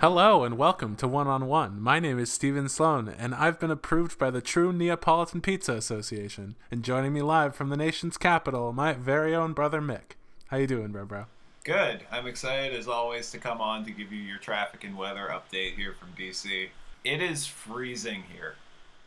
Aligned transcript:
Hello 0.00 0.44
and 0.44 0.56
welcome 0.56 0.94
to 0.94 1.08
One 1.08 1.26
on 1.26 1.48
One. 1.48 1.82
My 1.82 1.98
name 1.98 2.20
is 2.20 2.30
Steven 2.30 2.68
Sloan, 2.68 3.08
and 3.08 3.34
I've 3.34 3.58
been 3.58 3.72
approved 3.72 4.16
by 4.16 4.30
the 4.30 4.40
True 4.40 4.72
Neapolitan 4.72 5.40
Pizza 5.40 5.72
Association. 5.72 6.54
And 6.70 6.84
joining 6.84 7.12
me 7.12 7.20
live 7.20 7.56
from 7.56 7.68
the 7.68 7.76
nation's 7.76 8.16
capital, 8.16 8.72
my 8.72 8.92
very 8.92 9.34
own 9.34 9.54
brother 9.54 9.80
Mick. 9.80 10.14
How 10.46 10.58
you 10.58 10.68
doing, 10.68 10.92
bro, 10.92 11.04
bro? 11.04 11.24
Good. 11.64 12.04
I'm 12.12 12.28
excited 12.28 12.78
as 12.78 12.86
always 12.86 13.32
to 13.32 13.38
come 13.38 13.60
on 13.60 13.84
to 13.86 13.90
give 13.90 14.12
you 14.12 14.22
your 14.22 14.38
traffic 14.38 14.84
and 14.84 14.96
weather 14.96 15.32
update 15.32 15.74
here 15.74 15.96
from 15.98 16.10
DC. 16.16 16.68
It 17.02 17.20
is 17.20 17.48
freezing 17.48 18.22
here. 18.32 18.54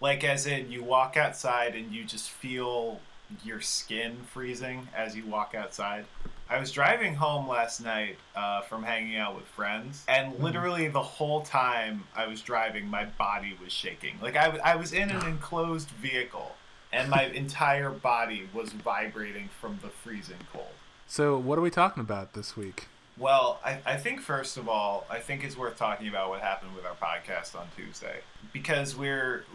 Like 0.02 0.25
as 0.25 0.45
in 0.45 0.69
you 0.69 0.83
walk 0.83 1.16
outside 1.16 1.73
and 1.73 1.94
you 1.94 2.03
just 2.03 2.30
feel 2.30 2.99
your 3.45 3.61
skin 3.61 4.17
freezing 4.27 4.89
as 4.94 5.16
you 5.16 5.25
walk 5.25 5.55
outside. 5.55 6.03
I 6.51 6.59
was 6.59 6.69
driving 6.69 7.15
home 7.15 7.47
last 7.47 7.79
night 7.79 8.17
uh, 8.35 8.59
from 8.63 8.83
hanging 8.83 9.15
out 9.15 9.37
with 9.37 9.45
friends, 9.45 10.03
and 10.09 10.37
literally 10.37 10.89
the 10.89 11.01
whole 11.01 11.43
time 11.43 12.03
I 12.13 12.27
was 12.27 12.41
driving, 12.41 12.87
my 12.87 13.05
body 13.05 13.57
was 13.63 13.71
shaking. 13.71 14.17
Like 14.21 14.35
I, 14.35 14.47
w- 14.47 14.61
I 14.61 14.75
was 14.75 14.91
in 14.91 15.11
an 15.11 15.25
enclosed 15.25 15.87
vehicle, 15.91 16.51
and 16.91 17.09
my 17.09 17.27
entire 17.27 17.89
body 17.89 18.49
was 18.53 18.73
vibrating 18.73 19.47
from 19.61 19.80
the 19.81 19.88
freezing 19.88 20.35
cold. 20.52 20.66
So, 21.08 21.38
what 21.38 21.58
are 21.58 21.61
we 21.61 21.69
talking 21.69 22.02
about 22.02 22.33
this 22.33 22.58
week? 22.58 22.89
Well, 23.17 23.61
I, 23.63 23.80
I 23.86 23.95
think 23.95 24.19
first 24.19 24.58
of 24.58 24.67
all, 24.67 25.05
I 25.09 25.19
think 25.19 25.45
it's 25.45 25.55
worth 25.55 25.77
talking 25.77 26.09
about 26.09 26.27
what 26.27 26.41
happened 26.41 26.75
with 26.75 26.86
our 26.86 26.95
podcast 26.95 27.58
on 27.58 27.67
Tuesday 27.77 28.19
because 28.52 28.93
we're 28.97 29.45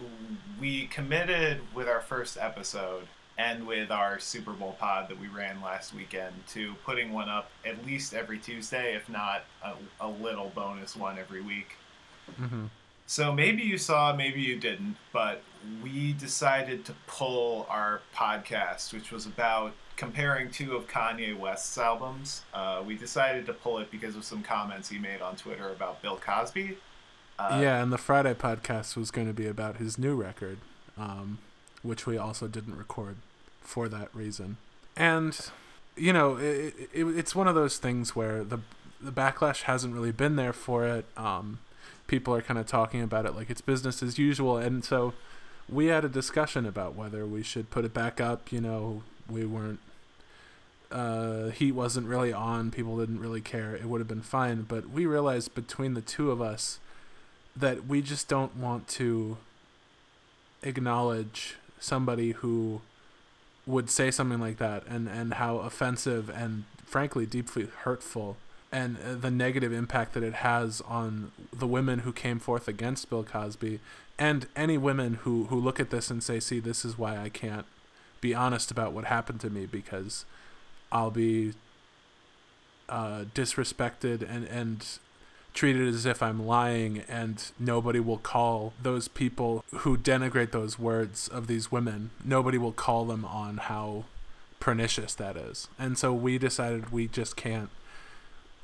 we 0.58 0.86
committed 0.86 1.60
with 1.74 1.88
our 1.88 2.00
first 2.00 2.38
episode 2.40 3.06
and 3.38 3.66
with 3.66 3.90
our 3.90 4.18
Super 4.18 4.52
Bowl 4.52 4.76
pod 4.78 5.08
that 5.08 5.20
we 5.20 5.28
ran 5.28 5.60
last 5.60 5.94
weekend 5.94 6.34
to 6.48 6.74
putting 6.84 7.12
one 7.12 7.28
up 7.28 7.50
at 7.64 7.84
least 7.84 8.14
every 8.14 8.38
Tuesday, 8.38 8.94
if 8.94 9.08
not 9.08 9.44
a, 9.62 9.74
a 10.00 10.08
little 10.08 10.50
bonus 10.54 10.96
one 10.96 11.18
every 11.18 11.42
week. 11.42 11.76
Mm-hmm. 12.40 12.66
So 13.06 13.32
maybe 13.32 13.62
you 13.62 13.78
saw, 13.78 14.14
maybe 14.14 14.40
you 14.40 14.58
didn't, 14.58 14.96
but 15.12 15.42
we 15.82 16.12
decided 16.12 16.84
to 16.86 16.94
pull 17.06 17.66
our 17.68 18.00
podcast, 18.14 18.92
which 18.92 19.12
was 19.12 19.26
about 19.26 19.74
comparing 19.96 20.50
two 20.50 20.74
of 20.74 20.88
Kanye 20.88 21.38
West's 21.38 21.78
albums. 21.78 22.42
Uh, 22.52 22.82
we 22.84 22.96
decided 22.96 23.46
to 23.46 23.52
pull 23.52 23.78
it 23.78 23.90
because 23.90 24.16
of 24.16 24.24
some 24.24 24.42
comments 24.42 24.88
he 24.88 24.98
made 24.98 25.22
on 25.22 25.36
Twitter 25.36 25.70
about 25.70 26.02
Bill 26.02 26.16
Cosby. 26.16 26.78
Uh, 27.38 27.58
yeah, 27.62 27.82
and 27.82 27.92
the 27.92 27.98
Friday 27.98 28.34
podcast 28.34 28.96
was 28.96 29.10
going 29.10 29.26
to 29.26 29.34
be 29.34 29.46
about 29.46 29.76
his 29.76 29.98
new 29.98 30.16
record, 30.16 30.58
um, 30.98 31.38
which 31.86 32.06
we 32.06 32.18
also 32.18 32.46
didn't 32.48 32.76
record 32.76 33.16
for 33.60 33.88
that 33.88 34.14
reason. 34.14 34.56
And 34.96 35.38
you 35.96 36.12
know, 36.12 36.36
it, 36.36 36.74
it, 36.92 37.04
it's 37.04 37.34
one 37.34 37.48
of 37.48 37.54
those 37.54 37.78
things 37.78 38.14
where 38.14 38.44
the 38.44 38.60
the 39.00 39.12
backlash 39.12 39.62
hasn't 39.62 39.94
really 39.94 40.12
been 40.12 40.36
there 40.36 40.52
for 40.52 40.86
it. 40.86 41.04
Um, 41.16 41.58
people 42.06 42.34
are 42.34 42.42
kind 42.42 42.58
of 42.58 42.66
talking 42.66 43.02
about 43.02 43.26
it 43.26 43.34
like 43.34 43.50
it's 43.50 43.60
business 43.60 44.02
as 44.02 44.18
usual. 44.18 44.56
And 44.56 44.84
so 44.84 45.14
we 45.68 45.86
had 45.86 46.04
a 46.04 46.08
discussion 46.08 46.66
about 46.66 46.94
whether 46.94 47.26
we 47.26 47.42
should 47.42 47.70
put 47.70 47.84
it 47.84 47.92
back 47.92 48.20
up. 48.20 48.52
You 48.52 48.60
know, 48.60 49.02
we 49.28 49.44
weren't, 49.44 49.80
uh, 50.90 51.48
heat 51.48 51.72
wasn't 51.72 52.06
really 52.06 52.32
on. 52.32 52.70
People 52.70 52.98
didn't 52.98 53.20
really 53.20 53.40
care. 53.40 53.74
It 53.74 53.84
would 53.84 54.00
have 54.00 54.08
been 54.08 54.22
fine. 54.22 54.62
But 54.62 54.88
we 54.90 55.06
realized 55.06 55.54
between 55.54 55.94
the 55.94 56.00
two 56.00 56.30
of 56.30 56.40
us 56.40 56.78
that 57.54 57.86
we 57.86 58.02
just 58.02 58.28
don't 58.28 58.56
want 58.56 58.86
to 58.88 59.38
acknowledge 60.62 61.56
somebody 61.78 62.32
who 62.32 62.80
would 63.66 63.90
say 63.90 64.10
something 64.10 64.40
like 64.40 64.58
that 64.58 64.84
and, 64.86 65.08
and 65.08 65.34
how 65.34 65.58
offensive 65.58 66.28
and 66.30 66.64
frankly 66.84 67.26
deeply 67.26 67.68
hurtful 67.82 68.36
and 68.72 68.96
uh, 68.98 69.14
the 69.14 69.30
negative 69.30 69.72
impact 69.72 70.14
that 70.14 70.22
it 70.22 70.34
has 70.34 70.80
on 70.82 71.32
the 71.52 71.66
women 71.66 72.00
who 72.00 72.12
came 72.12 72.38
forth 72.38 72.68
against 72.68 73.08
Bill 73.10 73.24
Cosby 73.24 73.80
and 74.18 74.46
any 74.56 74.78
women 74.78 75.14
who, 75.22 75.44
who 75.46 75.58
look 75.58 75.78
at 75.78 75.90
this 75.90 76.10
and 76.10 76.22
say, 76.22 76.40
see, 76.40 76.60
this 76.60 76.84
is 76.84 76.98
why 76.98 77.18
I 77.18 77.28
can't 77.28 77.66
be 78.20 78.34
honest 78.34 78.70
about 78.70 78.92
what 78.92 79.04
happened 79.04 79.40
to 79.40 79.50
me 79.50 79.66
because 79.66 80.24
I'll 80.90 81.10
be 81.10 81.52
uh, 82.88 83.24
disrespected 83.34 84.28
and, 84.28 84.46
and 84.46 84.86
treated 85.56 85.88
as 85.88 86.06
if 86.06 86.22
I'm 86.22 86.46
lying, 86.46 87.02
and 87.08 87.42
nobody 87.58 87.98
will 87.98 88.18
call 88.18 88.74
those 88.80 89.08
people 89.08 89.64
who 89.78 89.96
denigrate 89.96 90.52
those 90.52 90.78
words 90.78 91.26
of 91.26 91.48
these 91.48 91.72
women, 91.72 92.10
nobody 92.24 92.58
will 92.58 92.72
call 92.72 93.06
them 93.06 93.24
on 93.24 93.56
how 93.56 94.04
pernicious 94.60 95.14
that 95.14 95.36
is. 95.36 95.68
And 95.78 95.98
so 95.98 96.12
we 96.12 96.38
decided 96.38 96.92
we 96.92 97.08
just 97.08 97.36
can't 97.36 97.70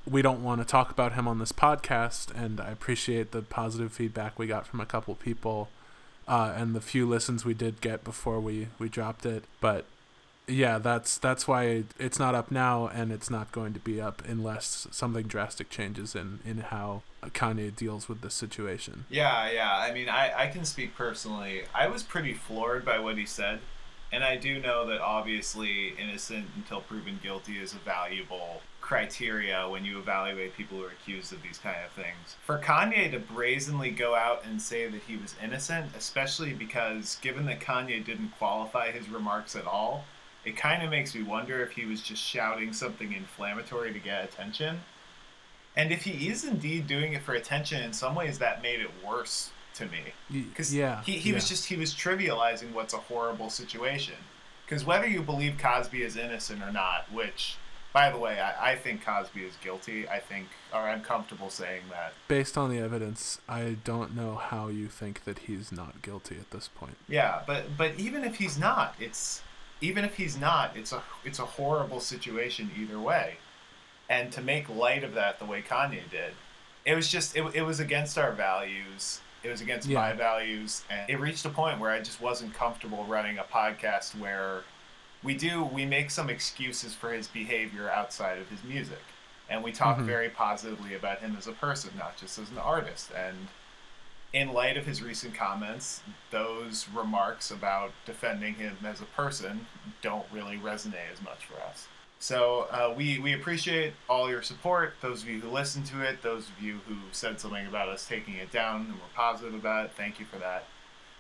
we 0.09 0.23
don't 0.23 0.43
want 0.43 0.61
to 0.61 0.67
talk 0.67 0.91
about 0.91 1.13
him 1.13 1.29
on 1.29 1.39
this 1.39 1.53
podcast, 1.53 2.35
and 2.35 2.61
I 2.61 2.71
appreciate 2.71 3.31
the 3.31 3.43
positive 3.43 3.93
feedback 3.93 4.39
we 4.39 4.47
got 4.47 4.67
from 4.67 4.81
a 4.81 4.87
couple 4.87 5.15
people, 5.15 5.69
uh, 6.27 6.53
and 6.57 6.75
the 6.75 6.81
few 6.81 7.09
listens 7.09 7.45
we 7.45 7.55
did 7.55 7.81
get 7.81 8.05
before 8.05 8.41
we 8.41 8.69
we 8.79 8.89
dropped 8.89 9.25
it. 9.25 9.45
But 9.61 9.85
yeah, 10.47 10.79
that's 10.79 11.19
that's 11.19 11.47
why 11.47 11.85
it's 11.99 12.19
not 12.19 12.35
up 12.35 12.51
now, 12.51 12.89
and 12.89 13.13
it's 13.13 13.31
not 13.31 13.53
going 13.53 13.73
to 13.75 13.81
be 13.81 14.01
up 14.01 14.23
unless 14.27 14.87
something 14.91 15.27
drastic 15.27 15.71
changes 15.71 16.15
in 16.15 16.41
in 16.45 16.59
how 16.59 17.03
Kanye 17.27 17.75
deals 17.75 18.09
with 18.09 18.21
this 18.23 18.35
situation. 18.35 19.05
Yeah, 19.09 19.51
yeah. 19.51 19.77
I 19.77 19.93
mean, 19.93 20.09
I 20.09 20.33
I 20.37 20.47
can 20.49 20.65
speak 20.65 20.97
personally. 20.97 21.63
I 21.75 21.87
was 21.87 22.03
pretty 22.03 22.35
floored 22.35 22.85
by 22.85 22.99
what 22.99 23.17
he 23.17 23.27
said. 23.27 23.61
And 24.15 24.23
I 24.23 24.37
do 24.37 24.61
know 24.61 24.87
that 24.89 25.01
obviously 25.01 25.95
innocent 25.99 26.45
until 26.55 26.83
proven 26.83 27.19
guilty 27.23 27.57
is 27.57 27.73
a 27.73 27.79
valuable 27.79 28.61
criteria 28.83 29.67
when 29.67 29.87
you 29.87 29.99
evaluate 29.99 30.55
people 30.55 30.77
who 30.77 30.85
are 30.85 30.89
accused 30.89 31.33
of 31.33 31.41
these 31.43 31.57
kind 31.57 31.79
of 31.83 31.93
things. 31.93 32.37
For 32.45 32.59
Kanye 32.59 33.11
to 33.13 33.19
brazenly 33.19 33.91
go 33.91 34.15
out 34.15 34.45
and 34.45 34.61
say 34.61 34.87
that 34.87 35.01
he 35.07 35.17
was 35.17 35.35
innocent, 35.43 35.97
especially 35.97 36.53
because 36.53 37.17
given 37.23 37.47
that 37.47 37.61
Kanye 37.61 38.05
didn't 38.05 38.33
qualify 38.37 38.91
his 38.91 39.09
remarks 39.09 39.57
at 39.57 39.67
all, 39.67 40.05
it 40.45 40.57
kind 40.57 40.83
of 40.83 40.91
makes 40.91 41.15
me 41.15 41.23
wonder 41.23 41.63
if 41.63 41.73
he 41.73 41.85
was 41.85 42.01
just 42.01 42.23
shouting 42.23 42.73
something 42.73 43.13
inflammatory 43.13 43.93
to 43.93 43.99
get 43.99 44.25
attention. 44.25 44.81
And 45.77 45.93
if 45.93 46.03
he 46.03 46.29
is 46.29 46.45
indeed 46.45 46.87
doing 46.87 47.15
it 47.15 47.23
for 47.23 47.33
attention, 47.33 47.83
in 47.83 47.93
some 47.93 48.15
ways 48.15 48.39
that 48.39 48.61
made 48.61 48.81
it 48.81 48.91
worse 49.07 49.51
to 49.75 49.87
me. 49.87 50.13
Because 50.31 50.75
yeah, 50.75 51.03
he, 51.03 51.13
he 51.13 51.31
yeah. 51.31 51.37
was 51.37 51.49
just 51.49 51.67
he 51.67 51.77
was 51.77 51.95
trivializing 51.95 52.73
what's 52.73 52.95
a 52.95 52.99
horrible 52.99 53.51
situation. 53.51 54.15
Because 54.67 54.85
whether 54.85 55.07
you 55.07 55.23
believe 55.23 55.59
cosby 55.59 56.03
is 56.03 56.17
innocent 56.17 56.63
or 56.63 56.73
not 56.73 57.11
which 57.13 57.57
by 57.93 58.11
the 58.11 58.19
way 58.19 58.41
I, 58.41 58.73
I 58.73 58.77
think 58.77 59.05
cosby 59.05 59.45
is 59.45 59.55
guilty. 59.63 60.09
I 60.09 60.19
think 60.19 60.49
or 60.73 60.81
i'm 60.81 61.03
comfortable 61.03 61.51
saying 61.51 61.83
that. 61.91 62.13
Based 62.29 62.59
on 62.59 62.71
the 62.71 62.79
evidence 62.79 63.41
i 63.49 63.77
don't 63.85 64.15
know 64.15 64.35
how 64.37 64.69
you 64.69 64.89
think 64.89 65.25
that 65.25 65.41
he's 65.41 65.73
not 65.73 66.03
guilty 66.03 66.37
at 66.37 66.51
this 66.51 66.69
point. 66.69 66.97
Yeah 67.09 67.43
but 67.47 67.77
but 67.77 67.93
even 67.99 68.25
if 68.25 68.37
he's 68.37 68.59
not 68.59 68.95
it's 68.99 69.43
even 69.83 70.05
if 70.05 70.17
he's 70.17 70.39
not 70.39 70.75
it's 70.77 70.93
a 70.93 71.03
it's 71.25 71.39
a 71.39 71.45
horrible 71.45 72.01
situation 72.01 72.71
either 72.79 72.99
way 72.99 73.35
and 74.09 74.33
to 74.33 74.41
make 74.41 74.69
light 74.69 75.05
of 75.05 75.15
that 75.15 75.39
the 75.39 75.45
way 75.45 75.63
kanye 75.63 76.09
did 76.11 76.33
it 76.87 76.95
was 76.95 77.09
just 77.09 77.37
it, 77.37 77.45
it 77.55 77.63
was 77.63 77.81
against 77.81 78.17
our 78.17 78.33
values 78.33 79.21
it 79.43 79.51
was 79.51 79.61
against 79.61 79.89
yeah. 79.89 79.99
my 79.99 80.13
values, 80.13 80.85
and 80.89 81.09
it 81.11 81.19
reached 81.19 81.45
a 81.45 81.51
point 81.51 81.81
where 81.81 81.91
I 81.91 82.01
just 82.01 82.21
wasn't 82.21 82.55
comfortable 82.55 83.05
running 83.05 83.39
a 83.39 83.43
podcast 83.43 84.19
where 84.19 84.63
we 85.23 85.35
do 85.35 85.65
we 85.65 85.85
make 85.85 86.11
some 86.11 86.31
excuses 86.31 86.95
for 86.95 87.13
his 87.13 87.27
behavior 87.27 87.91
outside 87.91 88.39
of 88.39 88.49
his 88.49 88.63
music, 88.63 89.03
and 89.49 89.63
we 89.63 89.73
talk 89.73 89.97
mm-hmm. 89.97 90.07
very 90.07 90.29
positively 90.29 90.95
about 90.95 91.19
him 91.19 91.35
as 91.37 91.47
a 91.49 91.53
person, 91.53 91.91
not 91.99 92.17
just 92.17 92.39
as 92.39 92.51
an 92.51 92.59
artist. 92.59 93.11
And 93.17 93.49
in 94.33 94.53
light 94.53 94.77
of 94.77 94.87
his 94.87 95.03
recent 95.03 95.35
comments, 95.35 96.03
those 96.31 96.87
remarks 96.95 97.51
about 97.51 97.93
defending 98.07 98.55
him 98.55 98.77
as 98.85 99.01
a 99.01 99.05
person 99.05 99.67
don't 100.01 100.25
really 100.33 100.57
resonate 100.57 101.13
as 101.13 101.23
much 101.23 101.45
for 101.45 101.61
us. 101.61 101.87
So 102.19 102.69
uh, 102.71 102.95
we 102.97 103.19
we 103.19 103.35
appreciate 103.35 103.95
all 104.09 104.31
your 104.31 104.43
support. 104.43 104.95
Those 105.01 105.23
of 105.23 105.29
you 105.29 105.41
who 105.41 105.51
listened 105.51 105.87
to 105.87 106.03
it, 106.03 106.23
those 106.23 106.49
of 106.49 106.63
you 106.63 106.79
who 106.87 106.95
said 107.11 107.41
something 107.41 107.67
about 107.67 107.89
us 107.89 108.07
taking 108.07 108.35
it 108.35 108.53
down 108.53 108.83
and 108.83 108.95
were 108.95 109.01
positive 109.15 109.55
about 109.55 109.87
it, 109.87 109.93
thank 109.97 110.21
you 110.21 110.27
for 110.27 110.39
that. 110.39 110.65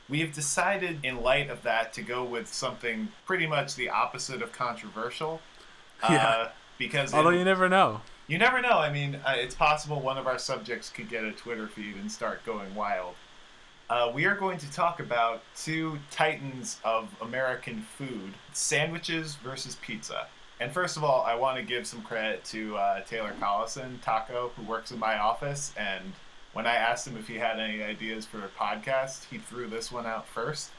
We 0.08 0.20
have 0.20 0.32
decided, 0.32 1.00
in 1.02 1.20
light 1.22 1.50
of 1.50 1.62
that, 1.62 1.92
to 1.94 2.02
go 2.02 2.22
with 2.22 2.52
something 2.52 3.08
pretty 3.26 3.46
much 3.46 3.74
the 3.74 3.88
opposite 3.88 4.42
of 4.42 4.52
controversial. 4.52 5.40
Yeah. 6.10 6.26
Uh, 6.26 6.48
because 6.78 7.14
although 7.14 7.30
you 7.30 7.44
never 7.44 7.68
know, 7.68 8.00
you 8.26 8.38
never 8.38 8.60
know. 8.60 8.78
I 8.78 8.92
mean, 8.92 9.16
uh, 9.26 9.34
it's 9.36 9.54
possible 9.54 10.00
one 10.00 10.18
of 10.18 10.26
our 10.26 10.38
subjects 10.38 10.88
could 10.88 11.08
get 11.08 11.24
a 11.24 11.32
Twitter 11.32 11.66
feed 11.66 11.96
and 11.96 12.10
start 12.10 12.44
going 12.44 12.74
wild. 12.74 13.14
Uh, 13.90 14.10
we 14.14 14.24
are 14.24 14.34
going 14.34 14.58
to 14.58 14.72
talk 14.72 15.00
about 15.00 15.42
two 15.56 15.98
titans 16.10 16.80
of 16.84 17.08
American 17.20 17.82
food: 17.82 18.32
sandwiches 18.52 19.34
versus 19.36 19.76
pizza. 19.82 20.26
And 20.60 20.72
first 20.72 20.96
of 20.96 21.02
all, 21.02 21.22
I 21.22 21.34
want 21.34 21.56
to 21.58 21.64
give 21.64 21.86
some 21.86 22.02
credit 22.02 22.44
to 22.46 22.76
uh, 22.76 23.00
Taylor 23.00 23.34
Collison, 23.40 24.00
Taco, 24.00 24.52
who 24.56 24.62
works 24.62 24.92
in 24.92 24.98
my 24.98 25.18
office. 25.18 25.72
And 25.76 26.12
when 26.52 26.66
I 26.66 26.74
asked 26.74 27.06
him 27.06 27.16
if 27.16 27.26
he 27.26 27.34
had 27.34 27.58
any 27.58 27.82
ideas 27.82 28.26
for 28.26 28.38
a 28.44 28.48
podcast, 28.48 29.24
he 29.28 29.38
threw 29.38 29.66
this 29.66 29.90
one 29.90 30.06
out 30.06 30.28
first. 30.28 30.70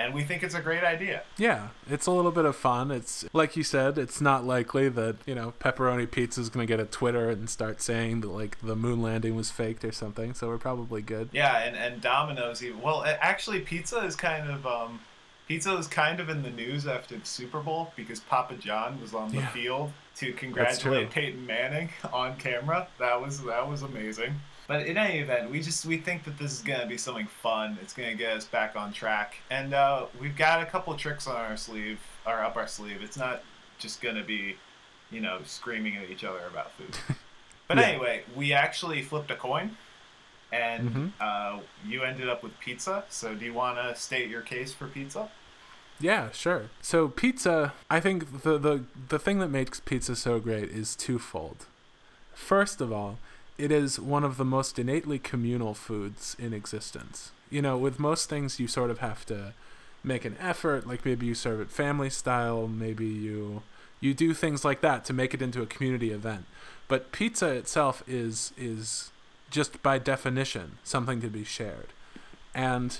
And 0.00 0.14
we 0.14 0.22
think 0.22 0.42
it's 0.42 0.54
a 0.54 0.60
great 0.60 0.82
idea. 0.84 1.22
Yeah, 1.36 1.68
it's 1.88 2.06
a 2.06 2.10
little 2.10 2.30
bit 2.30 2.44
of 2.44 2.56
fun. 2.56 2.90
It's 2.90 3.24
like 3.32 3.56
you 3.56 3.62
said, 3.62 3.98
it's 3.98 4.20
not 4.20 4.44
likely 4.44 4.88
that 4.88 5.16
you 5.26 5.34
know 5.34 5.52
pepperoni 5.60 6.10
pizza 6.10 6.40
is 6.40 6.48
going 6.48 6.66
to 6.66 6.70
get 6.70 6.80
a 6.80 6.86
Twitter 6.86 7.28
and 7.30 7.48
start 7.50 7.80
saying 7.82 8.20
that 8.22 8.28
like 8.28 8.58
the 8.62 8.76
moon 8.76 9.02
landing 9.02 9.36
was 9.36 9.50
faked 9.50 9.84
or 9.84 9.92
something. 9.92 10.34
So 10.34 10.48
we're 10.48 10.58
probably 10.58 11.02
good. 11.02 11.28
Yeah, 11.32 11.58
and 11.58 11.76
and 11.76 12.00
Domino's 12.00 12.62
even 12.62 12.80
well, 12.80 13.04
actually, 13.06 13.60
pizza 13.60 13.98
is 13.98 14.16
kind 14.16 14.50
of 14.50 14.66
um, 14.66 15.00
pizza 15.48 15.74
is 15.76 15.86
kind 15.86 16.20
of 16.20 16.28
in 16.28 16.42
the 16.42 16.50
news 16.50 16.86
after 16.86 17.16
the 17.16 17.26
Super 17.26 17.60
Bowl 17.60 17.92
because 17.96 18.20
Papa 18.20 18.54
John 18.54 19.00
was 19.00 19.14
on 19.14 19.30
the 19.30 19.38
Yeah. 19.38 19.48
field 19.48 19.92
to 20.16 20.32
congratulate. 20.32 21.10
Peyton 21.10 21.46
Manning 21.46 21.88
on 22.12 22.36
camera. 22.36 22.88
That 22.98 23.20
was 23.20 23.42
that 23.44 23.68
was 23.68 23.82
amazing. 23.82 24.34
But 24.70 24.86
in 24.86 24.96
any 24.96 25.18
event, 25.18 25.50
we 25.50 25.60
just 25.60 25.84
we 25.84 25.96
think 25.96 26.22
that 26.26 26.38
this 26.38 26.52
is 26.52 26.60
gonna 26.62 26.86
be 26.86 26.96
something 26.96 27.26
fun. 27.26 27.76
It's 27.82 27.92
gonna 27.92 28.14
get 28.14 28.36
us 28.36 28.44
back 28.44 28.76
on 28.76 28.92
track, 28.92 29.34
and 29.50 29.74
uh, 29.74 30.06
we've 30.20 30.36
got 30.36 30.62
a 30.62 30.64
couple 30.64 30.94
tricks 30.94 31.26
on 31.26 31.34
our 31.34 31.56
sleeve, 31.56 31.98
or 32.24 32.34
up 32.40 32.54
our 32.54 32.68
sleeve. 32.68 33.02
It's 33.02 33.16
not 33.16 33.42
just 33.80 34.00
gonna 34.00 34.22
be, 34.22 34.54
you 35.10 35.20
know, 35.20 35.40
screaming 35.44 35.96
at 35.96 36.08
each 36.08 36.22
other 36.22 36.42
about 36.48 36.70
food. 36.74 36.96
But 37.66 37.78
Yeah. 37.78 37.86
anyway, 37.88 38.22
we 38.36 38.52
actually 38.52 39.02
flipped 39.02 39.32
a 39.32 39.36
coin, 39.36 39.76
and 40.52 40.90
Mhm. 40.94 41.12
uh, 41.20 41.58
you 41.84 42.02
ended 42.04 42.28
up 42.28 42.44
with 42.44 42.56
pizza. 42.60 43.02
So 43.10 43.34
do 43.34 43.44
you 43.44 43.52
want 43.54 43.76
to 43.78 43.96
state 43.96 44.30
your 44.30 44.42
case 44.42 44.72
for 44.72 44.86
pizza? 44.86 45.30
Yeah, 45.98 46.30
sure. 46.30 46.66
So 46.80 47.08
pizza, 47.08 47.72
I 47.90 47.98
think 47.98 48.42
the 48.42 48.56
the 48.56 48.84
the 49.08 49.18
thing 49.18 49.40
that 49.40 49.48
makes 49.50 49.80
pizza 49.80 50.14
so 50.14 50.38
great 50.38 50.68
is 50.70 50.94
twofold. 50.94 51.66
First 52.34 52.80
of 52.80 52.92
all, 52.92 53.18
it 53.60 53.70
is 53.70 54.00
one 54.00 54.24
of 54.24 54.38
the 54.38 54.44
most 54.44 54.78
innately 54.78 55.18
communal 55.18 55.74
foods 55.74 56.34
in 56.38 56.54
existence. 56.54 57.30
You 57.50 57.60
know, 57.60 57.76
with 57.76 57.98
most 57.98 58.30
things 58.30 58.58
you 58.58 58.66
sort 58.66 58.90
of 58.90 59.00
have 59.00 59.26
to 59.26 59.52
make 60.02 60.24
an 60.24 60.36
effort, 60.40 60.86
like 60.86 61.04
maybe 61.04 61.26
you 61.26 61.34
serve 61.34 61.60
it 61.60 61.70
family 61.70 62.08
style, 62.08 62.66
maybe 62.66 63.06
you 63.06 63.62
you 64.00 64.14
do 64.14 64.32
things 64.32 64.64
like 64.64 64.80
that 64.80 65.04
to 65.04 65.12
make 65.12 65.34
it 65.34 65.42
into 65.42 65.60
a 65.60 65.66
community 65.66 66.10
event. 66.10 66.46
But 66.88 67.12
pizza 67.12 67.48
itself 67.48 68.02
is 68.08 68.54
is 68.56 69.10
just 69.50 69.82
by 69.82 69.98
definition 69.98 70.78
something 70.82 71.20
to 71.20 71.28
be 71.28 71.44
shared. 71.44 71.88
And 72.54 72.98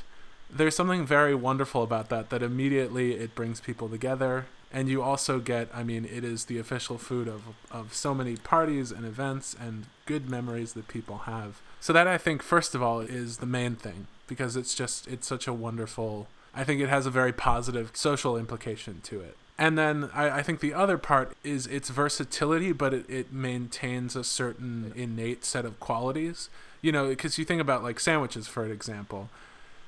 there's 0.50 0.76
something 0.76 1.06
very 1.06 1.34
wonderful 1.34 1.82
about 1.82 2.10
that 2.10 2.28
that 2.30 2.42
immediately 2.42 3.14
it 3.14 3.34
brings 3.34 3.60
people 3.60 3.88
together 3.88 4.44
and 4.72 4.88
you 4.88 5.02
also 5.02 5.38
get 5.38 5.68
i 5.74 5.82
mean 5.82 6.04
it 6.04 6.24
is 6.24 6.46
the 6.46 6.58
official 6.58 6.98
food 6.98 7.28
of 7.28 7.42
of 7.70 7.94
so 7.94 8.14
many 8.14 8.36
parties 8.36 8.90
and 8.90 9.04
events 9.04 9.54
and 9.58 9.86
good 10.06 10.28
memories 10.28 10.72
that 10.72 10.88
people 10.88 11.18
have. 11.18 11.60
So 11.80 11.92
that 11.92 12.06
i 12.06 12.18
think 12.18 12.42
first 12.42 12.74
of 12.74 12.82
all 12.82 13.00
is 13.00 13.38
the 13.38 13.46
main 13.46 13.76
thing 13.76 14.06
because 14.26 14.56
it's 14.56 14.74
just 14.74 15.08
it's 15.08 15.26
such 15.26 15.46
a 15.46 15.52
wonderful 15.52 16.28
i 16.54 16.64
think 16.64 16.80
it 16.80 16.88
has 16.88 17.06
a 17.06 17.10
very 17.10 17.32
positive 17.32 17.90
social 17.94 18.36
implication 18.36 19.00
to 19.04 19.20
it. 19.20 19.36
And 19.60 19.76
then 19.76 20.08
I, 20.14 20.38
I 20.38 20.42
think 20.42 20.60
the 20.60 20.72
other 20.72 20.96
part 20.96 21.36
is 21.44 21.66
its 21.66 21.90
versatility, 21.90 22.72
but 22.72 22.94
it, 22.94 23.10
it 23.10 23.30
maintains 23.30 24.16
a 24.16 24.24
certain 24.24 24.90
innate 24.96 25.44
set 25.44 25.66
of 25.66 25.78
qualities. 25.78 26.48
You 26.80 26.92
know, 26.92 27.08
because 27.08 27.36
you 27.36 27.44
think 27.44 27.60
about 27.60 27.82
like 27.82 28.00
sandwiches, 28.00 28.48
for 28.48 28.64
example. 28.64 29.28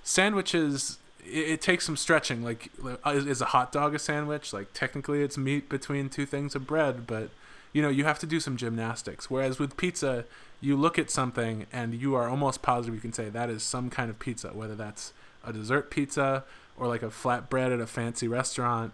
Sandwiches 0.02 0.98
it, 1.24 1.50
it 1.50 1.60
takes 1.62 1.86
some 1.86 1.96
stretching. 1.96 2.42
Like 2.42 2.70
uh, 2.84 3.10
is, 3.10 3.26
is 3.26 3.40
a 3.40 3.46
hot 3.46 3.72
dog 3.72 3.94
a 3.94 3.98
sandwich? 3.98 4.52
Like 4.52 4.72
technically 4.72 5.22
it's 5.22 5.38
meat 5.38 5.68
between 5.68 6.08
two 6.08 6.26
things 6.26 6.54
of 6.54 6.66
bread 6.66 7.06
but 7.06 7.30
you 7.72 7.82
know 7.82 7.88
you 7.88 8.04
have 8.04 8.18
to 8.20 8.26
do 8.26 8.40
some 8.40 8.56
gymnastics. 8.56 9.30
Whereas 9.30 9.58
with 9.58 9.76
pizza 9.76 10.24
you 10.60 10.76
look 10.76 10.98
at 10.98 11.10
something 11.10 11.66
and 11.72 11.94
you 11.94 12.14
are 12.14 12.28
almost 12.28 12.62
positive 12.62 12.94
you 12.94 13.00
can 13.00 13.12
say 13.12 13.28
that 13.28 13.50
is 13.50 13.62
some 13.62 13.90
kind 13.90 14.10
of 14.10 14.18
pizza 14.18 14.48
whether 14.48 14.76
that's 14.76 15.12
a 15.44 15.52
dessert 15.52 15.90
pizza 15.90 16.44
or 16.76 16.86
like 16.86 17.02
a 17.02 17.08
flatbread 17.08 17.74
at 17.74 17.80
a 17.80 17.86
fancy 17.86 18.28
restaurant 18.28 18.92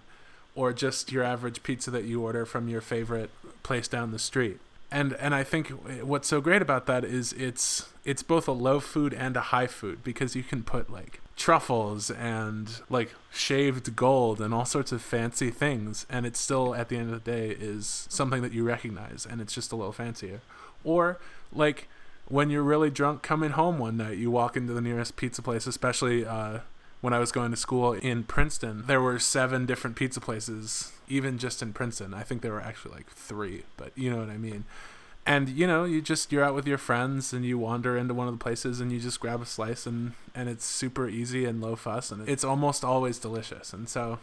or 0.55 0.73
just 0.73 1.13
your 1.13 1.23
average 1.23 1.63
pizza 1.63 1.89
that 1.91 2.05
you 2.05 2.21
order 2.23 2.45
from 2.45 2.69
your 2.69 2.81
favorite 2.81 3.31
place 3.63 3.87
down 3.87 4.11
the 4.11 4.19
street. 4.19 4.59
And 4.91 5.13
and 5.15 5.35
I 5.35 5.45
think 5.45 5.69
what's 6.03 6.27
so 6.27 6.41
great 6.41 6.63
about 6.63 6.87
that 6.87 7.05
is 7.05 7.33
it's 7.35 7.89
it's 8.05 8.23
both 8.23 8.49
a 8.49 8.53
low 8.53 8.81
food 8.81 9.15
and 9.15 9.37
a 9.37 9.41
high 9.41 9.67
food 9.67 10.03
because 10.03 10.35
you 10.35 10.43
can 10.43 10.63
put 10.63 10.91
like 10.91 11.21
truffles 11.39 12.11
and 12.11 12.81
like 12.91 13.15
shaved 13.33 13.95
gold 13.95 14.41
and 14.41 14.53
all 14.53 14.65
sorts 14.65 14.91
of 14.91 15.01
fancy 15.01 15.51
things 15.51 16.05
and 16.11 16.27
it 16.27 16.37
still 16.37 16.75
at 16.75 16.89
the 16.89 16.97
end 16.97 17.15
of 17.15 17.25
the 17.25 17.31
day 17.31 17.51
is 17.51 18.09
something 18.11 18.43
that 18.43 18.53
you 18.53 18.65
recognize 18.65 19.25
and 19.29 19.41
it's 19.41 19.55
just 19.55 19.71
a 19.71 19.77
little 19.77 19.93
fancier 19.93 20.41
or 20.83 21.19
like 21.53 21.89
when 22.27 22.51
you're 22.51 22.63
really 22.63 22.91
drunk 22.91 23.23
coming 23.23 23.51
home 23.51 23.79
one 23.79 23.97
night 23.97 24.19
you 24.19 24.33
walk 24.33 24.57
into 24.57 24.73
the 24.73 24.81
nearest 24.81 25.15
pizza 25.15 25.41
place 25.41 25.65
especially 25.69 26.27
uh, 26.27 26.59
when 27.01 27.13
I 27.13 27.21
was 27.21 27.31
going 27.31 27.53
to 27.53 27.57
school 27.57 27.93
in 27.93 28.25
Princeton, 28.25 28.85
there 28.87 29.01
were 29.01 29.19
seven 29.19 29.67
different 29.67 29.97
pizza 29.97 30.21
places, 30.21 30.93
even 31.09 31.39
just 31.39 31.63
in 31.63 31.73
Princeton. 31.73 32.13
I 32.13 32.23
think 32.23 32.43
there 32.43 32.53
were 32.53 32.61
actually 32.61 32.95
like 32.95 33.09
three, 33.11 33.63
but 33.77 33.93
you 33.97 34.11
know 34.11 34.19
what 34.19 34.31
I 34.31 34.37
mean. 34.37 34.65
And 35.27 35.49
you 35.49 35.67
know, 35.67 35.85
you 35.85 36.01
just 36.01 36.33
you're 36.33 36.45
out 36.45 36.55
with 36.55 36.67
your 36.67 36.79
friends 36.79 37.33
and 37.33 37.45
you 37.45 37.59
wander 37.59 37.97
into 37.97 38.15
one 38.15 38.29
of 38.29 38.35
the 38.35 38.43
places 38.43 38.81
and 38.81 38.91
you 38.91 38.99
just 38.99 39.21
grab 39.21 39.43
a 39.43 39.47
slice 39.47 39.87
and 39.87 40.13
and 40.35 40.49
it's 40.49 40.65
super 40.65 41.09
easy 41.09 41.45
and 41.45 41.61
low 41.61 41.77
fuss 41.77 42.11
and 42.11 42.29
it's 42.29 42.45
almost 42.45 42.85
always 42.85 43.19
delicious. 43.19 43.73
And 43.73 43.89
so 43.89 44.19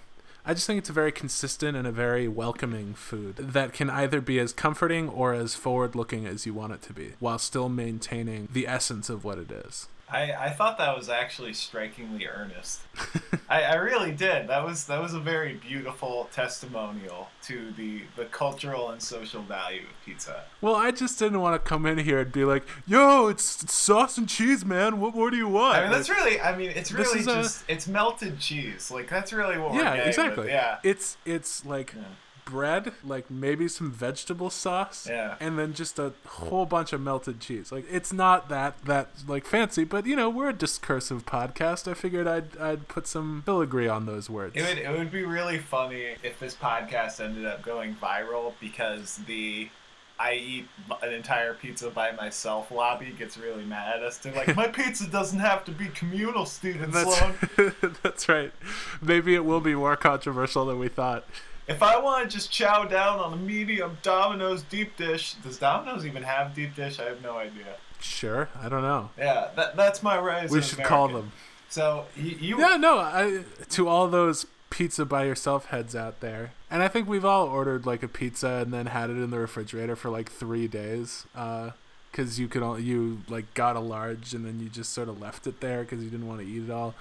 I 0.47 0.53
just 0.53 0.67
think 0.67 0.77
it's 0.77 0.89
a 0.89 0.93
very 0.93 1.11
consistent 1.11 1.75
and 1.75 1.87
a 1.87 1.91
very 1.91 2.27
welcoming 2.27 2.93
food 2.93 3.37
that 3.37 3.73
can 3.73 3.89
either 3.89 4.21
be 4.21 4.39
as 4.39 4.53
comforting 4.53 5.09
or 5.09 5.33
as 5.33 5.55
forward 5.55 5.95
looking 5.95 6.27
as 6.27 6.45
you 6.45 6.53
want 6.53 6.73
it 6.73 6.83
to 6.83 6.93
be 6.93 7.13
while 7.19 7.39
still 7.39 7.67
maintaining 7.67 8.47
the 8.51 8.67
essence 8.67 9.09
of 9.09 9.23
what 9.23 9.39
it 9.39 9.51
is. 9.51 9.87
I, 10.07 10.33
I 10.33 10.49
thought 10.51 10.77
that 10.77 10.95
was 10.95 11.09
actually 11.09 11.53
strikingly 11.53 12.27
earnest. 12.27 12.81
I, 13.49 13.63
I 13.63 13.73
really 13.75 14.11
did. 14.11 14.47
That 14.47 14.63
was 14.63 14.85
that 14.85 15.01
was 15.01 15.13
a 15.15 15.19
very 15.19 15.53
beautiful 15.55 16.29
testimonial 16.31 17.29
to 17.43 17.71
the 17.71 18.01
the 18.15 18.25
cultural 18.25 18.91
and 18.91 19.01
social 19.01 19.41
value 19.41 19.81
of 19.81 20.05
pizza. 20.05 20.43
Well, 20.61 20.75
I 20.75 20.91
just 20.91 21.17
didn't 21.17 21.41
want 21.41 21.55
to 21.61 21.67
come 21.67 21.85
in 21.87 21.97
here 21.97 22.19
and 22.19 22.31
be 22.31 22.45
like, 22.45 22.67
"Yo, 22.85 23.27
it's, 23.27 23.63
it's 23.63 23.73
sauce 23.73 24.17
and 24.17 24.29
cheese, 24.29 24.63
man. 24.63 24.99
What 24.99 25.15
more 25.15 25.31
do 25.31 25.37
you 25.37 25.47
want?" 25.47 25.77
I 25.77 25.81
mean, 25.83 25.91
that's 25.91 26.07
Like, 26.07 26.17
really. 26.19 26.39
I 26.39 26.55
mean, 26.55 26.69
it's 26.69 26.91
really 26.91 27.19
is 27.21 27.27
a- 27.27 27.33
just 27.41 27.63
it's 27.67 27.87
melted 27.87 28.39
cheese. 28.39 28.91
Like 28.91 29.09
that's 29.09 29.33
really 29.33 29.57
what 29.57 29.71
we're 29.73 29.81
yeah, 29.81 29.93
exactly. 29.95 30.43
With. 30.45 30.51
Yeah. 30.53 30.77
it's 30.83 31.17
it's 31.25 31.65
like 31.65 31.93
Yeah. 31.95 32.03
Bread, 32.45 32.93
like 33.03 33.29
maybe 33.31 33.67
some 33.67 33.91
vegetable 33.91 34.49
sauce, 34.51 35.07
Yeah. 35.09 35.35
and 35.39 35.57
then 35.57 35.73
just 35.73 35.97
a 35.97 36.13
whole 36.27 36.65
bunch 36.67 36.93
of 36.93 37.01
melted 37.01 37.39
cheese. 37.39 37.71
Like 37.71 37.85
it's 37.89 38.13
not 38.13 38.49
that 38.49 38.83
that 38.85 39.09
like 39.27 39.45
fancy, 39.45 39.83
but 39.83 40.05
you 40.05 40.15
know 40.15 40.29
we're 40.29 40.49
a 40.49 40.53
discursive 40.53 41.25
podcast. 41.25 41.89
I 41.89 41.95
figured 41.95 42.27
I'd 42.27 42.55
I'd 42.57 42.87
put 42.87 43.07
some 43.07 43.41
filigree 43.45 43.87
on 43.87 44.05
those 44.05 44.29
words. 44.29 44.55
It 44.55 44.61
would 44.61 44.77
it 44.77 44.91
would 44.95 45.11
be 45.11 45.23
really 45.23 45.57
funny 45.57 46.15
if 46.21 46.39
this 46.39 46.53
podcast 46.55 47.19
ended 47.19 47.45
up 47.45 47.63
going 47.63 47.95
viral 47.95 48.53
because 48.61 49.17
the 49.25 49.69
I 50.17 50.35
eat 50.35 50.67
an 51.01 51.11
entire 51.11 51.55
pizza 51.55 51.89
by 51.89 52.11
myself 52.13 52.71
lobby 52.71 53.13
gets 53.17 53.37
really 53.37 53.65
mad 53.65 53.97
at 53.97 54.03
us. 54.03 54.17
They're 54.19 54.33
like, 54.33 54.55
my 54.55 54.67
pizza 54.79 55.07
doesn't 55.09 55.39
have 55.39 55.65
to 55.65 55.71
be 55.71 55.87
communal, 55.87 56.45
Steven 56.45 56.89
that's 56.91 57.17
Sloan. 57.17 57.73
that's 58.03 58.29
right. 58.29 58.53
Maybe 59.01 59.35
it 59.35 59.43
will 59.43 59.59
be 59.59 59.75
more 59.75 59.97
controversial 59.97 60.65
than 60.67 60.79
we 60.79 60.87
thought. 60.87 61.25
If 61.67 61.81
I 61.81 61.97
want 61.99 62.29
to 62.29 62.35
just 62.37 62.51
chow 62.51 62.85
down 62.85 63.19
on 63.19 63.33
a 63.33 63.37
medium 63.37 63.97
Domino's 64.03 64.61
deep 64.63 64.95
dish, 64.97 65.33
does 65.43 65.57
Domino's 65.57 66.05
even 66.05 66.23
have 66.23 66.53
deep 66.53 66.75
dish? 66.75 66.99
I 66.99 67.05
have 67.05 67.21
no 67.23 67.37
idea. 67.37 67.75
Sure, 67.99 68.49
I 68.61 68.69
don't 68.69 68.83
know. 68.83 69.09
Yeah, 69.17 69.49
that, 69.55 69.75
that's 69.75 70.03
my 70.03 70.19
rise. 70.19 70.51
we 70.51 70.61
should 70.61 70.75
American. 70.75 70.95
call 70.95 71.07
them. 71.07 71.31
So 71.69 72.05
you, 72.15 72.37
you 72.39 72.59
Yeah, 72.59 72.77
no, 72.77 72.99
I 72.99 73.43
to 73.69 73.87
all 73.87 74.07
those 74.07 74.45
pizza 74.69 75.05
by 75.05 75.23
yourself 75.25 75.65
heads 75.67 75.95
out 75.95 76.19
there. 76.19 76.51
And 76.69 76.83
I 76.83 76.87
think 76.87 77.07
we've 77.07 77.25
all 77.25 77.47
ordered 77.47 77.85
like 77.85 78.03
a 78.03 78.07
pizza 78.07 78.61
and 78.63 78.73
then 78.73 78.87
had 78.87 79.09
it 79.09 79.13
in 79.13 79.31
the 79.31 79.39
refrigerator 79.39 79.95
for 79.95 80.09
like 80.09 80.31
3 80.31 80.67
days. 80.67 81.25
Uh 81.35 81.71
cuz 82.11 82.39
you 82.39 82.47
could 82.47 82.61
all 82.63 82.79
you 82.79 83.21
like 83.27 83.53
got 83.55 83.75
a 83.75 83.79
large 83.79 84.33
and 84.33 84.45
then 84.45 84.59
you 84.59 84.69
just 84.69 84.93
sort 84.93 85.09
of 85.09 85.19
left 85.19 85.47
it 85.47 85.59
there 85.61 85.83
cuz 85.83 86.01
you 86.03 86.09
didn't 86.09 86.27
want 86.27 86.39
to 86.41 86.45
eat 86.45 86.63
it 86.63 86.71
all. 86.71 86.93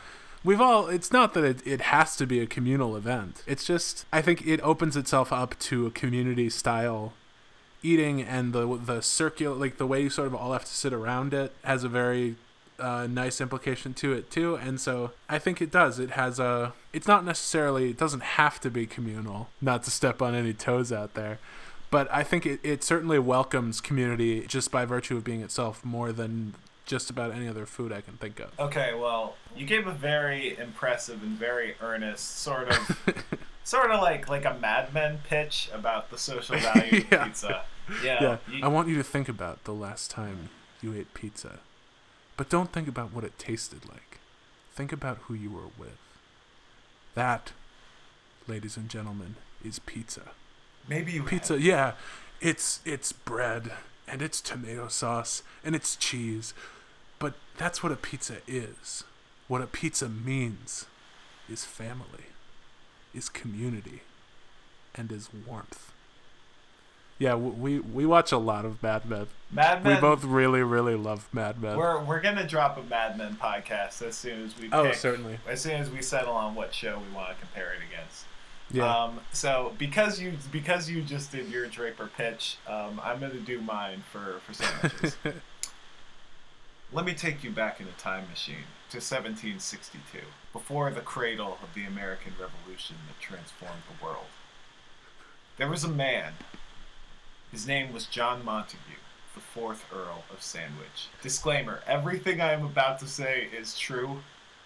We've 0.45 0.61
all 0.61 0.89
it's 0.89 1.11
not 1.11 1.35
that 1.35 1.45
it, 1.45 1.67
it 1.67 1.81
has 1.81 2.17
to 2.17 2.27
be 2.27 2.41
a 2.41 2.47
communal 2.47 2.97
event. 2.97 3.43
It's 3.47 3.65
just 3.65 4.05
I 4.13 4.21
think 4.21 4.47
it 4.47 4.61
opens 4.61 4.97
itself 4.97 5.33
up 5.33 5.59
to 5.61 5.87
a 5.87 5.91
community 5.91 6.51
style 6.51 7.15
eating 7.85 8.23
and 8.23 8.53
the 8.53 8.77
the 8.79 9.03
circular 9.03 9.55
like 9.55 9.77
the 9.77 9.87
way 9.87 10.03
you 10.03 10.11
sort 10.11 10.27
of 10.27 10.35
all 10.35 10.53
have 10.53 10.65
to 10.65 10.73
sit 10.73 10.93
around 10.93 11.35
it 11.35 11.53
has 11.63 11.85
a 11.85 11.89
very 11.89 12.35
uh, 12.79 13.07
nice 13.09 13.41
implication 13.41 13.95
to 13.95 14.13
it 14.13 14.31
too 14.31 14.57
and 14.57 14.81
so 14.81 15.13
i 15.29 15.39
think 15.39 15.61
it 15.61 15.71
does 15.71 15.99
it 15.99 16.13
has 16.13 16.41
a 16.41 16.73
it's 16.93 17.07
not 17.07 17.25
necessarily 17.25 17.91
it 17.91 17.99
doesn't 17.99 18.23
have 18.23 18.59
to 18.59 18.71
be 18.71 18.87
communal 18.87 19.49
not 19.61 19.83
to 19.85 19.91
step 19.91 20.21
on 20.23 20.35
any 20.35 20.53
toes 20.53 20.91
out 20.91 21.15
there 21.15 21.39
but 21.91 22.11
i 22.11 22.25
think 22.25 22.47
it, 22.47 22.59
it 22.65 22.83
certainly 22.83 23.19
welcomes 23.19 23.81
community 23.81 24.45
just 24.49 24.73
by 24.73 24.85
virtue 24.85 25.17
of 25.17 25.23
being 25.23 25.43
itself 25.43 25.85
more 25.85 26.11
than 26.11 26.55
just 26.87 27.09
about 27.11 27.33
any 27.33 27.49
other 27.49 27.67
food 27.67 27.93
i 27.93 28.01
can 28.01 28.15
think 28.15 28.39
of 28.41 28.51
Okay, 28.59 28.93
well, 28.95 29.37
you 29.57 29.65
gave 29.67 29.87
a 29.87 29.93
very 29.93 30.57
impressive 30.59 31.23
and 31.23 31.39
very 31.39 31.75
earnest 31.81 32.39
sort 32.41 32.69
of, 32.69 33.05
sort 33.65 33.91
of 33.91 34.01
like 34.03 34.29
like 34.29 34.45
a 34.45 34.55
Mad 34.61 34.93
Men 34.93 35.19
pitch 35.29 35.71
about 35.73 36.11
the 36.11 36.19
social 36.19 36.57
value 36.59 37.05
of 37.11 37.11
pizza. 37.25 37.63
Yeah, 38.03 38.23
yeah 38.23 38.37
you- 38.53 38.65
i 38.65 38.69
want 38.69 38.89
you 38.89 38.97
to 38.97 39.03
think 39.05 39.29
about 39.29 39.65
the 39.65 39.73
last 39.75 40.11
time 40.11 40.51
you 40.83 40.95
ate 40.95 41.13
pizza 41.15 41.61
but 42.37 42.49
don't 42.51 42.73
think 42.73 42.89
about 42.89 43.13
what 43.15 43.25
it 43.25 43.39
tasted 43.39 43.87
like 43.89 44.19
think 44.75 44.93
about 44.93 45.19
who 45.29 45.35
you 45.35 45.51
were 45.51 45.71
with 45.79 45.99
That, 47.15 47.53
ladies 48.49 48.77
and 48.77 48.89
gentlemen, 48.89 49.37
is 49.65 49.79
pizza. 49.79 50.33
Maybe 50.89 51.13
you 51.13 51.23
Pizza, 51.23 51.61
yeah. 51.61 51.93
It's 52.41 52.81
it's 52.85 53.13
bread 53.13 53.71
and 54.09 54.21
it's 54.21 54.41
tomato 54.41 54.89
sauce 54.89 55.43
and 55.65 55.75
it's 55.75 55.97
cheese. 55.97 56.53
But 57.25 57.33
that's 57.57 57.83
what 57.83 57.91
a 57.91 57.97
pizza 57.97 58.37
is. 58.47 59.03
What 59.49 59.63
a 59.63 59.67
pizza 59.67 60.11
means 60.11 60.85
is 61.49 61.65
family, 61.65 62.27
is 63.15 63.31
community, 63.31 64.03
and 64.95 65.11
is 65.11 65.31
warmth. 65.33 65.91
Yeah, 67.19 67.35
we 67.37 67.79
we 67.79 68.05
watch 68.05 68.31
a 68.31 68.37
lot 68.37 68.67
of 68.67 68.83
Mad 68.83 69.09
Men. 69.09 69.29
Mad 69.51 69.83
Men. 69.83 69.95
We 69.95 70.01
both 70.03 70.23
really 70.23 70.63
really 70.63 70.97
love 70.97 71.27
Mad 71.33 71.63
Men. 71.63 71.79
We're 71.79 71.99
we're 72.05 72.21
gonna 72.21 72.47
drop 72.47 72.77
a 72.77 72.83
Mad 72.83 73.17
Men 73.17 73.39
podcast 73.41 74.03
as 74.03 74.17
soon 74.17 74.45
as 74.45 74.59
we. 74.59 74.69
Oh, 74.71 74.93
certainly. 74.93 75.39
As 75.49 75.63
soon 75.63 75.81
as 75.81 75.89
we 75.89 76.03
settle 76.03 76.35
on 76.35 76.55
what 76.55 76.75
show 76.75 76.99
we 77.09 77.17
want 77.17 77.31
to 77.31 77.37
compare 77.37 77.73
it 77.73 77.81
against. 77.91 78.27
Yeah. 78.71 78.95
Um, 78.95 79.21
so 79.33 79.73
because 79.79 80.21
you 80.21 80.35
because 80.53 80.91
you 80.91 81.01
just 81.01 81.33
did 81.33 81.49
your 81.49 81.69
Draper 81.69 82.11
pitch, 82.19 82.59
um, 82.67 83.01
I'm 83.03 83.19
gonna 83.19 83.41
do 83.41 83.63
mine 83.63 84.03
for 84.13 84.41
for 84.45 84.53
sandwiches. 84.53 85.17
Let 86.95 87.07
me 87.07 87.13
take 87.15 87.43
you 87.43 87.51
back 87.51 87.81
in 87.81 87.89
a 87.89 88.01
time 88.01 88.29
machine 88.31 88.69
to 88.91 88.99
1762, 88.99 90.21
before 90.53 90.93
the 90.93 91.01
cradle 91.01 91.59
of 91.61 91.75
the 91.75 91.85
American 91.85 92.35
Revolution 92.41 92.95
that 93.09 93.21
transformed 93.21 93.83
the 93.89 94.05
world. 94.05 94.27
There 95.57 95.69
was 95.69 95.83
a 95.83 95.89
man. 95.89 96.35
His 97.51 97.67
name 97.67 97.93
was 97.93 98.07
John 98.07 98.45
Montagu, 98.45 99.01
the 99.35 99.41
fourth 99.41 99.85
Earl 99.93 100.23
of 100.33 100.41
Sandwich. 100.41 101.09
Disclaimer: 101.21 101.81
Everything 101.89 102.41
I 102.41 102.53
am 102.53 102.65
about 102.65 103.01
to 103.01 103.09
say 103.09 103.49
is 103.53 103.77
true, 103.77 104.21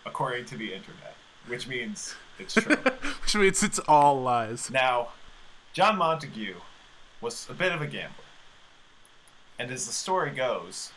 according 0.04 0.44
to 0.46 0.58
the 0.58 0.74
internet, 0.74 1.14
which 1.46 1.66
means 1.66 2.14
it's 2.38 2.52
true. 2.52 2.76
Which 3.22 3.36
means 3.36 3.62
it's 3.62 3.78
all 3.88 4.20
lies. 4.20 4.70
Now, 4.70 5.12
John 5.72 5.98
Montagu 5.98 6.56
was 7.22 7.48
a 7.48 7.54
bit 7.54 7.72
of 7.72 7.80
a 7.80 7.86
gambler. 7.86 8.24
And 9.58 9.70
as 9.70 9.86
the 9.86 9.94
story 9.94 10.30
goes, 10.30 10.92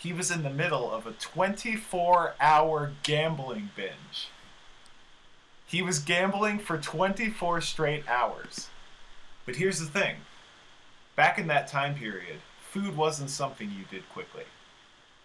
he 0.00 0.12
was 0.14 0.30
in 0.30 0.42
the 0.42 0.50
middle 0.50 0.90
of 0.90 1.06
a 1.06 1.12
24 1.12 2.34
hour 2.40 2.92
gambling 3.02 3.70
binge. 3.76 4.28
He 5.66 5.82
was 5.82 5.98
gambling 5.98 6.58
for 6.58 6.78
24 6.78 7.60
straight 7.60 8.08
hours. 8.08 8.68
But 9.44 9.56
here's 9.56 9.78
the 9.78 9.86
thing 9.86 10.16
back 11.16 11.38
in 11.38 11.48
that 11.48 11.68
time 11.68 11.94
period, 11.94 12.40
food 12.60 12.96
wasn't 12.96 13.30
something 13.30 13.70
you 13.70 13.84
did 13.90 14.08
quickly. 14.08 14.44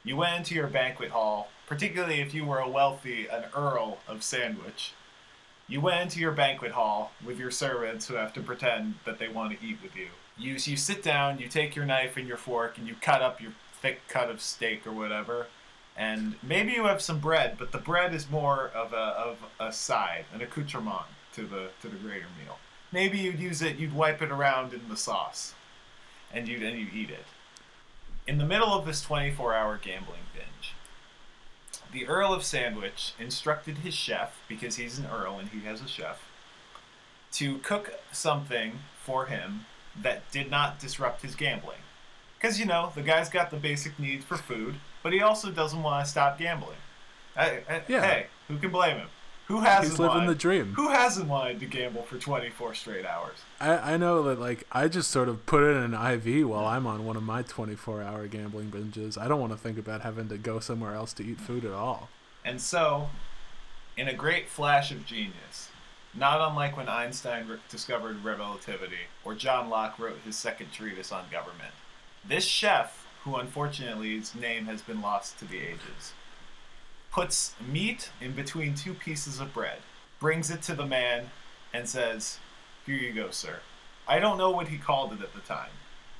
You 0.03 0.17
went 0.17 0.37
into 0.37 0.55
your 0.55 0.67
banquet 0.67 1.11
hall, 1.11 1.49
particularly 1.67 2.19
if 2.19 2.33
you 2.33 2.45
were 2.45 2.59
a 2.59 2.69
wealthy, 2.69 3.27
an 3.27 3.45
earl 3.55 3.99
of 4.07 4.23
Sandwich. 4.23 4.93
You 5.67 5.81
went 5.81 6.01
into 6.01 6.19
your 6.19 6.31
banquet 6.31 6.73
hall 6.73 7.11
with 7.25 7.39
your 7.39 7.49
servants 7.49 8.07
who 8.07 8.15
have 8.15 8.33
to 8.33 8.41
pretend 8.41 8.95
that 9.05 9.19
they 9.19 9.29
want 9.29 9.57
to 9.57 9.65
eat 9.65 9.77
with 9.81 9.95
you. 9.95 10.09
You 10.37 10.53
you 10.53 10.75
sit 10.75 11.01
down, 11.01 11.39
you 11.39 11.47
take 11.47 11.75
your 11.77 11.85
knife 11.85 12.17
and 12.17 12.27
your 12.27 12.37
fork, 12.37 12.77
and 12.77 12.85
you 12.87 12.95
cut 13.01 13.21
up 13.21 13.41
your 13.41 13.53
thick 13.85 14.07
cut 14.07 14.31
of 14.31 14.41
steak 14.41 14.87
or 14.87 14.91
whatever. 14.91 15.45
And 15.95 16.35
maybe 16.41 16.71
you 16.71 16.85
have 16.85 17.03
some 17.03 17.19
bread, 17.19 17.55
but 17.59 17.71
the 17.71 17.77
bread 17.77 18.15
is 18.15 18.29
more 18.29 18.71
of 18.73 18.93
a 18.93 18.95
of 18.97 19.37
a 19.59 19.71
side, 19.71 20.25
an 20.33 20.41
accoutrement 20.41 21.05
to 21.33 21.43
the 21.43 21.69
to 21.81 21.87
the 21.87 21.97
greater 21.97 22.25
meal. 22.43 22.57
Maybe 22.91 23.19
you'd 23.19 23.39
use 23.39 23.61
it, 23.61 23.77
you'd 23.77 23.93
wipe 23.93 24.21
it 24.21 24.31
around 24.31 24.73
in 24.73 24.89
the 24.89 24.97
sauce, 24.97 25.53
and 26.33 26.47
you 26.47 26.65
and 26.65 26.77
you 26.77 26.87
eat 26.93 27.11
it. 27.11 27.25
In 28.27 28.39
the 28.39 28.45
middle 28.45 28.73
of 28.73 28.85
this 28.85 29.05
24-hour 29.05 29.79
gambling 29.83 30.25
binge, 30.33 30.73
the 31.91 32.07
Earl 32.07 32.33
of 32.33 32.43
Sandwich 32.43 33.13
instructed 33.19 33.79
his 33.79 33.93
chef, 33.93 34.39
because 34.47 34.77
he's 34.77 34.97
an 34.97 35.05
Earl 35.05 35.37
and 35.37 35.49
he 35.49 35.59
has 35.61 35.81
a 35.81 35.87
chef, 35.87 36.27
to 37.33 37.59
cook 37.59 37.99
something 38.11 38.79
for 39.03 39.27
him 39.27 39.65
that 40.01 40.31
did 40.31 40.49
not 40.49 40.79
disrupt 40.79 41.21
his 41.21 41.35
gambling. 41.35 41.84
Because, 42.37 42.59
you 42.59 42.65
know, 42.65 42.91
the 42.95 43.01
guy's 43.01 43.29
got 43.29 43.49
the 43.51 43.57
basic 43.57 43.97
needs 43.99 44.23
for 44.25 44.37
food, 44.37 44.75
but 45.03 45.13
he 45.13 45.21
also 45.21 45.51
doesn't 45.51 45.81
want 45.81 46.05
to 46.05 46.11
stop 46.11 46.37
gambling. 46.37 46.77
I, 47.35 47.61
I- 47.69 47.81
Yeah. 47.87 48.01
Hey, 48.01 48.25
who 48.47 48.57
can 48.57 48.71
blame 48.71 48.97
him? 48.97 49.07
Who 49.47 49.59
hasn't 49.59 49.91
He's 49.91 49.99
living 49.99 50.15
wanted, 50.15 50.29
the 50.31 50.35
dream. 50.35 50.73
Who 50.75 50.89
hasn't 50.89 51.29
wanted 51.29 51.59
to 51.59 51.67
gamble 51.67 52.01
for 52.01 52.17
24 52.17 52.73
straight 52.73 53.05
hours? 53.05 53.37
I, 53.61 53.93
I 53.93 53.97
know 53.97 54.23
that 54.23 54.39
like 54.39 54.65
I 54.71 54.87
just 54.87 55.11
sort 55.11 55.29
of 55.29 55.45
put 55.45 55.61
in 55.63 55.77
an 55.77 55.93
IV 55.93 56.47
while 56.49 56.65
I'm 56.65 56.87
on 56.87 57.05
one 57.05 57.15
of 57.15 57.21
my 57.21 57.43
24 57.43 58.01
hour 58.01 58.25
gambling 58.27 58.71
binges. 58.71 59.19
I 59.21 59.27
don't 59.27 59.39
want 59.39 59.51
to 59.51 59.57
think 59.57 59.77
about 59.77 60.01
having 60.01 60.29
to 60.29 60.39
go 60.39 60.59
somewhere 60.59 60.95
else 60.95 61.13
to 61.13 61.23
eat 61.23 61.39
food 61.39 61.63
at 61.63 61.73
all. 61.73 62.09
And 62.43 62.59
so, 62.59 63.09
in 63.95 64.07
a 64.07 64.13
great 64.15 64.49
flash 64.49 64.91
of 64.91 65.05
genius, 65.05 65.69
not 66.15 66.41
unlike 66.41 66.75
when 66.75 66.89
Einstein 66.89 67.47
re- 67.47 67.57
discovered 67.69 68.23
relativity 68.23 69.05
or 69.23 69.35
John 69.35 69.69
Locke 69.69 69.99
wrote 69.99 70.17
his 70.25 70.35
second 70.35 70.71
treatise 70.71 71.11
on 71.11 71.25
government, 71.31 71.73
this 72.27 72.45
chef, 72.45 73.05
who 73.23 73.35
unfortunately 73.35 74.17
his 74.17 74.35
name 74.35 74.65
has 74.65 74.81
been 74.81 75.01
lost 75.01 75.39
to 75.39 75.45
the 75.45 75.59
ages, 75.59 76.13
puts 77.11 77.55
meat 77.65 78.09
in 78.19 78.33
between 78.33 78.75
two 78.75 78.93
pieces 78.93 79.39
of 79.39 79.53
bread, 79.53 79.79
brings 80.19 80.49
it 80.49 80.61
to 80.63 80.75
the 80.75 80.85
man, 80.85 81.29
and 81.73 81.87
says, 81.87 82.39
Here 82.85 82.95
you 82.95 83.13
go, 83.13 83.31
sir. 83.31 83.59
I 84.07 84.19
don't 84.19 84.37
know 84.37 84.51
what 84.51 84.67
he 84.67 84.77
called 84.77 85.13
it 85.13 85.21
at 85.21 85.33
the 85.33 85.39
time, 85.41 85.71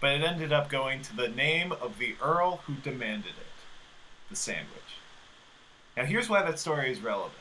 but 0.02 0.12
it 0.12 0.24
ended 0.24 0.52
up 0.52 0.70
going 0.70 1.02
to 1.04 1.16
the 1.16 1.28
name 1.28 1.72
of 1.72 2.00
the 2.00 2.16
Earl 2.22 2.58
who 2.66 2.74
demanded 2.76 3.32
it 3.32 3.46
the 4.30 4.36
sandwich. 4.36 4.70
Now, 5.96 6.06
here's 6.06 6.30
why 6.30 6.42
that 6.42 6.60
story 6.60 6.92
is 6.92 7.00
relevant. 7.00 7.34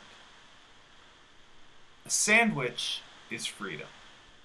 A 2.06 2.11
sandwich 2.11 3.00
is 3.30 3.47
freedom. 3.47 3.88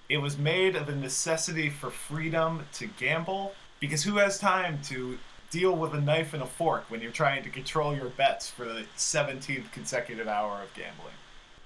It 0.08 0.18
was 0.18 0.36
made 0.38 0.74
of 0.74 0.88
a 0.88 0.96
necessity 0.96 1.70
for 1.70 1.90
freedom 1.90 2.66
to 2.74 2.86
gamble, 2.86 3.54
because 3.80 4.04
who 4.04 4.18
has 4.18 4.38
time 4.38 4.78
to 4.84 5.18
deal 5.50 5.74
with 5.74 5.94
a 5.94 6.00
knife 6.00 6.32
and 6.32 6.42
a 6.42 6.46
fork 6.46 6.84
when 6.88 7.00
you're 7.00 7.10
trying 7.10 7.42
to 7.42 7.50
control 7.50 7.96
your 7.96 8.10
bets 8.10 8.48
for 8.48 8.64
the 8.64 8.84
17th 8.96 9.72
consecutive 9.72 10.28
hour 10.28 10.62
of 10.62 10.72
gambling? 10.74 11.14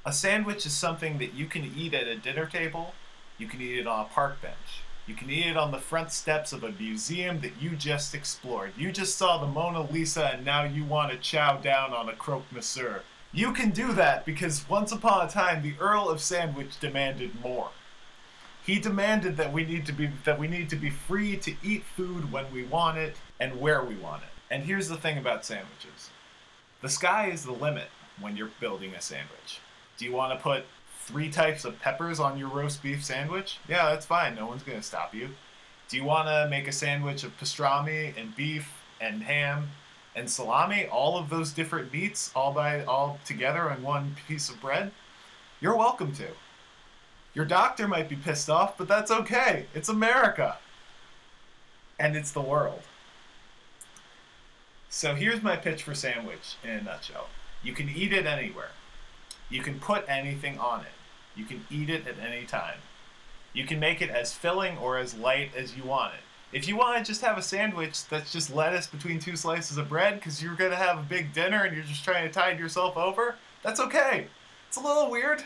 A 0.07 0.13
sandwich 0.13 0.65
is 0.65 0.73
something 0.73 1.19
that 1.19 1.35
you 1.35 1.47
can 1.47 1.71
eat 1.77 1.93
at 1.93 2.07
a 2.07 2.17
dinner 2.17 2.47
table, 2.47 2.95
you 3.37 3.47
can 3.47 3.61
eat 3.61 3.79
it 3.79 3.87
on 3.87 4.07
a 4.07 4.09
park 4.09 4.41
bench. 4.41 4.83
You 5.07 5.15
can 5.15 5.29
eat 5.29 5.47
it 5.47 5.57
on 5.57 5.71
the 5.71 5.79
front 5.79 6.13
steps 6.13 6.53
of 6.53 6.65
a 6.65 6.73
museum 6.73 7.41
that 7.41 7.61
you 7.61 7.71
just 7.71 8.15
explored. 8.15 8.73
You 8.77 8.91
just 8.91 9.19
saw 9.19 9.37
the 9.37 9.47
Mona 9.47 9.83
Lisa 9.83 10.31
and 10.33 10.45
now 10.45 10.65
you 10.65 10.85
want 10.85 11.13
to 11.13 11.19
chow 11.19 11.59
down 11.59 11.93
on 11.93 12.09
a 12.09 12.15
croque 12.15 12.51
monsieur. 12.51 13.03
You 13.33 13.53
can 13.53 13.71
do 13.71 13.93
that 13.95 14.25
because 14.25 14.69
once 14.69 14.93
upon 14.93 15.27
a 15.27 15.31
time 15.31 15.63
the 15.63 15.75
Earl 15.79 16.09
of 16.09 16.21
Sandwich 16.21 16.79
demanded 16.81 17.39
more. 17.43 17.71
He 18.65 18.79
demanded 18.79 19.37
that 19.37 19.53
we 19.53 19.65
need 19.65 19.85
to 19.87 19.93
be 19.93 20.11
that 20.25 20.39
we 20.39 20.49
need 20.49 20.71
to 20.71 20.77
be 20.77 20.89
free 20.89 21.37
to 21.37 21.55
eat 21.63 21.85
food 21.97 22.33
when 22.33 22.51
we 22.53 22.65
want 22.65 22.97
it 22.97 23.17
and 23.39 23.61
where 23.61 23.85
we 23.85 23.95
want 23.95 24.23
it. 24.23 24.29
And 24.51 24.63
here's 24.63 24.89
the 24.89 24.97
thing 24.97 25.19
about 25.19 25.45
sandwiches. 25.45 26.11
The 26.81 26.89
sky 26.89 27.31
is 27.31 27.45
the 27.45 27.53
limit 27.53 27.89
when 28.21 28.37
you're 28.37 28.51
building 28.61 28.95
a 28.95 29.01
sandwich. 29.03 29.61
Do 29.99 30.07
you 30.07 30.13
want 30.13 30.33
to 30.33 30.43
put 30.43 30.65
three 31.01 31.31
types 31.31 31.65
of 31.67 31.79
peppers 31.81 32.21
on 32.21 32.39
your 32.39 32.49
roast 32.49 32.83
beef 32.83 33.05
sandwich? 33.05 33.59
Yeah, 33.69 33.91
that's 33.91 34.07
fine. 34.07 34.35
No 34.35 34.47
one's 34.47 34.63
going 34.63 34.79
to 34.79 34.85
stop 34.85 35.15
you. 35.15 35.29
Do 35.89 35.99
you 35.99 36.05
want 36.05 36.29
to 36.29 36.49
make 36.51 36.67
a 36.67 36.73
sandwich 36.73 37.25
of 37.25 37.39
pastrami 37.39 38.19
and 38.19 38.35
beef 38.35 38.83
and 39.01 39.23
ham 39.23 39.69
and 40.17 40.31
salami, 40.31 40.87
all 40.87 41.19
of 41.19 41.29
those 41.29 41.53
different 41.53 41.93
meats 41.93 42.31
all 42.35 42.53
by 42.53 42.85
all 42.85 43.19
together 43.27 43.71
on 43.71 43.83
one 43.83 44.17
piece 44.27 44.49
of 44.49 44.61
bread? 44.61 44.91
You're 45.61 45.77
welcome 45.77 46.13
to. 46.15 46.29
Your 47.35 47.45
doctor 47.45 47.89
might 47.89 48.09
be 48.09 48.17
pissed 48.17 48.49
off, 48.49 48.79
but 48.79 48.89
that's 48.89 49.11
okay. 49.11 49.67
It's 49.75 49.89
America. 49.89 50.59
And 51.99 52.17
it's 52.17 52.31
the 52.33 52.41
world. 52.41 52.83
So 54.89 55.15
here's 55.15 55.43
my 55.43 55.57
pitch 55.57 55.83
for 55.83 55.95
sandwich 55.95 56.57
in 56.63 56.71
a 56.71 56.83
nutshell. 56.83 57.27
You 57.65 57.73
can 57.73 57.89
eat 57.89 58.13
it 58.13 58.27
anywhere. 58.27 58.71
You 59.51 59.63
can 59.63 59.81
put 59.81 60.05
anything 60.09 60.59
on 60.59 60.81
it. 60.83 60.93
You 61.35 61.45
can 61.45 61.67
eat 61.71 61.91
it 61.91 62.07
at 62.07 62.19
any 62.19 62.45
time. 62.45 62.79
You 63.53 63.67
can 63.67 63.81
make 63.81 64.01
it 64.01 64.11
as 64.11 64.33
filling 64.33 64.79
or 64.79 64.99
as 64.99 65.15
light 65.15 65.51
as 65.57 65.77
you 65.77 65.85
want 65.85 66.15
it. 66.15 66.21
If 66.57 66.69
you 66.69 66.77
want 66.77 66.99
to 66.99 67.05
just 67.05 67.23
have 67.23 67.37
a 67.37 67.43
sandwich 67.43 68.07
that's 68.07 68.33
just 68.33 68.55
lettuce 68.55 68.87
between 68.87 69.19
two 69.19 69.35
slices 69.35 69.77
of 69.77 69.89
bread 69.89 70.15
because 70.15 70.41
you're 70.41 70.55
going 70.55 70.71
to 70.71 70.77
have 70.77 70.99
a 70.99 71.03
big 71.03 71.33
dinner 71.33 71.65
and 71.65 71.75
you're 71.75 71.85
just 71.85 72.05
trying 72.05 72.27
to 72.27 72.33
tide 72.33 72.61
yourself 72.61 72.97
over, 72.97 73.35
that's 73.65 73.81
okay. 73.81 74.29
It's 74.69 74.77
a 74.77 74.81
little 74.81 75.11
weird. 75.11 75.43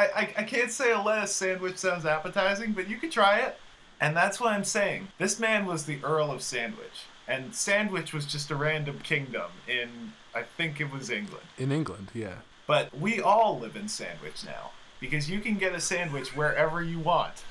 I, 0.00 0.20
I, 0.20 0.34
I 0.38 0.42
can't 0.44 0.70
say 0.70 0.92
a 0.92 1.00
lettuce 1.00 1.34
sandwich 1.34 1.76
sounds 1.76 2.06
appetizing, 2.06 2.72
but 2.72 2.88
you 2.88 2.96
could 2.96 3.12
try 3.12 3.40
it. 3.40 3.58
And 4.00 4.16
that's 4.16 4.40
what 4.40 4.54
I'm 4.54 4.64
saying. 4.64 5.08
This 5.18 5.38
man 5.38 5.66
was 5.66 5.84
the 5.84 5.98
Earl 6.02 6.30
of 6.30 6.40
Sandwich. 6.40 7.04
And 7.28 7.54
Sandwich 7.54 8.14
was 8.14 8.24
just 8.24 8.50
a 8.50 8.56
random 8.56 8.98
kingdom 9.00 9.50
in, 9.68 10.12
I 10.34 10.42
think 10.42 10.80
it 10.80 10.90
was 10.90 11.10
England. 11.10 11.44
In 11.58 11.70
England, 11.70 12.08
yeah. 12.14 12.36
But 12.66 12.98
we 12.98 13.20
all 13.20 13.58
live 13.58 13.76
in 13.76 13.88
Sandwich 13.88 14.44
now 14.44 14.70
because 15.00 15.28
you 15.28 15.40
can 15.40 15.56
get 15.56 15.74
a 15.74 15.80
sandwich 15.80 16.34
wherever 16.34 16.82
you 16.82 16.98
want. 16.98 17.44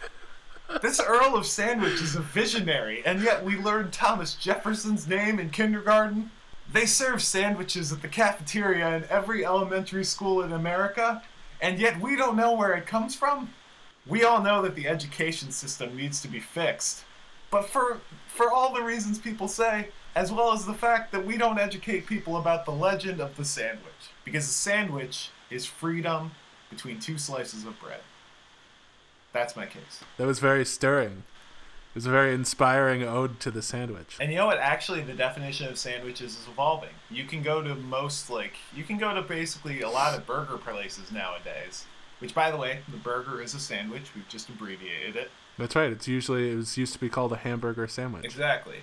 this 0.82 1.00
Earl 1.00 1.36
of 1.36 1.46
Sandwich 1.46 2.00
is 2.00 2.16
a 2.16 2.20
visionary, 2.20 3.02
and 3.04 3.22
yet 3.22 3.44
we 3.44 3.56
learned 3.56 3.92
Thomas 3.92 4.34
Jefferson's 4.34 5.06
name 5.06 5.38
in 5.38 5.50
kindergarten. 5.50 6.30
They 6.72 6.86
serve 6.86 7.22
sandwiches 7.22 7.92
at 7.92 8.02
the 8.02 8.08
cafeteria 8.08 8.96
in 8.96 9.04
every 9.10 9.44
elementary 9.44 10.04
school 10.04 10.42
in 10.42 10.52
America, 10.52 11.22
and 11.62 11.78
yet 11.78 11.98
we 12.00 12.16
don't 12.16 12.36
know 12.36 12.52
where 12.52 12.74
it 12.74 12.86
comes 12.86 13.14
from. 13.14 13.54
We 14.06 14.24
all 14.24 14.42
know 14.42 14.60
that 14.62 14.74
the 14.74 14.88
education 14.88 15.52
system 15.52 15.96
needs 15.96 16.20
to 16.22 16.28
be 16.28 16.40
fixed, 16.40 17.04
but 17.50 17.70
for 17.70 18.00
for 18.26 18.50
all 18.50 18.74
the 18.74 18.82
reasons 18.82 19.18
people 19.18 19.48
say, 19.48 19.88
as 20.14 20.32
well 20.32 20.52
as 20.52 20.66
the 20.66 20.74
fact 20.74 21.12
that 21.12 21.24
we 21.24 21.38
don't 21.38 21.58
educate 21.58 22.06
people 22.06 22.36
about 22.36 22.64
the 22.64 22.72
legend 22.72 23.20
of 23.20 23.36
the 23.36 23.44
sandwich, 23.44 24.10
because 24.24 24.46
the 24.46 24.52
sandwich 24.52 25.30
is 25.50 25.64
freedom 25.64 26.32
between 26.68 26.98
two 26.98 27.16
slices 27.16 27.64
of 27.64 27.78
bread. 27.78 28.00
That's 29.32 29.56
my 29.56 29.66
case. 29.66 30.02
That 30.18 30.26
was 30.26 30.40
very 30.40 30.64
stirring. 30.64 31.22
It 31.92 31.96
was 31.96 32.06
a 32.06 32.10
very 32.10 32.32
inspiring 32.32 33.02
ode 33.02 33.38
to 33.40 33.50
the 33.50 33.60
sandwich. 33.60 34.16
And 34.18 34.30
you 34.32 34.38
know 34.38 34.46
what? 34.46 34.56
Actually, 34.56 35.02
the 35.02 35.12
definition 35.12 35.68
of 35.68 35.76
sandwiches 35.76 36.38
is 36.38 36.48
evolving. 36.50 36.88
You 37.10 37.24
can 37.24 37.42
go 37.42 37.60
to 37.60 37.74
most, 37.74 38.30
like, 38.30 38.54
you 38.74 38.82
can 38.82 38.96
go 38.96 39.14
to 39.14 39.20
basically 39.20 39.82
a 39.82 39.90
lot 39.90 40.16
of 40.16 40.26
burger 40.26 40.56
places 40.56 41.12
nowadays. 41.12 41.84
Which, 42.18 42.34
by 42.34 42.50
the 42.50 42.56
way, 42.56 42.78
the 42.90 42.96
burger 42.96 43.42
is 43.42 43.52
a 43.52 43.58
sandwich. 43.58 44.14
We've 44.14 44.26
just 44.28 44.48
abbreviated 44.48 45.16
it. 45.16 45.30
That's 45.58 45.76
right. 45.76 45.92
It's 45.92 46.08
usually 46.08 46.50
it 46.50 46.56
was 46.56 46.78
used 46.78 46.94
to 46.94 46.98
be 46.98 47.10
called 47.10 47.30
a 47.32 47.36
hamburger 47.36 47.86
sandwich. 47.86 48.24
Exactly. 48.24 48.78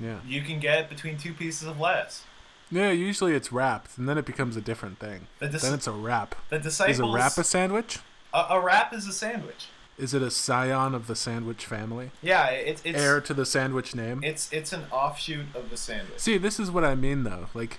Yeah. 0.00 0.20
You 0.26 0.40
can 0.40 0.58
get 0.58 0.78
it 0.78 0.88
between 0.88 1.18
two 1.18 1.34
pieces 1.34 1.68
of 1.68 1.78
lettuce. 1.78 2.24
Yeah. 2.70 2.90
Usually 2.90 3.34
it's 3.34 3.52
wrapped, 3.52 3.98
and 3.98 4.08
then 4.08 4.16
it 4.16 4.24
becomes 4.24 4.56
a 4.56 4.62
different 4.62 4.98
thing. 4.98 5.26
The 5.40 5.48
dis- 5.48 5.60
then 5.60 5.74
it's 5.74 5.86
a 5.86 5.92
wrap. 5.92 6.36
The 6.48 6.56
Is 6.56 7.00
a 7.00 7.04
wrap 7.04 7.36
a 7.36 7.44
sandwich? 7.44 7.98
a, 8.32 8.46
a 8.50 8.60
wrap 8.60 8.94
is 8.94 9.06
a 9.06 9.12
sandwich. 9.12 9.66
Is 9.98 10.12
it 10.12 10.22
a 10.22 10.30
scion 10.30 10.94
of 10.94 11.06
the 11.06 11.16
sandwich 11.16 11.64
family? 11.64 12.10
Yeah, 12.22 12.48
it's 12.48 12.82
it's 12.84 12.98
Heir 12.98 13.20
to 13.22 13.32
the 13.32 13.46
sandwich 13.46 13.94
name? 13.94 14.20
it's 14.22 14.52
it's 14.52 14.72
an 14.72 14.84
offshoot 14.90 15.46
of 15.54 15.70
the 15.70 15.76
sandwich. 15.76 16.18
See, 16.18 16.36
this 16.38 16.60
is 16.60 16.70
what 16.70 16.84
I 16.84 16.94
mean 16.94 17.24
though. 17.24 17.48
Like 17.54 17.78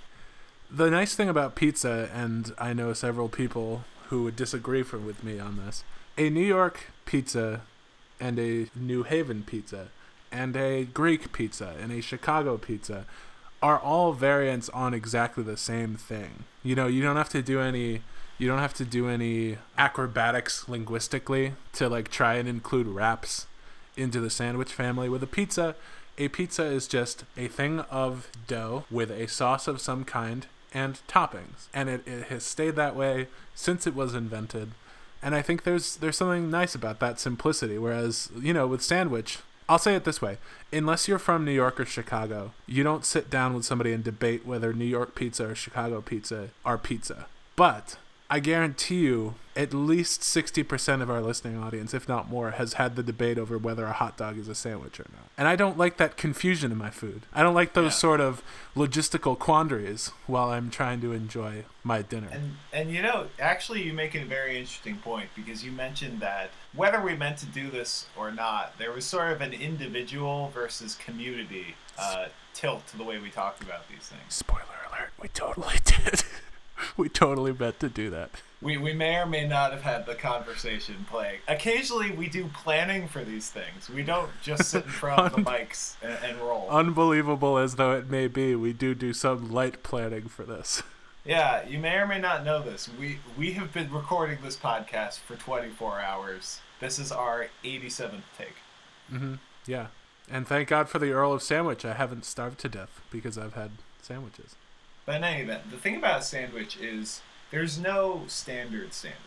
the 0.70 0.90
nice 0.90 1.16
thing 1.16 1.30
about 1.30 1.56
pizza 1.56 2.10
and 2.14 2.54
I 2.58 2.74
know 2.74 2.94
several 2.94 3.30
people 3.30 3.84
who 4.10 4.24
would 4.24 4.36
disagree 4.36 4.84
for, 4.84 4.98
with 4.98 5.24
me 5.24 5.40
on 5.40 5.58
this. 5.58 5.84
A 6.18 6.30
New 6.30 6.46
York 6.46 6.92
pizza 7.06 7.62
and 8.20 8.40
a 8.40 8.68
New 8.76 9.04
Haven 9.04 9.44
pizza 9.44 9.90
and 10.32 10.56
a 10.58 10.86
Greek 10.86 11.32
pizza 11.32 11.76
and 11.80 11.92
a 11.92 12.02
Chicago 12.02 12.58
pizza 12.58 13.06
are 13.62 13.80
all 13.80 14.14
variants 14.14 14.70
on 14.70 14.94
exactly 14.94 15.44
the 15.44 15.58
same 15.58 15.96
thing. 15.96 16.44
You 16.64 16.76
know, 16.76 16.88
you 16.88 17.02
don't 17.02 17.16
have 17.16 17.30
to 17.30 17.42
do 17.42 17.60
any 17.60 18.02
you 18.38 18.48
don't 18.48 18.60
have 18.60 18.74
to 18.76 18.86
do 18.86 19.10
any 19.10 19.58
acrobatics 19.78 20.68
linguistically 20.70 21.54
to 21.74 21.90
like 21.90 22.10
try 22.10 22.36
and 22.36 22.48
include 22.48 22.88
wraps 22.88 23.48
into 23.96 24.20
the 24.20 24.30
sandwich 24.30 24.72
family 24.72 25.10
with 25.10 25.24
a 25.24 25.28
pizza. 25.28 25.76
A 26.18 26.28
pizza 26.30 26.64
is 26.64 26.88
just 26.88 27.24
a 27.36 27.48
thing 27.48 27.82
of 27.92 28.30
dough 28.48 28.86
with 28.90 29.12
a 29.12 29.28
sauce 29.28 29.68
of 29.68 29.82
some 29.82 30.04
kind 30.04 30.48
and 30.74 31.00
toppings. 31.08 31.68
And 31.74 31.90
it, 31.90 32.08
it 32.08 32.26
has 32.26 32.44
stayed 32.44 32.76
that 32.76 32.96
way 32.96 33.28
since 33.56 33.88
it 33.88 33.96
was 33.96 34.14
invented. 34.14 34.72
And 35.22 35.34
I 35.34 35.42
think 35.42 35.64
there's 35.64 35.96
there's 35.98 36.18
something 36.18 36.52
nice 36.52 36.76
about 36.76 37.00
that 37.00 37.20
simplicity. 37.20 37.78
Whereas, 37.78 38.30
you 38.40 38.54
know, 38.54 38.68
with 38.68 38.84
sandwich, 38.84 39.40
I'll 39.68 39.80
say 39.80 39.96
it 39.96 40.06
this 40.06 40.22
way. 40.22 40.38
Unless 40.72 41.08
you're 41.08 41.20
from 41.20 41.44
New 41.44 41.52
York 41.52 41.80
or 41.80 41.86
Chicago, 41.86 42.52
you 42.68 42.84
don't 42.84 43.04
sit 43.04 43.30
down 43.30 43.54
with 43.54 43.66
somebody 43.66 43.94
and 43.94 44.04
debate 44.04 44.46
whether 44.46 44.74
New 44.74 44.86
York 44.86 45.16
pizza 45.16 45.50
or 45.50 45.56
Chicago 45.56 46.02
pizza 46.02 46.50
are 46.64 46.78
pizza. 46.78 47.26
But 47.56 47.98
I 48.30 48.40
guarantee 48.42 48.98
you, 49.00 49.36
at 49.56 49.74
least 49.74 50.20
60% 50.22 51.02
of 51.02 51.10
our 51.10 51.22
listening 51.22 51.58
audience, 51.58 51.94
if 51.94 52.10
not 52.10 52.30
more, 52.30 52.52
has 52.52 52.74
had 52.74 52.98
the 52.98 53.02
debate 53.02 53.38
over 53.38 53.58
whether 53.58 53.86
a 53.86 53.94
hot 53.94 54.18
dog 54.18 54.38
is 54.38 54.50
a 54.50 54.54
sandwich 54.54 55.00
or 55.00 55.06
not. 55.14 55.24
And 55.38 55.48
I 55.48 55.56
don't 55.56 55.78
like 55.78 55.96
that 55.98 56.18
confusion 56.18 56.72
in 56.72 56.78
my 56.78 56.90
food. 56.90 57.22
I 57.34 57.42
don't 57.42 57.56
like 57.56 57.72
those 57.74 57.94
Yeah. 57.94 57.98
sort 58.00 58.20
of 58.22 58.44
logistical 58.76 59.40
quandaries 59.40 60.12
while 60.26 60.50
I'm 60.52 60.70
trying 60.70 61.00
to 61.02 61.14
enjoy 61.14 61.64
my 61.84 62.02
dinner. 62.02 62.28
And 62.30 62.58
and 62.74 62.92
you 62.92 63.02
know, 63.02 63.28
actually, 63.40 63.84
you 63.84 63.94
make 63.94 64.14
a 64.14 64.26
very 64.26 64.58
interesting 64.60 64.98
point 64.98 65.30
because 65.34 65.64
you 65.64 65.72
mentioned 65.72 66.20
that 66.20 66.50
whether 66.74 67.02
we 67.02 67.16
meant 67.16 67.38
to 67.40 67.46
do 67.46 67.72
this 67.72 68.08
or 68.18 68.30
not, 68.32 68.78
there 68.78 68.92
was 68.92 69.06
sort 69.06 69.32
of 69.32 69.40
an 69.42 69.54
individual 69.54 70.52
versus 70.54 70.96
community 70.96 71.76
uh, 71.98 72.26
tilt 72.54 72.86
to 72.88 72.98
the 72.98 73.04
way 73.06 73.18
we 73.20 73.30
talked 73.30 73.64
about 73.64 73.88
these 73.90 74.04
things. 74.10 74.22
Spoiler 74.36 74.64
alert, 74.92 75.12
we 75.22 75.30
totally 75.30 75.78
did. 75.86 76.24
we 76.98 77.10
totally 77.10 77.54
meant 77.54 77.80
to 77.80 77.90
do 77.90 78.10
that. 78.10 78.30
We, 78.60 78.78
we 78.78 78.94
may 78.94 79.18
or 79.18 79.28
may 79.28 79.48
not 79.48 79.72
have 79.72 79.84
had 79.84 80.08
the 80.08 80.16
conversation 80.16 81.06
playing. 81.08 81.42
Occasionally, 81.48 82.12
we 82.12 82.28
do 82.28 82.48
planning 82.48 83.08
for 83.08 83.24
these 83.24 83.50
things. 83.50 83.88
We 83.88 84.02
don't 84.02 84.32
just 84.42 84.70
sit 84.70 84.86
in 84.86 84.90
front 84.90 85.20
of 85.20 85.32
the 85.34 85.42
mics 85.52 85.96
and, 86.02 86.18
and 86.24 86.40
roll. 86.40 86.68
Unbelievable 86.70 87.60
as 87.60 87.76
though 87.76 87.92
it 87.92 88.10
may 88.10 88.28
be, 88.28 88.56
we 88.56 88.74
do 88.74 88.96
do 88.96 89.14
some 89.14 89.52
light 89.52 89.84
planning 89.84 90.28
for 90.28 90.44
this. 90.44 90.82
Yeah, 91.24 91.68
you 91.68 91.78
may 91.78 91.98
or 91.98 92.08
may 92.08 92.20
not 92.20 92.46
know 92.46 92.64
this. 92.64 92.90
We 92.98 93.20
we 93.38 93.52
have 93.52 93.74
been 93.74 93.92
recording 93.92 94.38
this 94.42 94.56
podcast 94.56 95.20
for 95.20 95.36
24 95.36 96.00
hours. 96.00 96.62
This 96.80 96.98
is 96.98 97.12
our 97.12 97.48
87th 97.66 98.22
take. 98.38 98.56
Mm-hmm. 99.12 99.36
Yeah. 99.66 99.88
And 100.32 100.48
thank 100.48 100.70
God 100.70 100.88
for 100.88 101.00
the 101.00 101.12
Earl 101.12 101.34
of 101.34 101.44
Sandwich. 101.44 101.84
I 101.84 101.94
haven't 101.94 102.24
starved 102.24 102.60
to 102.60 102.70
death 102.70 103.02
because 103.12 103.38
I've 103.38 103.56
had 103.56 103.72
sandwiches. 104.02 104.56
But 105.08 105.16
in 105.16 105.24
any 105.24 105.42
event, 105.42 105.72
the 105.72 105.78
thing 105.78 105.96
about 105.96 106.20
a 106.20 106.24
sandwich 106.24 106.78
is 106.78 107.22
there's 107.50 107.80
no 107.80 108.24
standard 108.28 108.94
sandwich. 108.94 109.24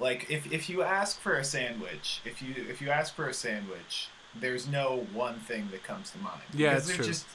Like 0.00 0.28
if, 0.30 0.50
if 0.50 0.68
you 0.68 0.82
ask 0.82 1.20
for 1.20 1.34
a 1.36 1.44
sandwich, 1.44 2.20
if 2.24 2.40
you 2.42 2.54
if 2.68 2.80
you 2.80 2.88
ask 2.90 3.14
for 3.14 3.28
a 3.28 3.34
sandwich, 3.34 4.08
there's 4.34 4.66
no 4.66 5.06
one 5.12 5.38
thing 5.40 5.68
that 5.70 5.84
comes 5.84 6.10
to 6.12 6.18
mind. 6.18 6.40
Yeah, 6.54 6.74
Because 6.74 6.94
true. 6.96 7.04
Just, 7.04 7.26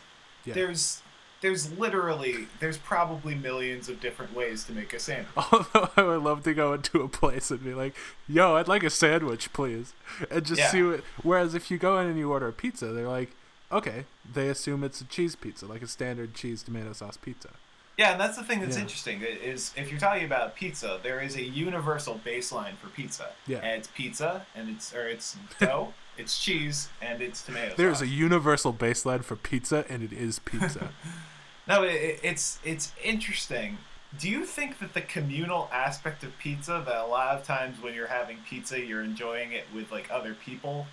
Yeah. 0.43 0.55
There's 0.55 1.01
there's 1.41 1.71
literally 1.77 2.47
there's 2.61 2.77
probably 2.77 3.35
millions 3.35 3.89
of 3.89 3.99
different 3.99 4.33
ways 4.33 4.63
to 4.63 4.71
make 4.71 4.91
a 4.93 4.99
sandwich. 4.99 5.27
Although 5.51 5.89
I 5.95 6.01
would 6.03 6.23
love 6.23 6.43
to 6.43 6.53
go 6.53 6.73
into 6.73 7.01
a 7.01 7.07
place 7.09 7.51
and 7.51 7.63
be 7.63 7.73
like, 7.75 7.95
"Yo, 8.27 8.55
I'd 8.55 8.67
like 8.67 8.83
a 8.83 8.89
sandwich, 8.89 9.53
please," 9.53 9.93
and 10.31 10.43
just 10.45 10.59
Yeah. 10.59 10.71
see 10.71 10.81
what. 10.83 11.01
Whereas 11.21 11.53
if 11.53 11.69
you 11.69 11.77
go 11.77 11.99
in 11.99 12.07
and 12.07 12.17
you 12.17 12.31
order 12.31 12.47
a 12.47 12.53
pizza, 12.53 12.87
they're 12.87 13.07
like, 13.09 13.31
"Okay," 13.71 14.05
they 14.33 14.47
assume 14.49 14.83
it's 14.83 14.99
a 15.01 15.05
cheese 15.05 15.35
pizza, 15.35 15.65
like 15.67 15.81
a 15.83 15.87
standard 15.87 16.33
cheese 16.33 16.63
tomato 16.63 16.93
sauce 16.93 17.17
pizza. 17.17 17.49
Yeah, 17.97 18.11
and 18.13 18.19
that's 18.19 18.37
the 18.37 18.43
thing 18.43 18.59
that's 18.61 18.75
Yeah. 18.75 18.81
interesting 18.83 19.21
is 19.21 19.71
if 19.75 19.91
you're 19.91 19.99
talking 19.99 20.25
about 20.25 20.55
pizza, 20.55 20.99
there 21.03 21.21
is 21.21 21.35
a 21.35 21.43
universal 21.43 22.19
baseline 22.25 22.75
for 22.77 22.87
pizza. 22.87 23.29
Yeah. 23.45 23.57
And 23.59 23.77
it's 23.79 23.87
pizza 23.87 24.45
and 24.55 24.69
it's 24.69 24.93
or 24.95 25.07
it's 25.07 25.37
dough, 25.59 25.93
it's 26.17 26.39
cheese, 26.43 26.89
and 27.01 27.21
it's 27.21 27.41
tomato 27.43 27.75
There's 27.75 27.99
sauce. 27.99 28.07
a 28.07 28.11
universal 28.11 28.73
baseline 28.73 29.23
for 29.23 29.35
pizza, 29.35 29.85
and 29.89 30.01
it 30.03 30.11
is 30.13 30.39
pizza. 30.39 30.89
No, 31.67 31.83
it- 31.83 32.19
it's 32.23 32.59
it's 32.65 32.91
interesting. 33.01 33.77
Do 34.19 34.29
you 34.29 34.45
think 34.45 34.79
that 34.79 34.93
the 34.93 35.01
communal 35.01 35.69
aspect 35.71 36.23
of 36.23 36.37
pizza, 36.37 36.83
that 36.85 36.97
a 36.97 37.05
lot 37.05 37.37
of 37.37 37.45
times 37.45 37.81
when 37.81 37.93
you're 37.93 38.07
having 38.07 38.39
pizza, 38.49 38.79
you're 38.79 39.01
enjoying 39.01 39.53
it 39.53 39.65
with 39.73 39.89
like 39.91 40.09
other 40.11 40.33
people? 40.33 40.87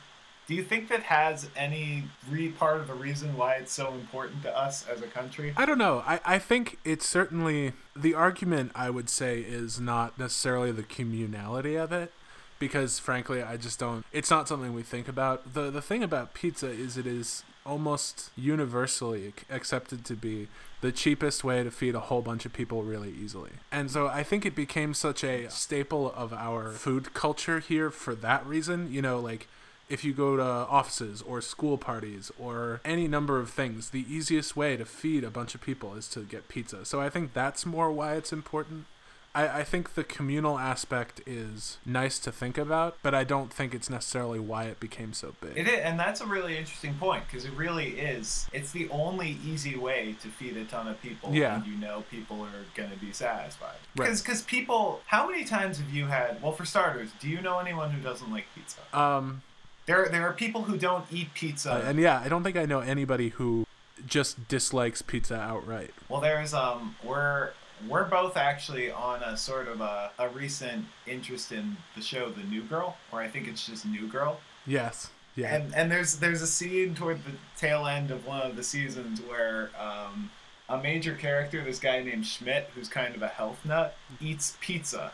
Do 0.51 0.57
you 0.57 0.65
think 0.65 0.89
that 0.89 1.05
has 1.05 1.49
any 1.55 2.03
re- 2.29 2.49
part 2.49 2.81
of 2.81 2.89
the 2.89 2.95
reason 2.95 3.37
why 3.37 3.55
it's 3.55 3.73
so 3.73 3.95
important 3.95 4.43
to 4.43 4.59
us 4.59 4.85
as 4.89 5.01
a 5.01 5.07
country? 5.07 5.55
I 5.57 5.65
don't 5.65 5.79
know. 5.79 6.03
I, 6.05 6.19
I 6.25 6.39
think 6.41 6.79
it's 6.85 7.07
certainly 7.07 7.75
the 7.95 8.15
argument 8.15 8.73
I 8.75 8.91
would 8.91 9.09
say 9.09 9.43
is 9.43 9.79
not 9.79 10.19
necessarily 10.19 10.73
the 10.73 10.83
communality 10.83 11.81
of 11.81 11.93
it 11.93 12.13
because 12.59 12.99
frankly 12.99 13.41
I 13.45 13.57
just 13.59 13.79
don't 13.79 14.05
it's 14.11 14.29
not 14.29 14.49
something 14.49 14.75
we 14.75 14.83
think 14.83 15.07
about. 15.07 15.55
The 15.55 15.71
the 15.71 15.81
thing 15.81 16.03
about 16.03 16.35
pizza 16.35 16.67
is 16.67 16.97
it 16.97 17.07
is 17.07 17.45
almost 17.65 18.31
universally 18.37 19.33
accepted 19.51 20.05
to 20.07 20.17
be 20.17 20.49
the 20.81 20.91
cheapest 20.91 21.45
way 21.45 21.63
to 21.63 21.71
feed 21.71 21.95
a 21.95 22.01
whole 22.01 22.23
bunch 22.23 22.45
of 22.45 22.53
people 22.53 22.83
really 22.83 23.13
easily. 23.13 23.53
And 23.71 23.89
so 23.89 24.09
I 24.09 24.25
think 24.25 24.45
it 24.45 24.57
became 24.57 24.95
such 24.95 25.23
a 25.23 25.49
staple 25.49 26.13
of 26.17 26.33
our 26.33 26.73
food 26.73 27.15
culture 27.15 27.61
here 27.61 27.93
for 27.93 28.17
that 28.17 28.45
reason, 28.45 28.93
you 28.93 29.01
know, 29.01 29.21
like 29.21 29.47
if 29.91 30.05
you 30.05 30.13
go 30.15 30.37
to 30.37 30.43
offices 30.43 31.21
or 31.21 31.41
school 31.41 31.77
parties 31.77 32.31
or 32.39 32.81
any 32.85 33.09
number 33.09 33.39
of 33.41 33.51
things, 33.51 33.91
the 33.91 34.07
easiest 34.09 34.57
way 34.57 34.77
to 34.77 34.85
feed 34.85 35.25
a 35.25 35.31
bunch 35.31 35.55
of 35.55 35.61
people 35.61 35.95
is 35.95 36.09
to 36.09 36.21
get 36.21 36.49
pizza. 36.49 36.85
So 36.85 37.01
I 37.01 37.11
think 37.11 37.33
that's 37.35 37.67
more 37.67 37.91
why 37.91 38.15
it's 38.15 38.33
important. 38.33 38.87
I, 39.33 39.61
I 39.61 39.63
think 39.63 39.95
the 39.95 40.03
communal 40.03 40.59
aspect 40.59 41.21
is 41.25 41.79
nice 41.87 42.19
to 42.21 42.33
think 42.33 42.59
about, 42.59 42.97
but 43.01 43.15
I 43.15 43.23
don't 43.23 43.53
think 43.53 43.75
it's 43.75 43.89
necessarily 43.89 44.41
why 44.41 44.65
it 44.65 44.81
became 44.81 45.13
so 45.13 45.35
big. 45.41 45.57
It 45.57 45.69
is, 45.69 45.79
and 45.81 46.01
that's 46.01 46.21
a 46.21 46.27
really 46.27 46.57
interesting 46.57 46.95
point 46.95 47.23
because 47.29 47.45
it 47.45 47.53
really 47.53 47.91
is. 48.01 48.49
It's 48.53 48.73
the 48.73 48.89
only 48.91 49.39
easy 49.47 49.77
way 49.77 50.17
to 50.23 50.29
feed 50.29 50.57
a 50.57 50.65
ton 50.65 50.89
of 50.89 51.01
people, 51.01 51.33
Yeah. 51.33 51.55
and 51.57 51.65
you 51.67 51.77
know 51.77 52.03
people 52.11 52.43
are 52.43 52.65
going 52.75 52.91
to 52.91 52.97
be 52.99 53.13
satisfied. 53.13 53.77
Right. 53.97 54.17
Because 54.17 54.43
people, 54.43 55.01
how 55.07 55.29
many 55.29 55.45
times 55.45 55.79
have 55.79 55.91
you 55.91 56.07
had? 56.07 56.43
Well, 56.43 56.51
for 56.53 56.65
starters, 56.65 57.11
do 57.21 57.29
you 57.29 57.41
know 57.41 57.61
anyone 57.61 57.91
who 57.93 58.01
doesn't 58.03 58.33
like 58.33 58.47
pizza? 58.57 58.81
um, 58.93 59.43
There, 59.91 60.09
there 60.09 60.29
are 60.29 60.33
people 60.33 60.63
who 60.63 60.77
don't 60.79 61.05
eat 61.11 61.35
pizza. 61.35 61.83
and 61.85 61.99
yeah, 61.99 62.21
I 62.25 62.29
don't 62.29 62.45
think 62.45 62.57
I 62.57 62.65
know 62.65 62.79
anybody 62.81 63.31
who 63.31 63.67
just 64.07 64.47
dislikes 64.49 65.03
pizza 65.03 65.35
outright. 65.37 65.91
Well, 66.09 66.21
there's 66.21 66.55
um, 66.55 66.95
we're 67.03 67.51
we're 67.89 68.05
both 68.05 68.37
actually 68.37 68.91
on 68.91 69.23
a 69.23 69.37
sort 69.37 69.67
of 69.67 69.81
a, 69.81 70.11
a 70.19 70.29
recent 70.29 70.85
interest 71.07 71.51
in 71.51 71.77
the 71.97 72.03
show 72.03 72.31
The 72.31 72.43
New 72.45 72.63
Girl, 72.63 72.97
or 73.11 73.21
I 73.21 73.29
think 73.29 73.49
it's 73.49 73.67
just 73.67 73.85
New 73.85 74.07
Girl. 74.07 74.41
Yes. 74.67 75.11
Yeah. 75.35 75.55
And 75.57 75.75
and 75.75 75.91
there's 75.91 76.17
there's 76.17 76.43
a 76.43 76.47
scene 76.47 76.95
toward 76.95 77.25
the 77.25 77.33
tail 77.59 77.87
end 77.87 78.11
of 78.13 78.27
one 78.27 78.43
of 78.43 78.55
the 78.57 78.63
seasons 78.63 79.21
where 79.23 79.71
um, 79.79 80.31
a 80.69 80.79
major 80.81 81.15
character, 81.15 81.65
this 81.65 81.81
guy 81.81 82.01
named 82.03 82.27
Schmidt, 82.27 82.71
who's 82.77 82.89
kind 82.89 83.15
of 83.17 83.23
a 83.23 83.29
health 83.29 83.65
nut, 83.65 83.97
eats 84.21 84.57
pizza, 84.61 85.13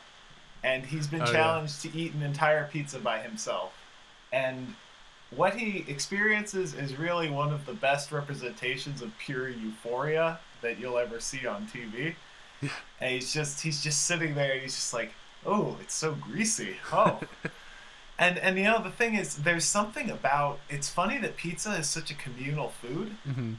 and 0.62 0.84
he's 0.84 1.06
been 1.06 1.22
Oh, 1.22 1.26
yeah. 1.26 1.32
challenged 1.32 1.80
to 1.82 1.96
eat 1.96 2.12
an 2.12 2.22
entire 2.22 2.66
pizza 2.66 2.98
by 2.98 3.20
himself. 3.20 3.72
And 4.32 4.74
what 5.30 5.56
he 5.56 5.84
experiences 5.88 6.74
is 6.74 6.98
really 6.98 7.30
one 7.30 7.52
of 7.52 7.66
the 7.66 7.72
best 7.72 8.12
representations 8.12 9.02
of 9.02 9.16
pure 9.18 9.48
euphoria 9.48 10.38
that 10.62 10.78
you'll 10.78 10.98
ever 10.98 11.20
see 11.20 11.46
on 11.46 11.66
TV. 11.66 12.14
Yeah. 12.60 12.70
And 13.00 13.12
he's 13.12 13.32
just 13.32 13.60
he's 13.60 13.82
just 13.82 14.04
sitting 14.04 14.34
there 14.34 14.52
and 14.52 14.62
he's 14.62 14.74
just 14.74 14.94
like, 14.94 15.12
"Oh, 15.44 15.76
it's 15.82 15.94
so 15.94 16.14
greasy." 16.14 16.76
Oh. 16.92 17.20
and 18.18 18.38
and 18.38 18.56
you 18.58 18.64
know 18.64 18.82
the 18.82 18.90
thing 18.90 19.14
is 19.14 19.36
there's 19.36 19.64
something 19.64 20.10
about 20.10 20.58
it's 20.70 20.88
funny 20.88 21.18
that 21.18 21.36
pizza 21.36 21.72
is 21.72 21.86
such 21.88 22.10
a 22.10 22.14
communal 22.14 22.70
food 22.70 23.16
hmm 23.24 23.54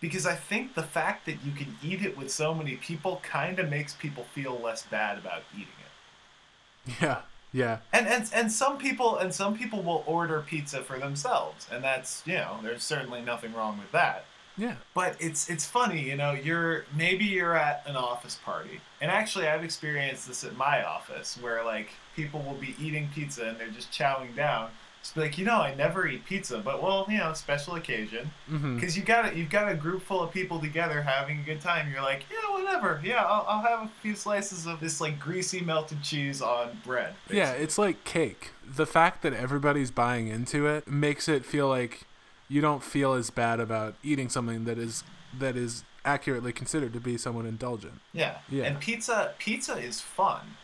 because 0.00 0.26
I 0.26 0.34
think 0.34 0.74
the 0.74 0.82
fact 0.82 1.26
that 1.26 1.38
you 1.44 1.52
can 1.52 1.78
eat 1.82 2.02
it 2.04 2.16
with 2.16 2.30
so 2.30 2.54
many 2.54 2.76
people 2.76 3.20
kind 3.22 3.58
of 3.58 3.70
makes 3.70 3.94
people 3.94 4.24
feel 4.24 4.58
less 4.58 4.82
bad 4.82 5.18
about 5.18 5.42
eating 5.54 5.68
it. 5.80 7.02
Yeah, 7.02 7.22
yeah, 7.56 7.78
And, 7.90 8.06
and 8.06 8.30
and 8.34 8.52
some 8.52 8.76
people 8.76 9.16
and 9.16 9.34
some 9.34 9.56
people 9.56 9.82
will 9.82 10.04
order 10.06 10.44
pizza 10.46 10.82
for 10.82 10.98
themselves, 10.98 11.66
and 11.72 11.82
that's 11.82 12.22
you 12.26 12.34
know 12.34 12.58
there's 12.62 12.82
certainly 12.82 13.22
nothing 13.22 13.54
wrong 13.54 13.78
with 13.78 13.90
that. 13.92 14.26
yeah. 14.58 14.74
But 14.92 15.16
it's 15.20 15.48
it's 15.48 15.64
funny, 15.64 16.02
you 16.02 16.16
know, 16.16 16.32
you're 16.32 16.84
maybe 16.94 17.24
you're 17.24 17.56
at 17.56 17.82
an 17.86 17.96
office 17.96 18.38
party, 18.44 18.80
and 19.00 19.10
actually 19.10 19.48
I've 19.48 19.64
experienced 19.64 20.28
this 20.28 20.44
at 20.44 20.54
my 20.54 20.84
office 20.84 21.38
where 21.40 21.64
like 21.64 21.88
people 22.14 22.40
will 22.42 22.60
be 22.60 22.74
eating 22.78 23.08
pizza 23.14 23.48
and 23.48 23.58
they're 23.58 23.68
just 23.68 23.90
chowing 23.90 24.36
down. 24.36 24.68
Just 25.06 25.16
like, 25.16 25.38
you 25.38 25.44
know, 25.44 25.60
I 25.60 25.72
never 25.72 26.08
eat 26.08 26.24
pizza, 26.24 26.58
but 26.58 26.82
well, 26.82 27.06
you 27.08 27.18
know, 27.18 27.32
special 27.32 27.76
occasion. 27.76 28.28
Mm-hmm. 28.50 28.74
Because 28.74 28.96
you 28.96 29.04
got 29.04 29.36
you've 29.36 29.50
got 29.50 29.70
a 29.70 29.74
group 29.76 30.02
full 30.02 30.20
of 30.20 30.32
people 30.32 30.58
together 30.58 31.00
having 31.02 31.38
a 31.38 31.42
good 31.42 31.60
time. 31.60 31.88
You're 31.92 32.02
like, 32.02 32.24
yeah, 32.28 32.52
whatever. 32.52 33.00
Yeah, 33.04 33.22
I'll, 33.22 33.46
I'll 33.48 33.62
have 33.62 33.86
a 33.86 33.90
few 34.02 34.16
slices 34.16 34.66
of 34.66 34.80
this 34.80 35.00
like 35.00 35.20
greasy 35.20 35.60
melted 35.60 36.02
cheese 36.02 36.42
on 36.42 36.80
bread. 36.84 37.14
Yeah, 37.30 37.52
it's 37.52 37.78
like 37.78 38.02
cake. 38.02 38.50
The 38.66 38.84
fact 38.84 39.22
that 39.22 39.32
everybody's 39.32 39.92
buying 39.92 40.26
into 40.26 40.66
it 40.66 40.88
makes 40.88 41.28
it 41.28 41.44
feel 41.44 41.68
like 41.68 42.02
you 42.48 42.60
don't 42.60 42.82
feel 42.82 43.12
as 43.12 43.30
bad 43.30 43.60
about 43.60 43.94
eating 44.02 44.28
something 44.28 44.64
that 44.64 44.76
is 44.76 45.04
that 45.38 45.56
is 45.56 45.84
accurately 46.04 46.52
considered 46.52 46.92
to 46.94 47.00
be 47.00 47.16
somewhat 47.16 47.46
indulgent. 47.46 48.00
yeah, 48.12 48.38
Yeah. 48.48 48.64
And 48.64 48.80
pizza, 48.80 49.34
pizza 49.38 49.76
is 49.76 50.00
fun. 50.00 50.56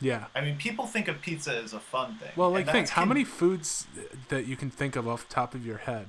Yeah. 0.00 0.26
I 0.34 0.40
mean, 0.40 0.56
people 0.56 0.86
think 0.86 1.08
of 1.08 1.20
pizza 1.20 1.56
as 1.56 1.72
a 1.72 1.80
fun 1.80 2.16
thing. 2.16 2.30
Well, 2.36 2.50
like 2.50 2.68
think 2.70 2.88
how 2.88 3.02
con- 3.02 3.08
many 3.08 3.24
foods 3.24 3.86
that 4.28 4.46
you 4.46 4.56
can 4.56 4.70
think 4.70 4.96
of 4.96 5.06
off 5.06 5.28
the 5.28 5.34
top 5.34 5.54
of 5.54 5.64
your 5.66 5.78
head 5.78 6.08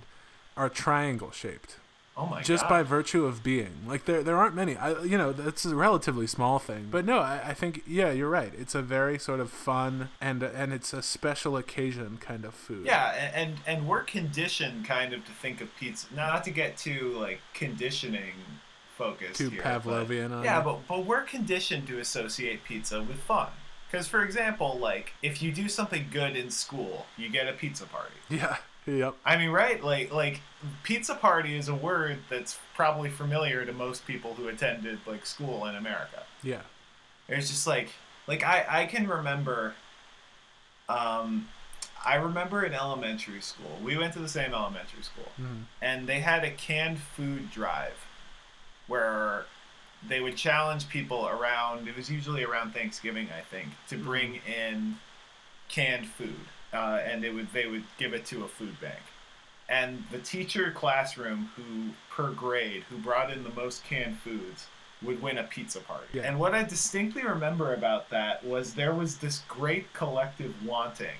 are 0.58 0.69
triangle 0.69 1.32
shaped 1.32 1.77
Oh 2.17 2.25
my 2.25 2.38
God. 2.38 2.45
just 2.45 2.63
god! 2.63 2.69
by 2.69 2.84
virtue 2.84 3.25
of 3.25 3.41
being. 3.41 3.71
Like 3.88 4.06
there 4.06 4.21
there 4.21 4.38
aren't 4.38 4.54
many. 4.54 4.75
I 4.75 5.01
you 5.04 5.17
know, 5.17 5.32
that's 5.32 5.63
a 5.65 5.75
relatively 5.75 6.27
small 6.27 6.60
thing. 6.60 6.89
But 6.91 7.06
no, 7.06 7.19
I, 7.19 7.41
I 7.47 7.54
think 7.54 7.84
yeah, 7.88 8.12
you're 8.12 8.30
right. 8.30 8.51
It's 8.58 8.75
a 8.75 8.82
very 8.82 9.17
sort 9.17 9.39
of 9.39 9.49
fun 9.49 10.10
and 10.19 10.43
and 10.43 10.73
it's 10.73 10.93
a 10.93 11.01
special 11.01 11.56
occasion 11.56 12.17
kind 12.19 12.43
of 12.43 12.54
food. 12.54 12.86
Yeah, 12.86 13.32
and 13.34 13.56
and 13.65 13.88
we're 13.88 14.04
conditioned 14.04 14.86
kind 14.86 15.13
of 15.13 15.25
to 15.25 15.32
think 15.32 15.62
of 15.62 15.73
pizza. 15.77 16.08
Not 16.13 16.43
to 16.43 16.51
get 16.51 16.77
too 16.77 17.15
like 17.17 17.39
conditioning 17.54 18.34
focused 18.97 19.38
Too 19.38 19.49
here, 19.49 19.62
but- 19.63 19.84
Pavlovian 19.84 20.32
on 20.32 20.43
Yeah, 20.43 20.62
but 20.62 20.86
but 20.88 21.06
we're 21.06 21.23
conditioned 21.23 21.88
to 21.88 21.99
associate 21.99 22.63
pizza 22.65 23.01
with 23.01 23.17
fun. 23.19 23.47
Because 23.91 24.08
for 24.08 24.23
example, 24.23 24.77
like 24.80 25.13
if 25.21 25.41
you 25.41 25.51
do 25.51 25.67
something 25.67 26.06
good 26.12 26.36
in 26.38 26.49
school, 26.49 27.06
you 27.17 27.27
get 27.30 27.47
a 27.47 27.54
pizza 27.54 27.86
party. 27.86 28.15
Yeah. 28.30 28.58
Yep. 28.88 29.15
I 29.25 29.38
mean, 29.38 29.49
right? 29.49 29.84
Like 29.84 30.12
like 30.13 30.41
pizza 30.84 31.13
party 31.13 31.56
is 31.58 31.67
a 31.67 31.75
word 31.75 32.19
that's 32.30 32.58
probably 32.75 33.10
familiar 33.10 33.65
to 33.65 33.73
most 33.73 34.08
people 34.08 34.34
who 34.36 34.47
attended 34.47 34.99
like 35.06 35.25
school 35.25 35.65
in 35.65 35.75
America. 35.75 36.23
Yeah. 36.41 36.62
It's 37.27 37.49
just 37.49 37.67
like 37.67 37.89
like 38.27 38.43
I 38.43 38.65
I 38.67 38.86
can 38.86 39.08
remember 39.08 39.75
um 40.89 41.49
I 42.04 42.15
remember 42.15 42.63
in 42.65 42.73
elementary 42.73 43.41
school. 43.41 43.77
We 43.84 43.97
went 43.97 44.13
to 44.13 44.19
the 44.19 44.30
same 44.30 44.54
elementary 44.54 45.04
school 45.04 45.32
Mhm. 45.39 45.63
and 45.82 46.08
they 46.08 46.21
had 46.21 46.43
a 46.43 46.49
canned 46.51 46.99
food 46.99 47.51
drive 47.51 48.06
where 48.88 49.45
they 50.07 50.19
would 50.19 50.35
challenge 50.35 50.89
people 50.89 51.27
around 51.27 51.87
it 51.87 51.95
was 51.95 52.09
usually 52.09 52.43
around 52.43 52.73
Thanksgiving, 52.73 53.29
I 53.37 53.41
think, 53.41 53.69
to 53.89 53.97
bring 53.97 54.39
in 54.47 54.97
canned 55.69 56.07
food. 56.07 56.35
Uh, 56.73 56.99
and 57.05 57.25
it 57.25 57.33
would 57.33 57.51
they 57.51 57.67
would 57.67 57.83
give 57.97 58.13
it 58.13 58.25
to 58.27 58.43
a 58.43 58.47
food 58.47 58.79
bank. 58.79 59.01
And 59.67 60.03
the 60.11 60.19
teacher 60.19 60.71
classroom 60.71 61.51
who 61.55 61.91
per 62.09 62.31
grade 62.31 62.83
who 62.89 62.97
brought 62.97 63.31
in 63.31 63.43
the 63.43 63.49
most 63.51 63.83
canned 63.83 64.19
foods 64.19 64.67
would 65.01 65.21
win 65.21 65.37
a 65.37 65.43
pizza 65.43 65.79
party. 65.79 66.05
Yeah. 66.13 66.23
And 66.23 66.39
what 66.39 66.53
I 66.53 66.63
distinctly 66.63 67.23
remember 67.23 67.73
about 67.73 68.09
that 68.09 68.43
was 68.45 68.75
there 68.75 68.93
was 68.93 69.17
this 69.17 69.39
great 69.47 69.91
collective 69.93 70.53
wanting 70.65 71.17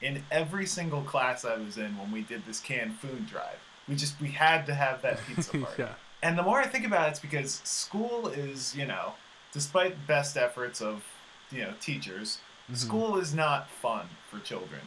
in 0.00 0.24
every 0.30 0.66
single 0.66 1.02
class 1.02 1.44
I 1.44 1.56
was 1.56 1.78
in 1.78 1.96
when 1.96 2.10
we 2.10 2.22
did 2.22 2.44
this 2.44 2.60
canned 2.60 2.96
food 2.96 3.26
drive. 3.26 3.58
We 3.88 3.94
just 3.94 4.20
we 4.20 4.28
had 4.28 4.66
to 4.66 4.74
have 4.74 5.02
that 5.02 5.20
pizza 5.26 5.50
party. 5.58 5.82
yeah. 5.82 5.94
And 6.22 6.38
the 6.38 6.42
more 6.42 6.58
I 6.60 6.66
think 6.66 6.86
about 6.86 7.08
it, 7.08 7.10
it's 7.12 7.20
because 7.20 7.60
school 7.64 8.28
is, 8.28 8.74
you 8.76 8.86
know, 8.86 9.14
despite 9.52 10.06
best 10.06 10.36
efforts 10.36 10.80
of, 10.80 11.04
you 11.50 11.62
know, 11.62 11.74
teachers, 11.80 12.38
Mhm. 12.70 12.76
school 12.76 13.16
is 13.18 13.34
not 13.34 13.68
fun 13.68 14.08
for 14.30 14.38
children. 14.38 14.82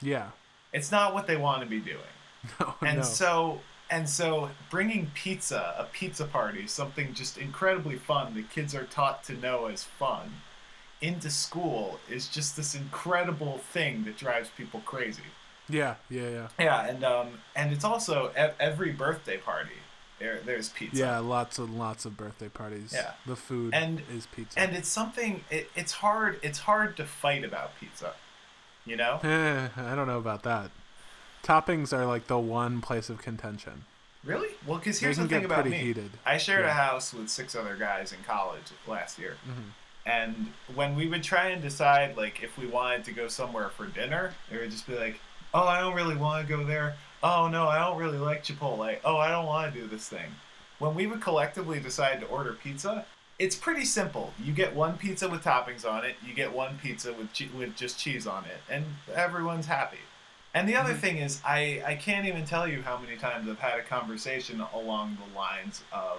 Yeah. 0.00 0.30
It's 0.72 0.90
not 0.90 1.12
what 1.14 1.26
they 1.26 1.36
want 1.36 1.60
to 1.62 1.66
be 1.66 1.80
doing. 1.80 2.14
No. 2.60 2.74
And 2.80 2.98
no. 2.98 3.02
so 3.04 3.60
and 3.90 4.08
so 4.08 4.50
bringing 4.70 5.10
pizza, 5.14 5.74
a 5.78 5.84
pizza 5.84 6.24
party, 6.24 6.66
something 6.66 7.14
just 7.14 7.36
incredibly 7.38 7.96
fun 7.96 8.34
that 8.34 8.50
kids 8.50 8.74
are 8.74 8.84
taught 8.84 9.24
to 9.24 9.32
know 9.32 9.66
as 9.66 9.82
fun, 9.84 10.42
into 11.00 11.30
school 11.30 11.98
is 12.08 12.28
just 12.28 12.54
this 12.56 12.74
incredible 12.74 13.58
thing 13.72 14.04
that 14.04 14.16
drives 14.16 14.50
people 14.56 14.80
crazy. 14.80 15.22
yeah. 15.68 15.96
Yeah. 16.10 16.28
Yeah. 16.28 16.48
Yeah, 16.58 16.86
and 16.86 17.04
um 17.04 17.40
and 17.56 17.72
it's 17.72 17.84
also 17.84 18.30
every 18.58 18.92
birthday 18.92 19.36
party 19.36 19.78
there 20.18 20.40
there's 20.44 20.68
pizza. 20.70 20.98
Yeah. 20.98 21.18
Lots 21.18 21.58
and 21.58 21.78
lots 21.78 22.04
of 22.04 22.16
birthday 22.16 22.48
parties. 22.48 22.92
Yeah. 22.94 23.12
The 23.26 23.36
food 23.36 23.74
And- 23.74 24.02
is 24.12 24.26
pizza. 24.26 24.58
and 24.58 24.74
it's 24.76 24.88
something 24.88 25.44
it, 25.50 25.70
it's 25.76 25.92
hard 25.92 26.38
it's 26.42 26.58
hard 26.60 26.96
to 26.96 27.04
fight 27.04 27.44
about 27.44 27.78
pizza 27.78 28.14
you 28.84 28.96
know 28.96 29.20
Eh, 29.22 29.68
I 29.76 29.94
don't 29.94 30.06
know 30.06 30.18
about 30.18 30.42
that. 30.44 30.70
Toppings 31.42 31.92
are 31.92 32.06
like 32.06 32.26
the 32.26 32.38
one 32.38 32.80
place 32.80 33.08
of 33.10 33.22
contention. 33.22 33.84
really 34.24 34.48
well 34.66 34.78
because 34.78 34.98
here's 34.98 35.16
the 35.16 35.22
thing 35.28 35.40
get 35.40 35.44
about 35.44 35.62
pretty 35.62 35.70
me 35.76 35.82
heated. 35.84 36.10
i 36.26 36.36
shared 36.36 36.64
a 36.64 36.72
house 36.72 37.14
with 37.14 37.28
six 37.28 37.54
other 37.54 37.76
guys 37.76 38.12
in 38.12 38.18
college 38.26 38.64
last 38.86 39.18
year 39.18 39.36
Mhm. 39.48 39.70
and 40.04 40.52
when 40.74 40.96
we 40.96 41.06
would 41.08 41.22
try 41.22 41.46
and 41.50 41.62
decide 41.62 42.16
like 42.16 42.42
if 42.42 42.58
we 42.58 42.66
wanted 42.66 43.04
to 43.04 43.12
go 43.12 43.28
somewhere 43.28 43.68
for 43.68 43.86
dinner 43.86 44.34
it 44.50 44.58
would 44.58 44.70
just 44.72 44.86
be 44.88 44.96
like 44.98 45.20
oh 45.54 45.66
i 45.68 45.78
don't 45.80 45.94
really 45.94 46.16
want 46.16 46.44
to 46.46 46.56
go 46.56 46.64
there 46.64 46.96
oh 47.22 47.48
no 47.48 47.66
i 47.68 47.78
don't 47.78 47.98
really 47.98 48.18
like 48.18 48.44
chipotle. 48.44 48.98
Oh 49.04 49.16
i 49.16 49.30
don't 49.30 49.46
want 49.46 49.72
to 49.72 49.80
do 49.80 49.86
this 49.86 50.08
thing. 50.08 50.30
When 50.78 50.94
we 50.94 51.06
would 51.06 51.20
collectively 51.20 51.80
decide 51.80 52.20
to 52.20 52.26
order 52.26 52.52
pizza 52.52 53.04
it's 53.38 53.54
pretty 53.54 53.84
simple. 53.84 54.32
You 54.42 54.52
get 54.52 54.74
one 54.74 54.98
pizza 54.98 55.28
with 55.28 55.44
toppings 55.44 55.84
on 55.88 56.04
it 56.04 56.16
you 56.26 56.34
get 56.34 56.52
one 56.52 56.78
pizza 56.82 57.12
with 57.12 57.32
che- 57.32 57.50
with 57.56 57.76
just 57.76 57.98
cheese 57.98 58.26
on 58.26 58.44
it 58.44 58.58
and 58.70 58.84
everyone's 59.14 59.66
happy. 59.66 59.98
And 60.54 60.68
the 60.68 60.76
other 60.76 60.94
Mhm. 60.94 60.98
thing 61.00 61.16
is 61.18 61.40
I, 61.44 61.82
I 61.86 61.94
can't 61.94 62.26
even 62.26 62.44
tell 62.44 62.66
you 62.66 62.82
how 62.82 62.98
many 62.98 63.16
times 63.16 63.48
i've 63.48 63.58
had 63.60 63.78
a 63.78 63.82
conversation 63.82 64.60
along 64.74 65.18
the 65.24 65.38
lines 65.38 65.82
of 65.92 66.18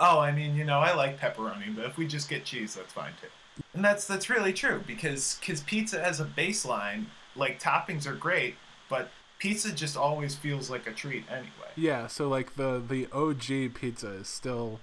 oh 0.00 0.18
i 0.18 0.32
mean 0.32 0.56
you 0.56 0.64
know 0.64 0.80
i 0.80 0.92
like 0.94 1.18
pepperoni 1.20 1.74
but 1.74 1.84
if 1.84 1.96
we 1.96 2.06
just 2.06 2.28
get 2.28 2.44
cheese 2.44 2.74
that's 2.74 2.92
fine 2.92 3.12
too. 3.20 3.28
And 3.74 3.84
that's 3.84 4.06
that's 4.06 4.28
really 4.30 4.52
true 4.52 4.82
because 4.86 5.36
because 5.40 5.60
pizza 5.62 6.02
as 6.04 6.18
a 6.20 6.24
baseline, 6.24 7.06
like 7.36 7.60
toppings 7.60 8.06
are 8.06 8.14
great, 8.14 8.54
but 8.88 9.10
pizza 9.40 9.72
just 9.72 9.96
always 9.96 10.36
feels 10.36 10.70
like 10.70 10.86
a 10.86 10.92
treat 10.92 11.24
anyway. 11.28 11.72
Yeah. 11.74 12.06
So 12.06 12.28
like 12.28 12.54
the 12.54 12.80
the 12.86 13.08
OG 13.12 13.74
pizza 13.74 14.10
is 14.10 14.28
still. 14.28 14.78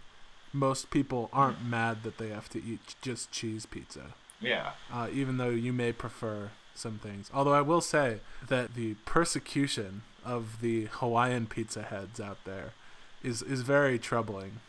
Most 0.54 0.90
people 0.90 1.30
aren't 1.32 1.64
mad 1.64 2.04
that 2.04 2.18
they 2.18 2.30
have 2.30 2.50
to 2.50 2.64
eat 2.64 2.96
just 3.02 3.32
cheese 3.32 3.66
pizza. 3.66 4.14
Yeah. 4.40 4.72
uh, 4.94 5.08
even 5.12 5.38
though 5.38 5.50
you 5.50 5.74
may 5.74 5.92
prefer 5.92 6.52
some 6.76 7.00
things. 7.00 7.30
Although 7.34 7.54
I 7.54 7.62
will 7.62 7.82
say 7.82 8.20
that 8.48 8.76
the 8.76 8.94
persecution 9.06 10.04
of 10.24 10.62
the 10.62 10.86
Hawaiian 10.92 11.48
pizza 11.48 11.82
heads 11.84 12.20
out 12.20 12.38
there 12.46 12.74
is 13.24 13.42
is 13.42 13.62
very 13.62 13.98
troubling. 14.00 14.60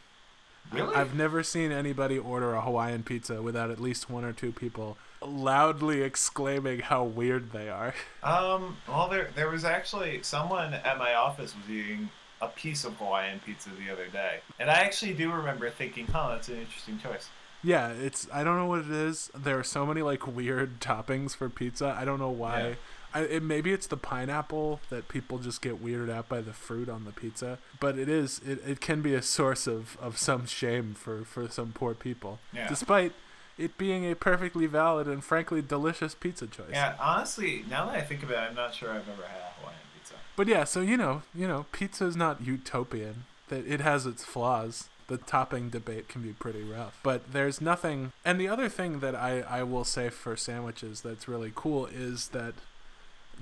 Really? 0.73 0.95
I've 0.95 1.15
never 1.15 1.43
seen 1.43 1.73
anybody 1.73 2.19
order 2.19 2.55
a 2.55 2.61
Hawaiian 2.61 3.03
pizza 3.03 3.41
without 3.41 3.71
at 3.71 3.81
least 3.81 4.11
one 4.11 4.25
or 4.25 4.33
two 4.33 4.53
people 4.53 4.99
loudly 5.23 6.03
exclaiming 6.03 6.81
how 6.81 7.05
weird 7.05 7.53
they 7.53 7.69
are. 7.69 7.95
Um. 8.23 8.77
Well, 8.87 9.09
there 9.09 9.31
there 9.35 9.51
was 9.51 9.65
actually 9.65 10.23
someone 10.23 10.75
at 10.75 10.99
my 10.99 11.15
office 11.15 11.55
was 11.55 11.71
eating 11.71 12.11
a 12.41 12.49
piece 12.49 12.85
of 12.85 12.95
Hawaiian 12.95 13.41
pizza 13.45 13.71
the 13.71 13.93
other 13.93 14.07
day, 14.07 14.41
and 14.59 14.71
I 14.71 14.75
actually 14.75 15.15
do 15.15 15.33
remember 15.33 15.71
thinking, 15.71 16.07
"Huh, 16.07 16.31
that's 16.33 16.49
an 16.49 16.59
interesting 16.59 16.99
choice." 16.99 17.29
Yeah, 17.63 17.91
it's 17.91 18.29
I 18.33 18.45
don't 18.45 18.57
know 18.57 18.67
what 18.67 18.81
it 18.81 18.91
is. 18.91 19.31
There 19.35 19.59
are 19.59 19.65
so 19.65 19.85
many 19.85 20.03
like 20.03 20.27
weird 20.27 20.81
toppings 20.81 21.35
for 21.35 21.49
pizza. 21.49 21.97
I 21.99 22.05
don't 22.05 22.19
know 22.19 22.31
why. 22.31 22.61
Yeah. 22.61 22.75
I, 23.15 23.21
it, 23.23 23.43
maybe 23.43 23.73
it's 23.73 23.87
the 23.87 23.97
pineapple 23.97 24.81
that 24.91 25.09
people 25.09 25.39
just 25.39 25.63
get 25.63 25.83
weirded 25.83 26.11
out 26.11 26.29
by 26.29 26.41
the 26.43 26.53
fruit 26.53 26.89
on 26.89 27.05
the 27.05 27.11
pizza. 27.11 27.59
But 27.81 27.99
it 27.99 28.09
is 28.09 28.41
it, 28.47 28.61
it 28.67 28.81
can 28.81 29.01
be 29.01 29.15
a 29.15 29.23
source 29.23 29.67
of, 29.67 29.97
of 30.01 30.19
some 30.19 30.47
shame 30.47 30.95
for, 30.95 31.25
for 31.25 31.49
some 31.49 31.73
poor 31.73 31.95
people. 31.95 32.39
Yeah. 32.53 32.69
Despite 32.69 33.13
it 33.59 33.77
being 33.77 34.11
a 34.11 34.15
perfectly 34.15 34.67
valid 34.67 35.07
and 35.07 35.23
frankly 35.23 35.61
delicious 35.61 36.15
pizza 36.15 36.47
choice. 36.47 36.71
Yeah, 36.73 36.95
honestly, 37.01 37.65
now 37.69 37.87
that 37.87 37.97
I 37.97 38.01
think 38.01 38.23
of 38.23 38.31
it, 38.31 38.37
I'm 38.37 38.55
not 38.55 38.75
sure 38.75 38.91
I've 38.91 39.09
ever 39.09 39.23
had 39.23 39.41
a 39.41 39.61
Hawaiian 39.61 39.79
pizza. 39.95 40.15
But 40.37 40.47
yeah, 40.47 40.65
so 40.65 40.81
you 40.81 40.97
know, 40.97 41.23
you 41.35 41.49
know, 41.49 41.67
pizza 41.73 42.07
is 42.07 42.17
not 42.17 42.41
utopian. 42.41 43.25
That 43.49 43.67
it 43.67 43.81
has 43.81 44.07
its 44.07 44.25
flaws. 44.25 44.89
The 45.09 45.17
topping 45.17 45.71
debate 45.71 46.09
can 46.09 46.21
be 46.21 46.33
pretty 46.33 46.63
rough. 46.63 47.01
But 47.03 47.33
there's 47.33 47.63
nothing 47.63 48.13
and 48.27 48.39
the 48.39 48.49
other 48.49 48.69
thing 48.69 49.01
that 49.01 49.15
I, 49.15 49.41
I 49.41 49.63
will 49.63 49.85
say 49.85 50.11
for 50.11 50.37
sandwiches 50.37 51.01
that's 51.01 51.27
really 51.27 51.51
cool 51.55 51.87
is 51.87 52.29
that 52.29 52.53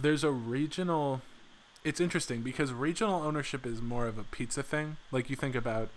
there's 0.00 0.22
a 0.22 0.30
regional 0.30 1.22
it's 1.82 2.00
interesting 2.00 2.42
because 2.42 2.72
regional 2.72 3.22
ownership 3.22 3.66
is 3.66 3.80
more 3.80 4.06
of 4.06 4.18
a 4.18 4.24
pizza 4.24 4.62
thing. 4.62 4.96
Like 5.10 5.28
you 5.28 5.36
think 5.36 5.54
about 5.54 5.88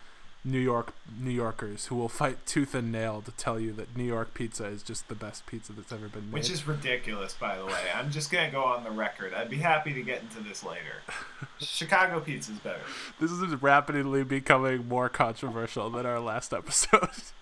New 0.44 0.60
York 0.60 0.94
New 1.20 1.32
Yorkers 1.32 1.88
who 1.88 1.96
will 1.96 2.10
fight 2.10 2.46
tooth 2.46 2.74
and 2.74 2.92
nail 2.92 3.22
to 3.22 3.32
tell 3.32 3.60
you 3.60 3.74
that 3.74 3.96
New 3.98 4.06
York 4.06 4.34
pizza 4.34 4.66
is 4.66 4.82
just 4.84 5.08
the 5.10 5.16
best 5.16 5.46
pizza 5.46 5.74
that's 5.74 5.92
ever 5.92 6.08
been 6.08 6.26
made. 6.26 6.34
Which 6.34 6.50
is 6.50 6.66
ridiculous, 6.68 7.34
by 7.34 7.58
the 7.58 7.66
way. 7.66 7.82
I'm 7.94 8.10
just 8.10 8.32
gonna 8.32 8.52
go 8.52 8.64
on 8.64 8.84
the 8.84 8.92
record. 8.92 9.34
I'd 9.34 9.50
be 9.50 9.58
happy 9.58 9.94
to 9.94 10.02
get 10.02 10.22
into 10.22 10.40
this 10.40 10.64
later. 10.64 11.04
Chicago 11.60 12.20
pizza 12.20 12.54
is 12.54 12.60
better. 12.60 12.82
This 13.20 13.32
is 13.32 13.62
rapidly 13.62 14.24
becoming 14.24 14.88
more 14.88 15.10
controversial 15.10 15.90
than 15.90 16.06
our 16.06 16.20
last 16.20 16.54
episode. 16.54 17.10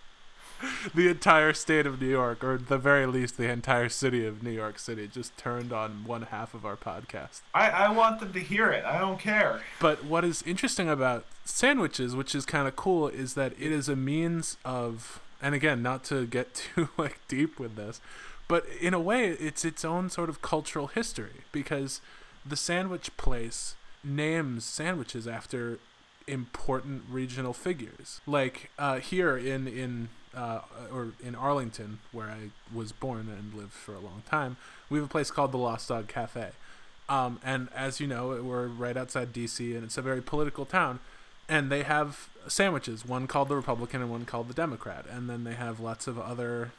the 0.96 1.08
entire 1.08 1.54
state 1.54 1.86
of 1.86 2.02
New 2.02 2.10
York, 2.10 2.44
or 2.44 2.56
at 2.56 2.68
the 2.68 2.78
very 2.78 3.06
least, 3.06 3.38
the 3.38 3.50
entire 3.50 3.90
city 3.90 4.26
of 4.26 4.44
New 4.44 4.52
York 4.52 4.80
City, 4.80 5.08
just 5.08 5.38
turned 5.38 5.72
on 5.72 6.04
one 6.06 6.24
half 6.24 6.54
of 6.54 6.66
our 6.66 6.76
podcast. 6.76 7.42
I, 7.54 7.70
I 7.70 7.92
want 7.92 8.20
them 8.20 8.34
to 8.34 8.40
hear 8.40 8.70
it. 8.72 8.84
I 8.86 9.00
don't 9.00 9.20
care. 9.20 9.62
But 9.80 10.04
what 10.04 10.24
is 10.24 10.44
interesting 10.44 10.90
about 10.90 11.26
sandwiches, 11.46 12.16
which 12.16 12.34
is 12.36 12.46
kind 12.46 12.68
of 12.68 12.76
cool, 12.76 13.08
is 13.08 13.34
that 13.36 13.54
it 13.54 13.72
is 13.72 13.90
a 13.90 13.96
means 13.96 14.58
of, 14.66 15.22
and 15.42 15.54
again, 15.54 15.82
not 15.82 16.04
to 16.06 16.26
get 16.26 16.54
too 16.76 16.90
like 16.98 17.20
deep 17.28 17.60
with 17.60 17.76
this, 17.76 18.02
but 18.48 18.66
in 18.80 18.94
a 18.94 19.00
way, 19.00 19.28
it's 19.28 19.66
its 19.66 19.84
own 19.84 20.10
sort 20.10 20.30
of 20.30 20.42
cultural 20.42 20.88
history 20.88 21.44
because 21.52 22.00
the 22.46 22.56
sandwich 22.56 23.16
place 23.18 23.76
names 24.04 24.64
sandwiches 24.64 25.28
after 25.28 25.80
important 26.28 27.04
regional 27.10 27.54
figures. 27.54 28.22
Like 28.26 28.72
uh, 28.78 29.00
here 29.00 29.38
in 29.38 29.68
in 29.68 30.10
uh, 30.38 30.62
or 30.94 31.14
in 31.24 31.34
Arlington, 31.36 32.00
where 32.12 32.28
I 32.28 32.50
was 32.74 32.92
born 32.92 33.28
and 33.28 33.54
lived 33.54 33.74
for 33.74 33.96
a 33.96 34.00
long 34.00 34.22
time, 34.30 34.58
we 34.90 35.00
have 35.00 35.06
a 35.06 35.10
place 35.10 35.32
called 35.32 35.52
the 35.52 35.58
Lost 35.58 35.90
Dog 35.90 36.08
Cafe. 36.08 36.50
Um, 37.10 37.40
and 37.44 37.70
as 37.76 38.00
you 38.00 38.08
know, 38.08 38.40
we're 38.44 38.68
right 38.68 38.96
outside 38.96 39.34
D.C. 39.34 39.74
and 39.74 39.84
it's 39.84 39.98
a 39.98 40.02
very 40.02 40.22
political 40.22 40.66
town. 40.66 41.00
And 41.50 41.72
they 41.72 41.84
have 41.84 42.30
sandwiches, 42.48 43.06
one 43.06 43.26
called 43.26 43.48
the 43.48 43.56
Republican 43.56 44.02
and 44.02 44.12
one 44.12 44.26
called 44.26 44.50
the 44.50 44.54
Democrat. 44.54 45.06
And 45.10 45.30
then 45.30 45.44
they 45.44 45.56
have 45.56 45.80
lots 45.80 46.06
of 46.06 46.20
other 46.20 46.72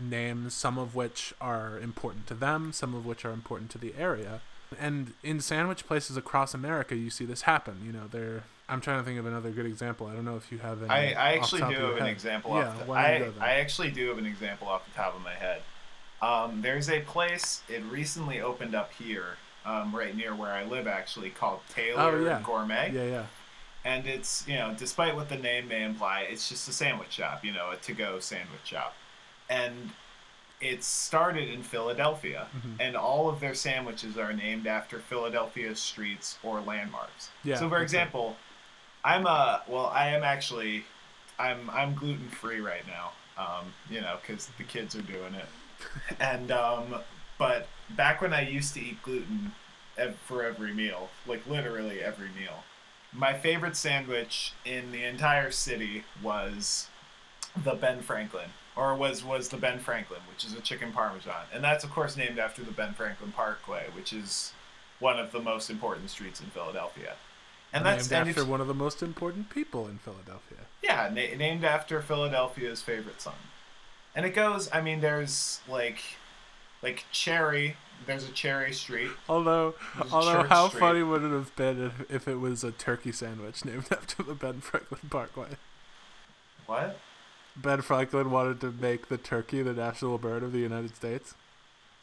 names, 0.00 0.54
some 0.54 0.78
of 0.78 0.94
which 0.94 1.34
are 1.40 1.78
important 1.78 2.26
to 2.28 2.34
them, 2.34 2.72
some 2.72 2.94
of 2.94 3.06
which 3.06 3.24
are 3.24 3.30
important 3.30 3.70
to 3.72 3.78
the 3.78 3.94
area. 3.96 4.40
And 4.80 5.12
in 5.22 5.40
sandwich 5.40 5.86
places 5.86 6.16
across 6.16 6.54
America, 6.54 6.96
you 6.96 7.10
see 7.10 7.24
this 7.24 7.42
happen. 7.42 7.82
You 7.84 7.92
know, 7.92 8.08
they're 8.10 8.44
I'm 8.68 8.80
trying 8.80 8.98
to 8.98 9.04
think 9.04 9.18
of 9.18 9.26
another 9.26 9.50
good 9.50 9.66
example. 9.66 10.06
I 10.08 10.14
don't 10.14 10.24
know 10.24 10.36
if 10.36 10.50
you 10.50 10.58
have 10.58 10.82
any. 10.82 10.90
I, 10.90 11.30
I 11.30 11.32
actually 11.34 11.60
do 11.72 11.80
have 11.84 11.96
an 11.98 12.06
example. 12.06 12.56
Yeah, 12.56 12.68
off 12.68 12.86
the, 12.86 12.92
I. 12.92 13.30
I 13.40 13.50
actually 13.60 13.90
do 13.90 14.08
have 14.08 14.18
an 14.18 14.26
example 14.26 14.66
off 14.68 14.84
the 14.86 14.92
top 14.94 15.14
of 15.14 15.22
my 15.22 15.34
head. 15.34 15.62
Um, 16.20 16.62
there's 16.62 16.88
a 16.90 17.00
place 17.00 17.62
it 17.68 17.82
recently 17.84 18.40
opened 18.40 18.74
up 18.74 18.90
here, 18.92 19.36
um, 19.64 19.94
right 19.94 20.16
near 20.16 20.34
where 20.34 20.50
I 20.50 20.64
live, 20.64 20.86
actually 20.86 21.30
called 21.30 21.60
Taylor 21.68 22.00
Oh, 22.16 22.24
yeah. 22.24 22.40
Gourmet. 22.42 22.90
Yeah, 22.92 23.04
yeah. 23.04 23.26
And 23.84 24.06
it's 24.06 24.44
you 24.48 24.54
know, 24.54 24.74
despite 24.76 25.14
what 25.14 25.28
the 25.28 25.36
name 25.38 25.68
may 25.68 25.84
imply, 25.84 26.22
it's 26.28 26.48
just 26.48 26.68
a 26.68 26.72
sandwich 26.72 27.12
shop. 27.12 27.44
You 27.44 27.52
know, 27.52 27.70
a 27.70 27.76
to-go 27.76 28.18
sandwich 28.18 28.64
shop, 28.64 28.94
and 29.48 29.90
it 30.60 30.82
started 30.82 31.48
in 31.50 31.62
Philadelphia, 31.62 32.48
Mhm. 32.56 32.76
and 32.80 32.96
all 32.96 33.28
of 33.28 33.38
their 33.38 33.54
sandwiches 33.54 34.16
are 34.18 34.32
named 34.32 34.66
after 34.66 34.98
Philadelphia 34.98 35.76
streets 35.76 36.38
or 36.42 36.60
landmarks. 36.62 37.28
Yeah, 37.44 37.56
So, 37.58 37.68
for 37.68 37.80
example, 37.82 38.36
I'm 39.06 39.24
a 39.24 39.62
well, 39.68 39.86
I 39.86 40.08
am 40.08 40.24
actually, 40.24 40.84
I'm 41.38 41.70
I'm 41.70 41.94
gluten 41.94 42.28
free 42.28 42.60
right 42.60 42.82
now. 42.88 43.12
Um, 43.38 43.66
you 43.88 44.00
know, 44.00 44.16
because 44.20 44.48
the 44.58 44.64
kids 44.64 44.96
are 44.96 45.02
doing 45.02 45.34
it, 45.34 45.48
and 46.20 46.50
um, 46.50 46.96
but 47.38 47.68
back 47.90 48.20
when 48.20 48.34
I 48.34 48.48
used 48.48 48.74
to 48.74 48.80
eat 48.80 49.00
gluten 49.02 49.52
for 50.24 50.42
every 50.42 50.74
meal, 50.74 51.08
like 51.24 51.46
literally 51.46 52.02
every 52.02 52.30
meal, 52.30 52.64
my 53.12 53.32
favorite 53.32 53.76
sandwich 53.76 54.52
in 54.64 54.90
the 54.90 55.04
entire 55.04 55.52
city 55.52 56.02
was 56.20 56.88
the 57.62 57.74
Ben 57.74 58.02
Franklin, 58.02 58.50
or 58.74 58.92
was 58.96 59.24
was 59.24 59.50
the 59.50 59.56
Ben 59.56 59.78
Franklin, 59.78 60.20
which 60.28 60.44
is 60.44 60.52
a 60.52 60.60
chicken 60.60 60.90
parmesan, 60.92 61.46
and 61.54 61.62
that's 61.62 61.84
of 61.84 61.92
course 61.92 62.16
named 62.16 62.40
after 62.40 62.64
the 62.64 62.72
Ben 62.72 62.92
Franklin 62.92 63.30
Parkway, 63.30 63.86
which 63.94 64.12
is 64.12 64.52
one 64.98 65.20
of 65.20 65.30
the 65.30 65.40
most 65.40 65.70
important 65.70 66.10
streets 66.10 66.40
in 66.40 66.46
Philadelphia. 66.46 67.14
And 67.76 67.86
that's 67.86 68.10
named 68.10 68.28
and 68.28 68.30
after 68.30 68.44
one 68.44 68.60
of 68.60 68.66
the 68.66 68.74
most 68.74 69.02
important 69.02 69.50
people 69.50 69.86
in 69.88 69.98
Philadelphia. 69.98 70.58
yeah, 70.82 71.08
na- 71.12 71.36
named 71.36 71.64
after 71.64 72.00
Philadelphia's 72.02 72.82
favorite 72.82 73.20
son. 73.20 73.34
And 74.14 74.24
it 74.24 74.30
goes. 74.34 74.68
I 74.72 74.80
mean, 74.80 75.00
there's 75.00 75.60
like, 75.68 75.98
like 76.82 77.04
Cherry. 77.12 77.76
There's 78.06 78.24
a 78.28 78.32
Cherry 78.32 78.72
Street. 78.72 79.10
Although, 79.28 79.74
although, 80.12 80.42
how 80.44 80.68
Street. 80.68 80.80
funny 80.80 81.02
would 81.02 81.22
it 81.22 81.30
have 81.32 81.54
been 81.56 81.82
if, 81.86 82.10
if 82.10 82.28
it 82.28 82.36
was 82.36 82.62
a 82.64 82.70
turkey 82.72 83.12
sandwich 83.12 83.64
named 83.64 83.86
after 83.90 84.22
the 84.22 84.34
Ben 84.34 84.60
Franklin 84.60 85.00
Parkway? 85.10 85.56
What? 86.66 86.98
Ben 87.56 87.80
Franklin 87.80 88.30
wanted 88.30 88.60
to 88.60 88.70
make 88.70 89.08
the 89.08 89.16
turkey 89.16 89.62
the 89.62 89.72
national 89.72 90.18
bird 90.18 90.42
of 90.42 90.52
the 90.52 90.58
United 90.58 90.94
States. 90.94 91.34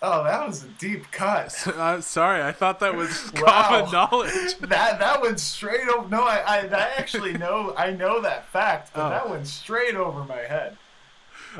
Oh, 0.06 0.24
that 0.26 0.46
was 0.46 0.66
a 0.66 0.68
deep 0.68 1.10
cut. 1.12 1.56
I'm 1.78 2.02
sorry, 2.18 2.42
I 2.44 2.52
thought 2.52 2.82
that 2.82 2.94
was 2.94 3.32
Wow. 3.42 3.86
common 3.86 3.92
knowledge. 3.92 4.58
that 4.60 5.00
that 5.00 5.22
went 5.22 5.39
straight 5.39 5.88
over. 5.88 6.10
No, 6.10 6.24
I, 6.24 6.38
I, 6.46 6.58
I 6.68 6.92
actually 6.98 7.34
know. 7.34 7.74
I 7.78 7.92
know 7.92 8.22
that 8.22 8.46
fact, 8.50 8.92
but 8.94 9.06
Oh. 9.06 9.10
that 9.10 9.30
went 9.30 9.48
straight 9.48 9.96
over 9.96 10.24
my 10.26 10.42
head. 10.42 10.78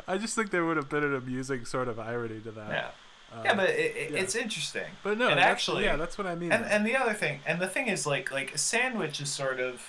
I 0.06 0.18
just 0.18 0.34
think 0.34 0.50
there 0.50 0.64
would 0.66 0.76
have 0.76 0.88
been 0.90 1.04
an 1.04 1.14
amusing 1.14 1.64
sort 1.64 1.88
of 1.88 1.98
irony 1.98 2.40
to 2.40 2.50
that. 2.50 2.68
Yeah. 2.70 2.86
Uh, 3.32 3.42
Yeah, 3.44 3.54
but 3.54 3.70
it, 3.70 3.96
it, 3.96 4.10
yeah. 4.10 4.18
it's 4.20 4.34
interesting. 4.34 4.90
but 5.02 5.16
no, 5.16 5.28
and 5.28 5.40
actually- 5.40 5.84
yeah, 5.84 5.96
that's 5.96 6.18
what 6.18 6.26
I 6.26 6.34
mean. 6.34 6.52
and 6.52 6.64
and 6.66 6.84
the 6.86 6.96
other 6.96 7.14
thing 7.14 7.40
and 7.46 7.60
the 7.60 7.66
thing 7.68 7.88
is 7.88 8.06
like 8.06 8.30
like 8.30 8.54
a 8.54 8.58
sandwich 8.58 9.20
is 9.22 9.30
sort 9.30 9.58
of 9.58 9.80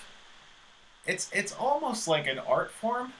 it's 1.06 1.30
it's 1.32 1.52
almost 1.52 2.08
like 2.08 2.26
an 2.26 2.38
art 2.38 2.70
form 2.72 3.12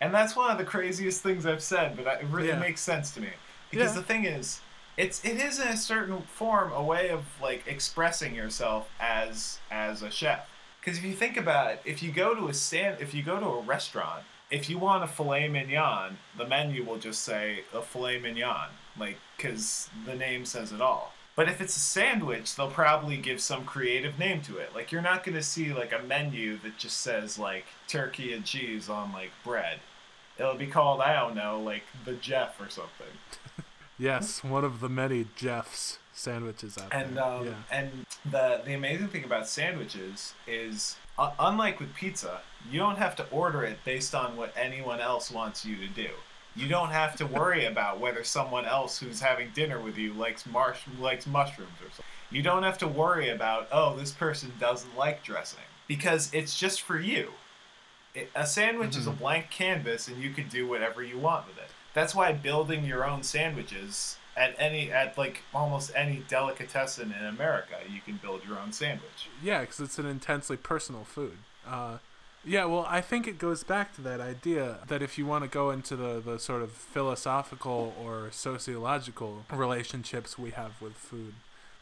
and 0.00 0.14
that's 0.14 0.34
one 0.34 0.50
of 0.50 0.58
the 0.58 0.64
craziest 0.64 1.22
things 1.22 1.46
i've 1.46 1.62
said 1.62 1.96
but 1.96 2.06
it 2.20 2.26
really 2.30 2.48
Yeah. 2.48 2.58
makes 2.58 2.80
sense 2.80 3.12
to 3.12 3.20
me 3.20 3.28
because 3.70 3.94
Yeah. 3.94 4.00
the 4.00 4.06
thing 4.06 4.24
is 4.24 4.60
it's 4.96 5.24
it 5.24 5.36
is 5.36 5.60
in 5.60 5.68
a 5.68 5.76
certain 5.76 6.22
form 6.22 6.72
a 6.72 6.82
way 6.82 7.08
of 7.10 7.24
like 7.40 7.64
expressing 7.66 8.34
yourself 8.34 8.88
as 9.00 9.58
as 9.70 10.02
a 10.02 10.10
chef. 10.10 10.48
Because 10.80 10.98
if 10.98 11.04
you 11.04 11.12
think 11.14 11.36
about 11.36 11.72
it 11.72 11.82
if 11.84 12.02
you 12.02 12.10
go 12.12 12.34
to 12.34 12.48
a 12.48 12.54
stand 12.54 13.00
if 13.00 13.14
you 13.14 13.22
go 13.22 13.38
to 13.38 13.46
a 13.46 13.60
restaurant 13.62 14.24
if 14.50 14.70
you 14.70 14.78
want 14.78 15.04
a 15.04 15.06
filet 15.06 15.46
mignon 15.48 16.16
the 16.36 16.46
menu 16.46 16.82
will 16.84 16.98
just 16.98 17.22
say 17.22 17.60
a 17.74 17.82
filet 17.82 18.18
mignon 18.18 18.68
like 18.98 19.18
because 19.36 19.88
the 20.06 20.14
name 20.14 20.44
says 20.44 20.72
it 20.72 20.80
all. 20.80 21.12
But 21.36 21.48
if 21.48 21.60
it's 21.60 21.76
a 21.76 21.80
sandwich 21.80 22.56
they'll 22.56 22.70
probably 22.70 23.16
give 23.18 23.40
some 23.40 23.64
creative 23.64 24.18
name 24.18 24.40
to 24.42 24.56
it. 24.56 24.74
Like 24.74 24.90
you're 24.90 25.02
not 25.02 25.22
going 25.22 25.36
to 25.36 25.42
see 25.42 25.72
like 25.72 25.92
a 25.92 26.02
menu 26.02 26.56
that 26.64 26.76
just 26.78 27.00
says 27.00 27.38
like 27.38 27.66
turkey 27.86 28.32
and 28.32 28.44
cheese 28.44 28.88
on 28.88 29.12
like 29.12 29.30
bread. 29.44 29.78
It'll 30.38 30.54
be 30.54 30.66
called 30.68 31.00
i 31.00 31.12
don't 31.14 31.34
know 31.34 31.60
like 31.60 31.82
the 32.04 32.12
jeff 32.14 32.60
or 32.60 32.68
something 32.68 33.06
yes, 33.98 34.42
one 34.44 34.64
of 34.64 34.80
the 34.80 34.88
many 34.88 35.26
Jeff's 35.36 35.98
sandwiches 36.14 36.76
out 36.78 36.88
And 36.92 37.16
there. 37.16 37.24
um, 37.24 37.46
yeah. 37.46 37.52
and 37.70 38.06
the 38.30 38.60
the 38.64 38.74
amazing 38.74 39.08
thing 39.08 39.24
about 39.24 39.48
sandwiches 39.48 40.34
is, 40.46 40.96
uh, 41.18 41.30
unlike 41.38 41.78
with 41.80 41.94
pizza, 41.94 42.40
you 42.70 42.78
don't 42.78 42.98
have 42.98 43.14
to 43.16 43.26
order 43.30 43.62
it 43.64 43.78
based 43.84 44.14
on 44.14 44.36
what 44.36 44.52
anyone 44.56 45.00
else 45.00 45.30
wants 45.30 45.64
you 45.64 45.76
to 45.76 45.86
do. 45.88 46.08
You 46.56 46.66
don't 46.66 46.90
have 46.90 47.14
to 47.16 47.26
worry 47.26 47.66
about 47.66 48.00
whether 48.00 48.24
someone 48.24 48.64
else 48.64 48.98
who's 48.98 49.20
having 49.20 49.50
dinner 49.54 49.78
with 49.78 49.96
you 49.96 50.12
likes 50.14 50.44
marsh 50.46 50.80
likes 50.98 51.26
mushrooms 51.26 51.70
or 51.80 51.88
something. 51.90 52.04
You 52.30 52.42
don't 52.42 52.64
have 52.64 52.78
to 52.78 52.88
worry 52.88 53.28
about 53.30 53.68
oh 53.70 53.96
this 53.96 54.10
person 54.12 54.52
doesn't 54.58 54.96
like 54.96 55.22
dressing 55.22 55.60
because 55.86 56.32
it's 56.34 56.58
just 56.58 56.82
for 56.82 56.98
you. 56.98 57.30
It, 58.14 58.30
a 58.34 58.46
sandwich 58.46 58.96
is 58.96 59.06
a 59.06 59.10
Mhm. 59.10 59.18
blank 59.18 59.50
canvas 59.50 60.08
and 60.08 60.20
you 60.20 60.30
can 60.30 60.48
do 60.48 60.66
whatever 60.66 61.02
you 61.02 61.18
want 61.18 61.46
with 61.46 61.57
it. 61.57 61.57
That's 61.98 62.14
why 62.14 62.32
building 62.32 62.84
your 62.84 63.04
own 63.04 63.24
sandwiches 63.24 64.18
at 64.36 64.54
any 64.56 64.92
at 64.92 65.18
like 65.18 65.42
almost 65.52 65.90
any 65.96 66.22
delicatessen 66.28 67.12
in 67.18 67.26
America, 67.26 67.74
you 67.92 68.00
can 68.00 68.20
build 68.22 68.42
your 68.46 68.56
own 68.56 68.72
sandwich. 68.72 69.28
Yeah, 69.42 69.62
because 69.62 69.80
it's 69.80 69.98
an 69.98 70.06
intensely 70.06 70.56
personal 70.56 71.02
food. 71.02 71.38
Uh, 71.66 71.98
yeah, 72.44 72.66
well, 72.66 72.86
I 72.88 73.00
think 73.00 73.26
it 73.26 73.40
goes 73.40 73.64
back 73.64 73.96
to 73.96 74.00
that 74.02 74.20
idea 74.20 74.78
that 74.86 75.02
if 75.02 75.18
you 75.18 75.26
want 75.26 75.42
to 75.42 75.50
go 75.50 75.70
into 75.70 75.96
the, 75.96 76.20
the 76.20 76.38
sort 76.38 76.62
of 76.62 76.70
philosophical 76.70 77.94
or 78.00 78.28
sociological 78.30 79.44
relationships 79.52 80.38
we 80.38 80.52
have 80.52 80.80
with 80.80 80.94
food, 80.94 81.34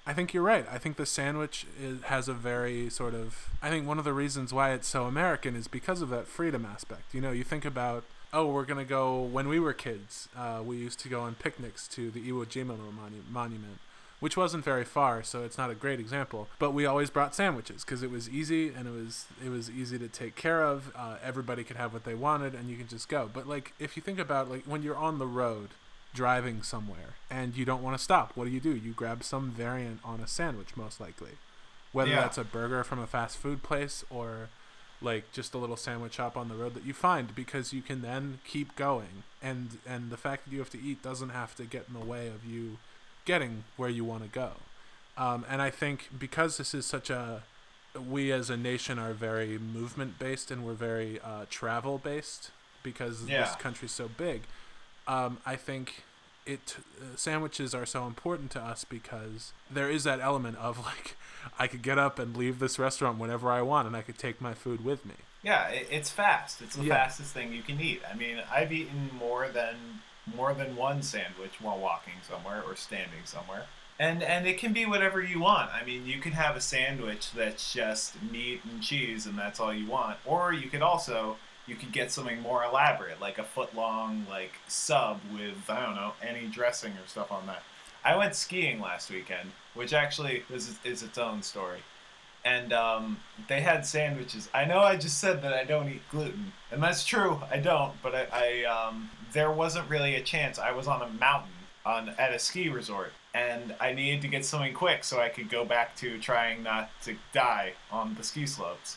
I 0.07 0.15
think 0.15 0.33
you're 0.33 0.43
right. 0.43 0.67
I 0.71 0.79
think 0.79 0.97
the 0.97 1.05
sandwich 1.05 1.67
is, 1.79 2.01
has 2.05 2.27
a 2.27 2.33
very 2.33 2.89
sort 2.89 3.15
of. 3.15 3.51
I 3.61 3.69
think 3.69 3.87
one 3.87 3.99
of 3.99 4.07
the 4.07 4.15
reasons 4.15 4.55
why 4.55 4.73
it's 4.73 4.89
so 4.89 5.05
American 5.05 5.55
is 5.55 5.69
because 5.69 6.01
of 6.01 6.09
that 6.09 6.27
freedom 6.27 6.65
aspect. 6.65 7.13
You 7.13 7.21
know, 7.21 7.33
you 7.33 7.45
think 7.45 7.67
about 7.67 8.05
oh, 8.37 8.47
we're 8.47 8.65
gonna 8.65 8.85
go. 8.85 9.21
When 9.23 9.49
we 9.49 9.59
were 9.59 9.73
kids, 9.73 10.29
uh, 10.37 10.61
we 10.65 10.77
used 10.77 10.99
to 11.01 11.09
go 11.09 11.21
on 11.23 11.35
picnics 11.37 11.89
to 11.97 12.11
the 12.11 12.21
Iwo 12.31 12.45
Jima 12.47 12.77
monu- 12.77 13.29
monument, 13.31 13.79
which 14.21 14.37
wasn't 14.37 14.65
very 14.65 14.85
far, 14.85 15.23
so 15.23 15.43
it's 15.43 15.59
not 15.59 15.71
a 15.71 15.75
great 15.75 15.99
example. 16.01 16.49
But 16.59 16.73
we 16.73 16.85
always 16.87 17.11
brought 17.11 17.35
sandwiches 17.35 17.85
because 17.85 18.03
it 18.03 18.11
was 18.11 18.29
easy 18.29 18.69
and 18.69 18.87
it 18.87 18.93
was 18.93 19.27
it 19.45 19.49
was 19.51 19.71
easy 19.71 19.99
to 19.99 20.09
take 20.09 20.35
care 20.37 20.63
of. 20.63 20.93
Uh, 20.95 21.17
everybody 21.23 21.65
could 21.65 21.77
have 21.77 21.93
what 21.93 22.05
they 22.05 22.15
wanted, 22.15 22.55
and 22.55 22.69
you 22.71 22.77
can 22.77 22.89
just 22.89 23.09
go. 23.09 23.31
But 23.33 23.49
like 23.49 23.73
if 23.79 23.97
you 23.97 24.03
think 24.03 24.19
about 24.19 24.51
like 24.51 24.65
when 24.65 24.83
you're 24.83 24.97
on 25.09 25.19
the 25.19 25.27
road 25.27 25.71
driving 26.15 26.63
somewhere 26.63 27.15
and 27.31 27.57
you 27.57 27.65
don't 27.67 27.83
want 27.83 27.97
to 27.97 28.03
stop, 28.03 28.33
what 28.37 28.45
do 28.47 28.51
you 28.51 28.61
do? 28.61 28.75
You 28.75 28.93
grab 28.93 29.23
some 29.23 29.51
variant 29.51 30.01
on 30.05 30.21
a 30.21 30.27
sandwich, 30.27 30.75
most 30.77 30.99
likely, 31.01 31.33
whether 31.93 32.11
Yeah. 32.11 32.21
that's 32.23 32.39
a 32.39 32.45
burger 32.45 32.83
from 32.85 32.99
a 32.99 33.07
fast 33.07 33.37
food 33.37 33.63
place 33.63 34.03
or 34.09 34.49
like 35.03 35.31
just 35.33 35.55
a 35.55 35.59
little 35.59 35.77
sandwich 35.77 36.15
shop 36.15 36.37
on 36.37 36.49
the 36.49 36.55
road 36.55 36.75
that 36.75 36.85
you 36.85 36.95
find 36.95 37.35
because 37.35 37.73
you 37.73 37.83
can 37.83 38.03
then 38.03 38.39
keep 38.47 38.75
going. 38.77 39.25
And 39.43 39.79
and 39.87 40.11
the 40.11 40.17
fact 40.17 40.45
that 40.45 40.53
you 40.53 40.59
have 40.59 40.71
to 40.71 40.81
eat 40.83 41.03
doesn't 41.03 41.31
have 41.31 41.55
to 41.57 41.65
get 41.65 41.87
in 41.89 41.99
the 41.99 42.05
way 42.05 42.29
of 42.29 42.45
you 42.45 42.79
getting 43.25 43.65
where 43.77 43.91
you 43.91 44.05
want 44.05 44.23
to 44.23 44.29
go. 44.29 44.53
Um, 45.19 45.45
and 45.49 45.63
i 45.63 45.71
think 45.71 46.11
because 46.19 46.59
this 46.59 46.75
is 46.75 46.85
such 46.85 47.09
a 47.09 47.43
we 48.09 48.31
as 48.31 48.51
a 48.51 48.57
nation 48.57 48.99
are 48.99 49.15
very 49.15 49.57
movement 49.59 50.19
based 50.19 50.51
and 50.51 50.65
we're 50.67 50.75
very 50.75 51.19
uh, 51.21 51.47
travel 51.49 51.97
based 51.99 52.51
because 52.83 53.25
this 53.27 53.57
country's 53.57 53.93
so 53.93 54.09
big 54.09 54.43
um, 55.09 55.39
i 55.47 55.57
think 55.57 56.05
it 56.47 56.77
uh, 57.01 57.17
sandwiches 57.17 57.75
are 57.75 57.87
so 57.87 58.07
important 58.07 58.51
to 58.53 58.61
us 58.61 58.85
because 58.85 59.53
there 59.71 59.91
is 59.91 60.05
that 60.05 60.21
element 60.21 60.57
of 60.59 60.79
like 60.79 61.17
I 61.59 61.67
could 61.67 61.83
get 61.83 61.99
up 61.99 62.19
and 62.19 62.37
leave 62.37 62.59
this 62.59 62.79
restaurant 62.79 63.19
whenever 63.19 63.51
I 63.51 63.63
want 63.63 63.87
and 63.87 63.97
I 63.97 64.03
could 64.03 64.19
take 64.19 64.41
my 64.41 64.55
food 64.55 64.85
with 64.85 65.05
me. 65.05 65.15
Yeah, 65.43 65.69
it, 65.69 65.87
it's 65.91 66.11
fast. 66.11 66.61
It's 66.63 66.77
the 66.77 66.85
Yeah. 66.85 66.95
fastest 66.95 67.33
thing 67.35 67.53
you 67.53 67.63
can 67.63 67.81
eat. 67.81 68.01
I 68.11 68.17
mean, 68.17 68.39
I've 68.51 68.73
eaten 68.73 69.11
more 69.19 69.49
than 69.49 70.01
more 70.35 70.55
than 70.55 70.75
one 70.75 71.03
sandwich 71.03 71.61
while 71.61 71.79
walking 71.79 72.15
somewhere 72.29 72.63
or 72.67 72.75
standing 72.77 73.25
somewhere. 73.25 73.67
And 73.99 74.23
and 74.23 74.47
it 74.47 74.59
can 74.59 74.73
be 74.73 74.85
whatever 74.87 75.23
you 75.23 75.41
want. 75.41 75.71
I 75.73 75.85
mean, 75.85 76.05
you 76.07 76.19
can 76.21 76.33
have 76.33 76.57
a 76.57 76.61
sandwich 76.61 77.33
that's 77.33 77.73
just 77.73 78.21
meat 78.23 78.61
and 78.65 78.83
cheese 78.83 79.25
and 79.27 79.39
that's 79.39 79.59
all 79.61 79.73
you 79.73 79.87
want, 79.89 80.19
or 80.27 80.53
you 80.53 80.69
could 80.69 80.83
also 80.83 81.37
you 81.67 81.75
could 81.75 81.93
get 81.93 82.11
something 82.11 82.41
more 82.41 82.65
elaborate, 82.65 83.21
like 83.21 83.39
a 83.39 83.45
foot 83.45 83.75
long 83.75 84.27
like 84.29 84.53
sub 84.69 85.21
with 85.33 85.69
I 85.69 85.85
don't 85.85 85.97
know 85.97 86.13
any 86.23 86.47
dressing 86.47 86.93
or 86.93 87.07
stuff 87.07 87.33
on 87.33 87.47
that. 87.47 87.63
I 88.05 88.17
went 88.17 88.35
skiing 88.35 88.81
last 88.81 89.11
weekend, 89.11 89.51
which 89.75 89.93
actually 89.93 90.45
is 90.51 90.79
is 90.85 91.03
its 91.03 91.19
own 91.19 91.43
story 91.43 91.81
and 92.47 92.73
um, 92.73 93.19
they 93.49 93.61
had 93.61 93.85
sandwiches. 93.85 94.49
I 94.55 94.65
know 94.65 94.79
I 94.79 94.97
just 94.97 95.19
said 95.19 95.43
that 95.43 95.53
I 95.53 95.65
don't 95.65 95.89
eat 95.89 96.03
gluten, 96.13 96.53
and 96.71 96.81
that's 96.81 97.05
true. 97.05 97.41
I 97.51 97.59
don't, 97.59 97.93
but 98.03 98.15
I, 98.15 98.29
I 98.33 98.65
um, 98.65 99.11
there 99.33 99.51
wasn't 99.51 99.91
really 99.91 100.15
a 100.15 100.23
chance. 100.23 100.59
I 100.59 100.71
was 100.71 100.87
on 100.87 101.03
a 101.03 101.09
mountain 101.09 101.51
on 101.85 102.11
at 102.11 102.33
a 102.33 102.39
ski 102.39 102.69
resort, 102.69 103.13
and 103.35 103.75
I 103.81 103.93
needed 103.93 104.23
to 104.23 104.29
get 104.29 104.45
something 104.45 104.73
quick 104.73 105.03
so 105.03 105.21
I 105.21 105.29
could 105.29 105.51
go 105.51 105.65
back 105.65 105.97
to 105.97 106.21
trying 106.21 106.63
not 106.63 106.91
to 107.03 107.17
die 107.33 107.73
on 107.91 108.15
the 108.15 108.23
ski 108.23 108.47
slopes. 108.47 108.97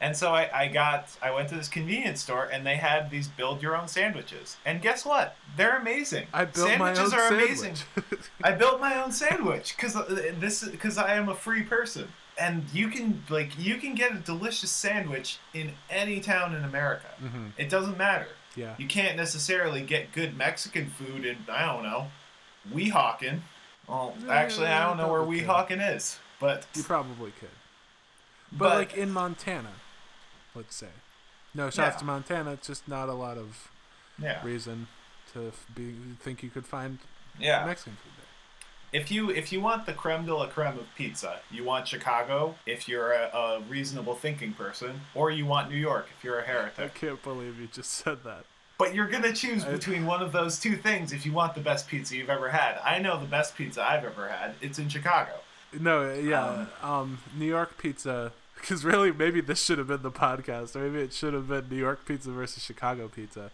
And 0.00 0.16
so 0.16 0.32
I, 0.32 0.48
I 0.52 0.68
got 0.68 1.08
I 1.20 1.32
went 1.32 1.48
to 1.48 1.56
this 1.56 1.68
convenience 1.68 2.22
store 2.22 2.44
and 2.44 2.64
they 2.64 2.76
had 2.76 3.10
these 3.10 3.26
build 3.26 3.60
your 3.62 3.76
own 3.76 3.88
sandwiches. 3.88 4.56
And 4.64 4.80
guess 4.80 5.04
what? 5.04 5.36
They're 5.56 5.76
amazing. 5.76 6.28
I 6.32 6.44
built 6.44 6.68
sandwiches 6.68 7.10
my 7.12 7.16
own 7.18 7.20
are 7.20 7.28
sandwich. 7.28 7.48
amazing. 7.48 7.74
I 8.44 8.52
built 8.52 8.80
my 8.80 9.02
own 9.02 9.10
sandwich 9.10 9.74
because 9.76 9.94
this 10.38 10.62
because 10.68 10.98
I 10.98 11.14
am 11.14 11.28
a 11.28 11.34
free 11.34 11.62
person, 11.64 12.08
and 12.40 12.64
you 12.72 12.88
can 12.88 13.24
like 13.28 13.58
you 13.58 13.76
can 13.78 13.94
get 13.96 14.12
a 14.12 14.18
delicious 14.18 14.70
sandwich 14.70 15.38
in 15.52 15.72
any 15.90 16.20
town 16.20 16.54
in 16.54 16.62
America. 16.62 17.08
Mhm. 17.20 17.50
It 17.56 17.68
doesn't 17.68 17.98
matter. 17.98 18.28
Yeah. 18.54 18.74
You 18.78 18.86
can't 18.86 19.16
necessarily 19.16 19.82
get 19.82 20.12
good 20.12 20.36
Mexican 20.36 20.90
food 20.90 21.24
in 21.26 21.38
I 21.50 21.66
don't 21.66 21.82
know, 21.82 22.06
Weehawken. 22.72 23.40
Well, 23.88 24.14
actually, 24.28 24.66
I 24.68 24.86
don't 24.86 24.96
know 24.96 25.10
where. 25.10 25.22
Weehawken 25.22 25.96
is, 25.96 26.18
but 26.38 26.66
You 26.74 26.82
probably 26.84 27.32
could. 27.32 27.48
But, 28.52 28.58
But- 28.68 28.76
like 28.76 28.94
in 28.94 29.10
Montana, 29.10 29.70
let's 30.54 30.74
say. 30.76 30.88
No 31.54 31.70
shots 31.70 31.94
Yeah. 31.94 31.98
to 31.98 32.04
Montana, 32.04 32.52
it's 32.52 32.66
just 32.66 32.86
not 32.88 33.08
a 33.08 33.14
lot 33.14 33.38
of 33.38 33.70
yeah, 34.18 34.44
reason 34.44 34.88
to 35.32 35.52
be 35.74 35.94
think 36.20 36.42
you 36.42 36.50
could 36.50 36.66
find 36.66 36.98
yeah. 37.38 37.64
Mexican 37.64 37.96
food 38.02 38.12
there. 38.16 39.00
If 39.00 39.10
you 39.10 39.30
if 39.30 39.52
you 39.52 39.60
want 39.60 39.86
the 39.86 39.92
creme 39.92 40.24
de 40.24 40.34
la 40.34 40.46
creme 40.46 40.78
of 40.78 40.86
pizza, 40.96 41.40
you 41.50 41.62
want 41.64 41.86
Chicago 41.88 42.54
if 42.66 42.88
you're 42.88 43.12
a, 43.12 43.30
a 43.34 43.60
reasonable 43.68 44.14
thinking 44.14 44.52
person, 44.54 45.02
or 45.14 45.30
you 45.30 45.44
want 45.46 45.70
New 45.70 45.76
York 45.76 46.08
if 46.16 46.24
you're 46.24 46.38
a 46.38 46.42
heretic. 46.42 46.78
I 46.78 46.88
can't 46.88 47.22
believe 47.22 47.60
you 47.60 47.66
just 47.66 47.90
said 47.90 48.24
that. 48.24 48.44
But 48.78 48.94
you're 48.94 49.08
gonna 49.08 49.32
choose 49.32 49.64
between 49.64 50.06
one 50.06 50.22
of 50.22 50.32
those 50.32 50.58
two 50.58 50.76
things 50.76 51.12
if 51.12 51.26
you 51.26 51.32
want 51.32 51.54
the 51.54 51.60
best 51.60 51.88
pizza 51.88 52.16
you've 52.16 52.30
ever 52.30 52.48
had. 52.48 52.78
I 52.84 52.98
know 52.98 53.18
the 53.18 53.26
best 53.26 53.56
pizza 53.56 53.82
I've 53.82 54.04
ever 54.04 54.28
had. 54.28 54.54
It's 54.60 54.78
in 54.78 54.88
Chicago. 54.88 55.32
No, 55.78 56.14
yeah, 56.14 56.66
um, 56.82 57.18
New 57.36 57.44
York 57.44 57.76
pizza. 57.76 58.32
Because 58.60 58.84
really, 58.84 59.12
maybe 59.12 59.40
this 59.40 59.62
should 59.64 59.78
have 59.78 59.88
been 59.88 60.02
the 60.02 60.10
podcast, 60.10 60.74
or 60.76 60.80
maybe 60.80 61.02
it 61.04 61.12
should 61.12 61.34
have 61.34 61.48
been 61.48 61.68
New 61.70 61.76
York 61.76 62.04
pizza 62.04 62.30
versus 62.30 62.62
Chicago 62.64 63.08
pizza. 63.08 63.50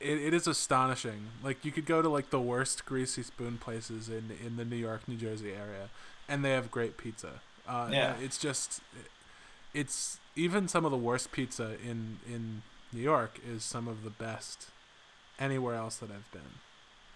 It, 0.00 0.18
it 0.18 0.34
is 0.34 0.46
astonishing. 0.46 1.26
Like 1.42 1.64
you 1.64 1.72
could 1.72 1.86
go 1.86 2.02
to 2.02 2.08
like 2.08 2.30
the 2.30 2.40
worst 2.40 2.86
greasy 2.86 3.22
spoon 3.22 3.58
places 3.58 4.08
in 4.08 4.30
in 4.44 4.56
the 4.56 4.64
New 4.64 4.76
York, 4.76 5.06
New 5.08 5.16
Jersey 5.16 5.50
area, 5.52 5.88
and 6.28 6.44
they 6.44 6.52
have 6.52 6.70
great 6.70 6.96
pizza. 6.96 7.40
Uh, 7.66 7.88
Yeah. 7.92 8.14
it's 8.22 8.38
just, 8.38 8.80
it's 9.74 10.18
even 10.36 10.68
some 10.68 10.84
of 10.84 10.90
the 10.90 10.96
worst 10.96 11.32
pizza 11.32 11.76
in 11.84 12.18
in 12.32 12.62
New 12.92 13.02
York 13.02 13.38
is 13.46 13.64
some 13.64 13.86
of 13.88 14.04
the 14.04 14.10
best 14.10 14.68
anywhere 15.38 15.74
else 15.74 15.96
that 15.96 16.10
I've 16.10 16.30
been. 16.32 16.60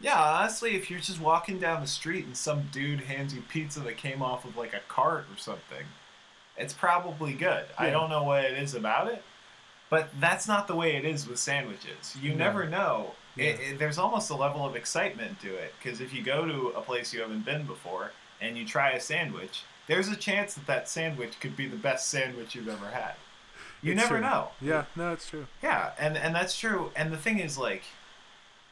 Yeah, 0.00 0.20
honestly, 0.20 0.74
if 0.74 0.90
you're 0.90 1.00
just 1.00 1.20
walking 1.20 1.58
down 1.61 1.80
the 1.80 1.87
street 1.87 2.26
and 2.26 2.37
some 2.37 2.64
dude 2.72 3.02
hands 3.02 3.32
you 3.35 3.42
pizza 3.42 3.80
that 3.80 3.96
came 3.96 4.20
off 4.20 4.44
of 4.44 4.56
like 4.56 4.74
a 4.74 4.80
cart 4.88 5.26
or 5.32 5.38
something, 5.38 5.87
it's 6.62 6.72
probably 6.75 7.33
good. 7.35 7.64
I 7.79 7.90
don't 7.90 8.11
know 8.11 8.22
what 8.22 8.44
it 8.44 8.59
is 8.59 8.75
about 8.75 9.09
it, 9.09 9.22
but 9.90 10.09
that's 10.20 10.46
not 10.48 10.66
the 10.68 10.75
way 10.77 10.96
it 10.96 11.05
is 11.05 11.27
with 11.29 11.38
sandwiches. 11.38 12.16
You 12.20 12.31
No. 12.31 12.37
never 12.46 12.66
know. 12.66 13.12
It, 13.37 13.59
it, 13.61 13.79
there's 13.79 13.96
almost 13.98 14.29
a 14.31 14.35
level 14.37 14.66
of 14.66 14.77
excitement 14.77 15.40
to 15.40 15.55
it 15.55 15.72
because 15.83 16.01
if 16.01 16.12
you 16.12 16.22
go 16.22 16.44
to 16.46 16.68
a 16.77 16.83
place 16.83 17.14
you 17.14 17.20
haven't 17.22 17.44
been 17.46 17.64
before 17.66 18.12
and 18.40 18.59
you 18.59 18.66
try 18.66 18.90
a 18.90 19.01
sandwich, 19.01 19.62
there's 19.87 20.09
a 20.09 20.16
chance 20.16 20.53
that 20.55 20.66
that 20.66 20.88
sandwich 20.88 21.40
could 21.40 21.57
be 21.57 21.66
the 21.66 21.77
best 21.77 22.09
sandwich 22.09 22.55
you've 22.55 22.68
ever 22.68 22.87
had. 22.90 23.14
You 23.81 23.92
It's 23.92 24.01
never 24.03 24.18
true. 24.18 24.20
know. 24.29 24.48
Yeah, 24.61 24.85
no, 24.96 25.12
it's 25.12 25.29
true. 25.29 25.46
Yeah, 25.62 25.92
and 25.98 26.16
and 26.16 26.35
that's 26.35 26.57
true. 26.59 26.92
And 26.94 27.11
the 27.12 27.16
thing 27.16 27.38
is, 27.40 27.57
like, 27.59 27.83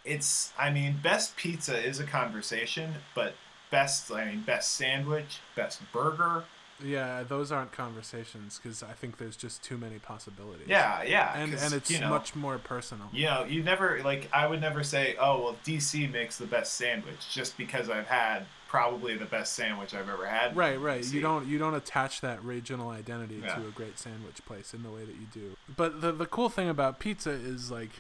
it's 0.05 0.53
I 0.59 0.71
mean, 0.71 0.99
best 1.03 1.37
pizza 1.37 1.77
is 1.83 1.99
a 2.01 2.05
conversation, 2.05 2.95
but 3.15 3.35
best 3.71 4.11
I 4.13 4.25
mean, 4.27 4.43
best 4.43 4.75
sandwich, 4.75 5.39
best 5.57 5.81
burger. 5.93 6.45
Yeah, 6.85 7.23
those 7.23 7.53
aren't 7.53 7.73
conversations 7.73 8.59
because 8.63 8.83
I 8.83 8.93
think 8.93 9.19
there's 9.19 9.37
just 9.37 9.63
too 9.63 9.77
many 9.77 9.99
possibilities. 9.99 10.67
Yeah, 10.69 11.03
yeah, 11.03 11.37
and 11.37 11.55
and 11.55 11.73
it's 11.73 11.91
you 11.91 12.01
know, 12.01 12.09
much 12.09 12.35
more 12.35 12.59
personal. 12.59 13.09
You 13.13 13.27
know, 13.27 13.45
you 13.45 13.63
never 13.63 14.01
like 14.05 14.29
I 14.33 14.47
would 14.47 14.61
never 14.61 14.83
say, 14.83 15.17
oh 15.19 15.43
well, 15.43 15.57
DC 15.65 16.11
makes 16.13 16.39
the 16.39 16.47
best 16.47 16.75
sandwich 16.75 17.33
just 17.33 17.57
because 17.57 17.91
I've 17.91 18.07
had 18.07 18.47
probably 18.69 19.17
the 19.17 19.25
best 19.25 19.55
sandwich 19.55 19.95
I've 19.95 20.09
ever 20.09 20.27
had. 20.27 20.57
Right, 20.57 20.81
right. 20.81 21.03
DC. 21.03 21.13
You 21.13 21.21
don't 21.21 21.47
you 21.47 21.59
don't 21.59 21.75
attach 21.75 22.21
that 22.21 22.43
regional 22.45 22.91
identity 22.91 23.41
Yeah. 23.43 23.57
to 23.57 23.67
a 23.67 23.71
great 23.71 23.99
sandwich 23.99 24.45
place 24.47 24.73
in 24.73 24.83
the 24.83 24.91
way 24.91 25.05
that 25.05 25.15
you 25.17 25.27
do. 25.33 25.57
But 25.77 26.01
the 26.01 26.13
the 26.13 26.27
cool 26.27 26.49
thing 26.49 26.69
about 26.69 26.99
pizza 26.99 27.31
is 27.31 27.71
like 27.71 27.91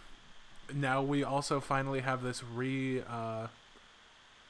now 0.72 1.02
we 1.02 1.24
also 1.24 1.60
finally 1.60 2.00
have 2.00 2.22
this 2.22 2.42
re 2.44 3.02
uh, 3.02 3.48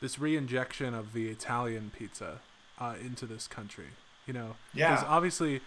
this 0.00 0.18
re-injection 0.18 0.94
of 0.94 1.12
the 1.12 1.28
Italian 1.28 1.90
pizza 1.96 2.40
uh, 2.78 2.94
into 3.00 3.26
this 3.26 3.46
country. 3.46 3.88
You 4.30 4.34
know, 4.38 4.56
Yeah. 4.74 5.02
obviously 5.08 5.60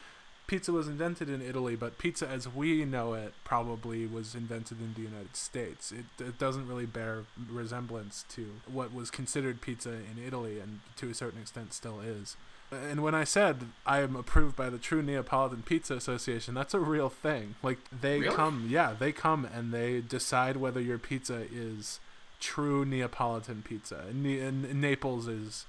pizza 0.47 0.71
was 0.71 0.87
invented 0.87 1.27
in 1.29 1.41
Italy, 1.41 1.75
but 1.75 1.97
pizza 1.97 2.25
as 2.27 2.47
we 2.47 2.85
know 2.85 3.13
it 3.13 3.33
probably 3.43 4.05
was 4.05 4.35
invented 4.35 4.79
in 4.79 4.93
the 4.93 5.01
United 5.01 5.35
States. 5.35 5.91
It, 5.91 6.05
it 6.17 6.37
doesn't 6.39 6.65
really 6.67 6.85
bear 6.85 7.23
resemblance 7.51 8.23
to 8.35 8.43
what 8.71 8.93
was 8.93 9.09
considered 9.11 9.59
pizza 9.59 9.89
in 9.91 10.15
Italy 10.25 10.59
and 10.61 10.79
to 10.97 11.09
a 11.09 11.13
certain 11.13 11.41
extent 11.41 11.73
still 11.73 11.99
is. 11.99 12.37
And 12.71 13.03
when 13.03 13.13
I 13.13 13.25
said 13.25 13.55
I 13.85 13.99
am 13.99 14.15
approved 14.15 14.55
by 14.55 14.69
the 14.69 14.77
True 14.77 15.01
Neapolitan 15.01 15.63
Pizza 15.63 15.93
Association, 15.95 16.53
that's 16.53 16.73
a 16.73 16.79
real 16.79 17.09
thing. 17.09 17.55
Like 17.61 17.79
they 17.91 18.21
Really? 18.21 18.33
come, 18.35 18.67
yeah, 18.69 18.93
they 18.97 19.11
come 19.11 19.43
and 19.45 19.73
they 19.73 19.99
decide 19.99 20.55
whether 20.57 20.79
your 20.79 20.99
pizza 20.99 21.45
is 21.51 21.99
true 22.39 22.85
Neapolitan 22.85 23.61
pizza. 23.61 24.05
And, 24.09 24.23
Ne- 24.23 24.39
and 24.39 24.81
Naples 24.81 25.27
is 25.27 25.65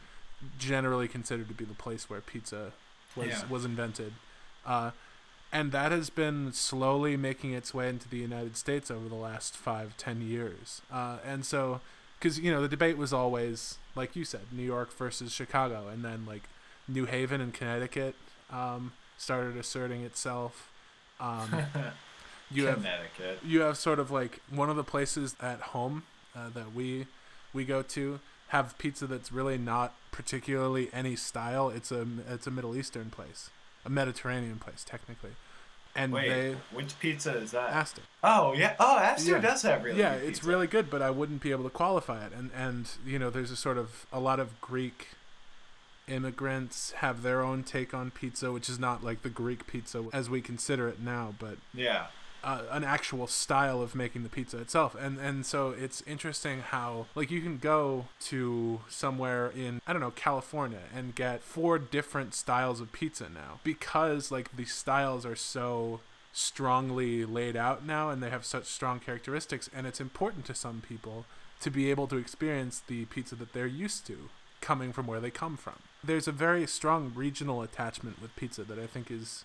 generally 0.59 1.09
considered 1.09 1.49
to 1.49 1.55
be 1.55 1.64
the 1.64 1.74
place 1.74 2.11
where 2.11 2.20
pizza 2.20 2.72
was 3.17 3.29
Yeah. 3.29 3.47
was 3.49 3.65
invented. 3.65 4.15
Uh, 4.67 4.91
and 5.53 5.71
that 5.73 5.93
has 5.93 6.11
been 6.11 6.53
slowly 6.53 7.17
making 7.17 7.53
its 7.53 7.73
way 7.73 7.89
into 7.89 8.09
the 8.09 8.17
United 8.19 8.57
States 8.57 8.91
over 8.91 9.09
the 9.09 9.15
last 9.15 9.57
five, 9.57 9.97
ten 9.97 10.21
years. 10.21 10.83
Uh, 10.93 11.19
and 11.25 11.45
so, 11.47 11.81
because 12.19 12.39
you 12.41 12.51
know, 12.51 12.61
the 12.61 12.69
debate 12.69 12.97
was 12.97 13.12
always, 13.12 13.79
like 13.95 14.17
you 14.17 14.25
said, 14.25 14.41
New 14.51 14.65
York 14.65 14.93
versus 14.97 15.33
Chicago, 15.33 15.89
and 15.89 16.05
then 16.05 16.25
like 16.27 16.43
New 16.89 17.05
Haven 17.07 17.41
and 17.41 17.55
Connecticut 17.55 18.15
um, 18.51 18.93
started 19.17 19.57
asserting 19.57 20.03
itself. 20.03 20.71
Um, 21.21 21.49
you 22.51 22.67
have 22.67 22.83
you 23.45 23.61
have 23.61 23.77
sort 23.79 23.99
of 24.01 24.11
like 24.11 24.41
one 24.51 24.69
of 24.71 24.77
the 24.77 24.85
places 24.85 25.37
at 25.41 25.61
home 25.61 26.03
uh, 26.37 26.49
that 26.55 26.75
we 26.75 27.07
we 27.53 27.65
go 27.65 27.83
to 27.83 28.19
have 28.49 28.76
pizza 28.78 29.07
that's 29.07 29.32
really 29.32 29.59
not 29.59 29.95
particularly 30.12 30.88
any 30.92 31.16
style. 31.16 31.70
It's 31.70 31.90
a 31.90 32.07
it's 32.28 32.47
a 32.47 32.51
Middle 32.51 32.76
Eastern 32.76 33.11
place, 33.11 33.51
a 33.84 33.90
Mediterranean 33.90 34.59
place 34.59 34.84
technically, 34.86 35.30
and 35.97 36.12
Wait, 36.12 36.28
they 36.28 36.57
which 36.72 36.99
pizza 37.01 37.36
is 37.36 37.51
that? 37.53 37.70
Astor. 37.70 38.03
oh 38.22 38.53
yeah. 38.53 38.74
Oh, 38.78 38.99
Astor 38.99 39.32
Yeah. 39.32 39.40
does 39.40 39.62
have 39.62 39.82
really. 39.82 39.99
yeah, 39.99 40.14
it's 40.14 40.45
really 40.45 40.66
good, 40.66 40.88
but 40.90 41.03
I 41.03 41.11
wouldn't 41.11 41.40
be 41.42 41.51
able 41.51 41.64
to 41.64 41.70
qualify 41.70 42.24
it. 42.26 42.32
And 42.32 42.51
and 42.55 42.88
you 43.05 43.18
know, 43.18 43.30
there's 43.30 43.51
a 43.51 43.57
sort 43.57 43.78
of 43.78 44.07
a 44.12 44.20
lot 44.20 44.38
of 44.40 44.61
Greek 44.61 45.09
immigrants 46.07 46.92
have 46.99 47.22
their 47.22 47.42
own 47.42 47.62
take 47.62 47.95
on 47.95 48.11
pizza, 48.11 48.53
which 48.53 48.68
is 48.68 48.78
not 48.78 49.03
like 49.03 49.22
the 49.22 49.30
Greek 49.30 49.66
pizza 49.66 50.05
as 50.12 50.28
we 50.28 50.40
consider 50.40 50.86
it 50.88 51.01
now, 51.01 51.34
but 51.38 51.57
Yeah. 51.72 52.07
Uh, 52.45 52.62
an 52.70 52.84
actual 52.84 53.26
style 53.26 53.82
of 53.82 53.95
making 53.95 54.22
the 54.22 54.28
pizza 54.28 54.59
itself. 54.59 54.95
And 54.95 55.18
and 55.18 55.45
so 55.45 55.70
it's 55.70 56.03
interesting 56.07 56.61
how 56.61 57.07
like 57.14 57.30
you 57.30 57.40
can 57.40 57.59
go 57.59 58.07
to 58.20 58.80
somewhere 58.88 59.51
in 59.57 59.80
i 59.86 59.92
don't 59.92 60.01
know 60.01 60.11
california 60.11 60.80
and 60.95 61.14
get 61.14 61.42
four 61.42 61.78
different 61.78 62.34
styles 62.34 62.80
of 62.80 62.92
pizza 62.92 63.28
now 63.28 63.61
because 63.64 64.30
like 64.30 64.57
the 64.57 64.64
styles 64.64 65.24
are 65.26 65.36
so 65.36 66.01
strongly 66.34 67.24
laid 67.24 67.57
out 67.57 67.86
now 67.86 68.11
and 68.11 68.22
they 68.22 68.28
have 68.28 68.45
such 68.45 68.64
strong 68.66 68.99
characteristics. 68.99 69.70
And 69.74 69.86
it's 69.86 70.01
important 70.01 70.45
to 70.47 70.55
some 70.55 70.82
people 70.86 71.24
to 71.61 71.70
be 71.70 71.90
able 71.90 72.09
to 72.09 72.16
experience 72.16 72.82
the 72.86 73.07
pizza 73.07 73.36
that 73.36 73.53
they're 73.53 73.66
used 73.66 74.07
to 74.09 74.28
coming 74.61 74.92
from 74.92 75.07
where 75.07 75.20
they 75.20 75.30
come 75.30 75.57
from. 75.57 75.74
There's 76.03 76.28
a 76.28 76.32
very 76.32 76.66
strong 76.66 77.12
regional 77.14 77.62
attachment 77.62 78.20
with 78.20 78.34
pizza 78.36 78.64
that 78.64 78.78
i 78.78 78.86
think 78.86 79.11
is 79.11 79.45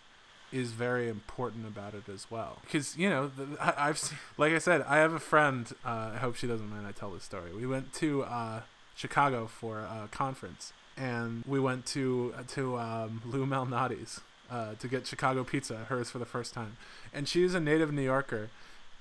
is 0.52 0.72
very 0.72 1.10
important 1.10 1.68
about 1.68 1.93
it 1.93 2.10
as 2.12 2.28
well. 2.30 2.60
Because 2.64 2.97
you 2.97 3.10
know, 3.10 3.28
the, 3.36 3.58
I, 3.62 3.89
I've 3.89 3.97
seen, 3.97 4.18
like 4.38 4.54
I 4.54 4.58
said, 4.58 4.84
I 4.88 4.97
have 4.97 5.14
a 5.14 5.20
friend. 5.20 5.72
Uh, 5.86 6.12
I 6.14 6.18
hope 6.18 6.36
she 6.36 6.47
doesn't 6.47 6.70
mind 6.70 6.88
I 6.88 6.91
tell 6.91 7.12
this 7.12 7.24
story. 7.24 7.54
We 7.54 7.66
went 7.66 7.93
to 7.93 8.24
uh, 8.24 8.62
Chicago 8.95 9.47
for 9.47 9.80
a 9.80 10.08
conference, 10.12 10.74
and 10.97 11.43
we 11.47 11.60
went 11.60 11.86
to 11.88 12.34
to 12.50 12.78
um, 12.78 13.22
Lou 13.26 13.45
Malnati's 13.45 14.22
uh, 14.52 14.76
to 14.80 14.88
get 14.88 15.08
Chicago 15.08 15.43
pizza, 15.43 15.76
hers 15.89 16.10
for 16.10 16.20
the 16.20 16.26
first 16.26 16.54
time. 16.54 16.78
And 17.14 17.28
she 17.28 17.43
is 17.43 17.54
a 17.54 17.60
native 17.60 17.91
New 17.91 18.02
Yorker, 18.02 18.50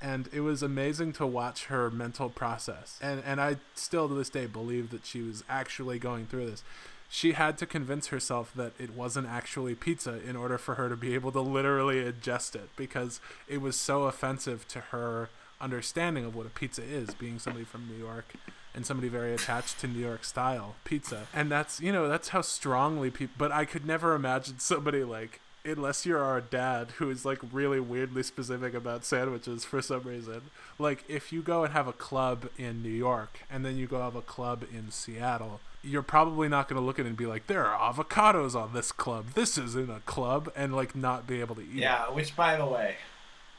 and 0.00 0.28
it 0.32 0.40
was 0.40 0.62
amazing 0.62 1.12
to 1.14 1.26
watch 1.26 1.66
her 1.66 1.90
mental 1.90 2.28
process. 2.28 2.98
And 3.02 3.22
and 3.24 3.40
I 3.40 3.56
still 3.74 4.08
to 4.08 4.14
this 4.14 4.30
day 4.30 4.46
believe 4.46 4.90
that 4.90 5.06
she 5.06 5.22
was 5.22 5.44
actually 5.48 5.98
going 5.98 6.26
through 6.26 6.50
this 6.50 6.62
she 7.08 7.32
had 7.32 7.56
to 7.58 7.66
convince 7.66 8.08
herself 8.08 8.52
that 8.54 8.72
it 8.78 8.94
wasn't 8.94 9.26
actually 9.26 9.74
pizza 9.74 10.20
in 10.28 10.36
order 10.36 10.58
for 10.58 10.74
her 10.74 10.88
to 10.88 10.96
be 10.96 11.14
able 11.14 11.32
to 11.32 11.40
literally 11.40 12.02
ingest 12.04 12.54
it 12.54 12.68
because 12.76 13.20
it 13.48 13.60
was 13.60 13.76
so 13.76 14.04
offensive 14.04 14.68
to 14.68 14.80
her 14.80 15.30
understanding 15.60 16.24
of 16.24 16.36
what 16.36 16.46
a 16.46 16.50
pizza 16.50 16.82
is, 16.82 17.14
being 17.14 17.38
somebody 17.38 17.64
from 17.64 17.88
New 17.88 17.96
York 17.96 18.34
and 18.74 18.84
somebody 18.86 19.08
very 19.08 19.34
attached 19.34 19.80
to 19.80 19.88
New 19.88 19.98
York 19.98 20.22
style 20.22 20.76
pizza. 20.84 21.26
And 21.34 21.50
that's, 21.50 21.80
you 21.80 21.92
know, 21.92 22.08
that's 22.08 22.28
how 22.28 22.42
strongly 22.42 23.10
people, 23.10 23.34
but 23.38 23.50
I 23.50 23.64
could 23.64 23.86
never 23.86 24.14
imagine 24.14 24.58
somebody 24.58 25.02
like, 25.02 25.40
unless 25.64 26.06
you're 26.06 26.22
our 26.22 26.40
dad 26.40 26.92
who 26.98 27.10
is 27.10 27.24
like 27.24 27.40
really 27.52 27.80
weirdly 27.80 28.22
specific 28.22 28.74
about 28.74 29.04
sandwiches 29.04 29.64
for 29.64 29.82
some 29.82 30.02
reason. 30.02 30.42
Like 30.78 31.04
if 31.08 31.32
you 31.32 31.42
go 31.42 31.64
and 31.64 31.72
have 31.72 31.88
a 31.88 31.92
club 31.92 32.50
in 32.56 32.82
New 32.82 32.88
York 32.88 33.40
and 33.50 33.64
then 33.64 33.76
you 33.76 33.86
go 33.86 34.00
have 34.00 34.14
a 34.14 34.22
club 34.22 34.64
in 34.72 34.90
Seattle, 34.90 35.60
you're 35.82 36.02
probably 36.02 36.48
not 36.48 36.68
going 36.68 36.80
to 36.80 36.84
look 36.84 36.98
at 36.98 37.06
it 37.06 37.08
and 37.08 37.16
be 37.16 37.26
like, 37.26 37.46
there 37.46 37.64
are 37.64 37.92
avocados 37.92 38.54
on 38.54 38.72
this 38.72 38.92
club. 38.92 39.30
This 39.34 39.56
isn't 39.56 39.90
a 39.90 40.00
club, 40.00 40.52
and 40.56 40.74
like 40.74 40.94
not 40.94 41.26
be 41.26 41.40
able 41.40 41.54
to 41.56 41.62
eat. 41.62 41.72
Yeah. 41.72 42.10
Which, 42.10 42.34
by 42.36 42.56
the 42.56 42.66
way, 42.66 42.96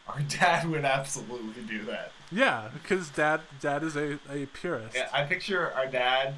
our 0.07 0.19
dad 0.27 0.69
would 0.69 0.85
absolutely 0.85 1.63
do 1.63 1.83
that. 1.85 2.11
Yeah, 2.31 2.69
because 2.73 3.09
dad, 3.09 3.41
dad 3.59 3.83
is 3.83 3.95
a, 3.95 4.19
a 4.31 4.45
purist. 4.47 4.95
Yeah, 4.95 5.09
I 5.13 5.23
picture 5.23 5.71
our 5.73 5.87
dad, 5.87 6.35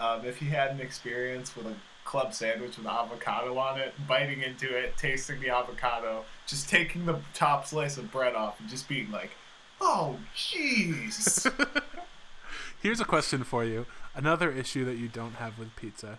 um, 0.00 0.24
if 0.24 0.38
he 0.38 0.46
had 0.46 0.70
an 0.70 0.80
experience 0.80 1.56
with 1.56 1.66
a 1.66 1.74
club 2.04 2.34
sandwich 2.34 2.76
with 2.76 2.86
avocado 2.86 3.56
on 3.58 3.80
it, 3.80 3.94
biting 4.06 4.42
into 4.42 4.74
it, 4.76 4.96
tasting 4.96 5.40
the 5.40 5.50
avocado, 5.50 6.24
just 6.46 6.68
taking 6.68 7.06
the 7.06 7.18
top 7.32 7.66
slice 7.66 7.96
of 7.98 8.10
bread 8.12 8.34
off, 8.34 8.60
and 8.60 8.68
just 8.68 8.88
being 8.88 9.10
like, 9.10 9.30
"Oh, 9.80 10.18
jeez." 10.36 11.50
Here's 12.84 13.00
a 13.00 13.06
question 13.06 13.44
for 13.44 13.64
you. 13.64 13.86
Another 14.14 14.52
issue 14.52 14.84
that 14.84 14.98
you 14.98 15.08
don't 15.08 15.36
have 15.36 15.58
with 15.58 15.74
pizza 15.74 16.18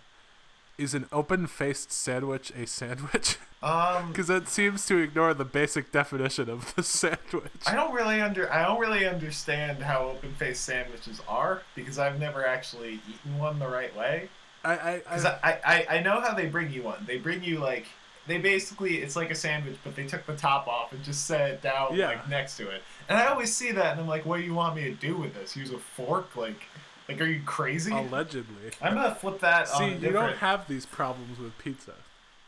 is 0.79 0.95
an 0.95 1.05
open-faced 1.11 1.91
sandwich 1.91 2.51
a 2.55 2.65
sandwich? 2.65 3.37
um, 3.61 4.07
Because 4.11 4.25
that 4.25 4.47
seems 4.47 4.87
to 4.87 4.97
ignore 4.97 5.35
the 5.35 5.45
basic 5.45 5.91
definition 5.91 6.49
of 6.49 6.73
the 6.73 6.81
sandwich. 6.81 7.51
I 7.67 7.75
don't 7.75 7.93
really 7.93 8.19
under 8.19 8.51
I 8.51 8.65
don't 8.65 8.79
really 8.79 9.05
understand 9.05 9.83
how 9.83 10.05
open 10.05 10.33
faced 10.33 10.63
sandwiches 10.63 11.21
are 11.27 11.61
because 11.75 11.99
I've 11.99 12.19
never 12.19 12.43
actually 12.43 12.99
eaten 13.07 13.37
one 13.37 13.59
the 13.59 13.67
right 13.67 13.95
way. 13.95 14.29
I, 14.63 14.73
I, 14.73 14.97
Because 14.97 15.25
I, 15.25 15.37
I, 15.43 15.59
I, 15.63 15.85
I 15.97 16.01
know 16.01 16.19
how 16.19 16.33
they 16.33 16.47
bring 16.47 16.71
you 16.71 16.81
one. 16.81 17.05
They 17.05 17.19
bring 17.19 17.43
you 17.43 17.59
like 17.59 17.85
they 18.27 18.37
basically 18.37 18.97
it's 18.97 19.15
like 19.15 19.31
a 19.31 19.35
sandwich, 19.35 19.77
but 19.83 19.95
they 19.95 20.05
took 20.05 20.25
the 20.25 20.35
top 20.35 20.67
off 20.67 20.91
and 20.91 21.03
just 21.03 21.25
set 21.25 21.49
it 21.49 21.61
down 21.61 21.95
Yeah. 21.95 22.07
like 22.07 22.29
next 22.29 22.57
to 22.57 22.69
it. 22.69 22.81
And 23.09 23.17
I 23.17 23.27
always 23.27 23.55
see 23.55 23.71
that, 23.71 23.91
and 23.93 24.01
I'm 24.01 24.07
like, 24.07 24.25
what 24.25 24.37
do 24.37 24.43
you 24.43 24.53
want 24.53 24.75
me 24.75 24.83
to 24.85 24.93
do 24.93 25.15
with 25.15 25.33
this? 25.33 25.55
Use 25.55 25.71
a 25.71 25.77
fork? 25.77 26.35
Like, 26.35 26.61
like 27.07 27.21
are 27.21 27.25
you 27.25 27.41
crazy? 27.45 27.91
allegedly. 27.91 28.71
I'm 28.81 28.95
gonna 28.95 29.15
flip 29.15 29.39
that. 29.41 29.67
See, 29.67 29.85
you 29.85 29.91
different... 29.91 30.13
don't 30.13 30.37
have 30.37 30.67
these 30.67 30.85
problems 30.85 31.39
with 31.39 31.57
pizza. 31.57 31.93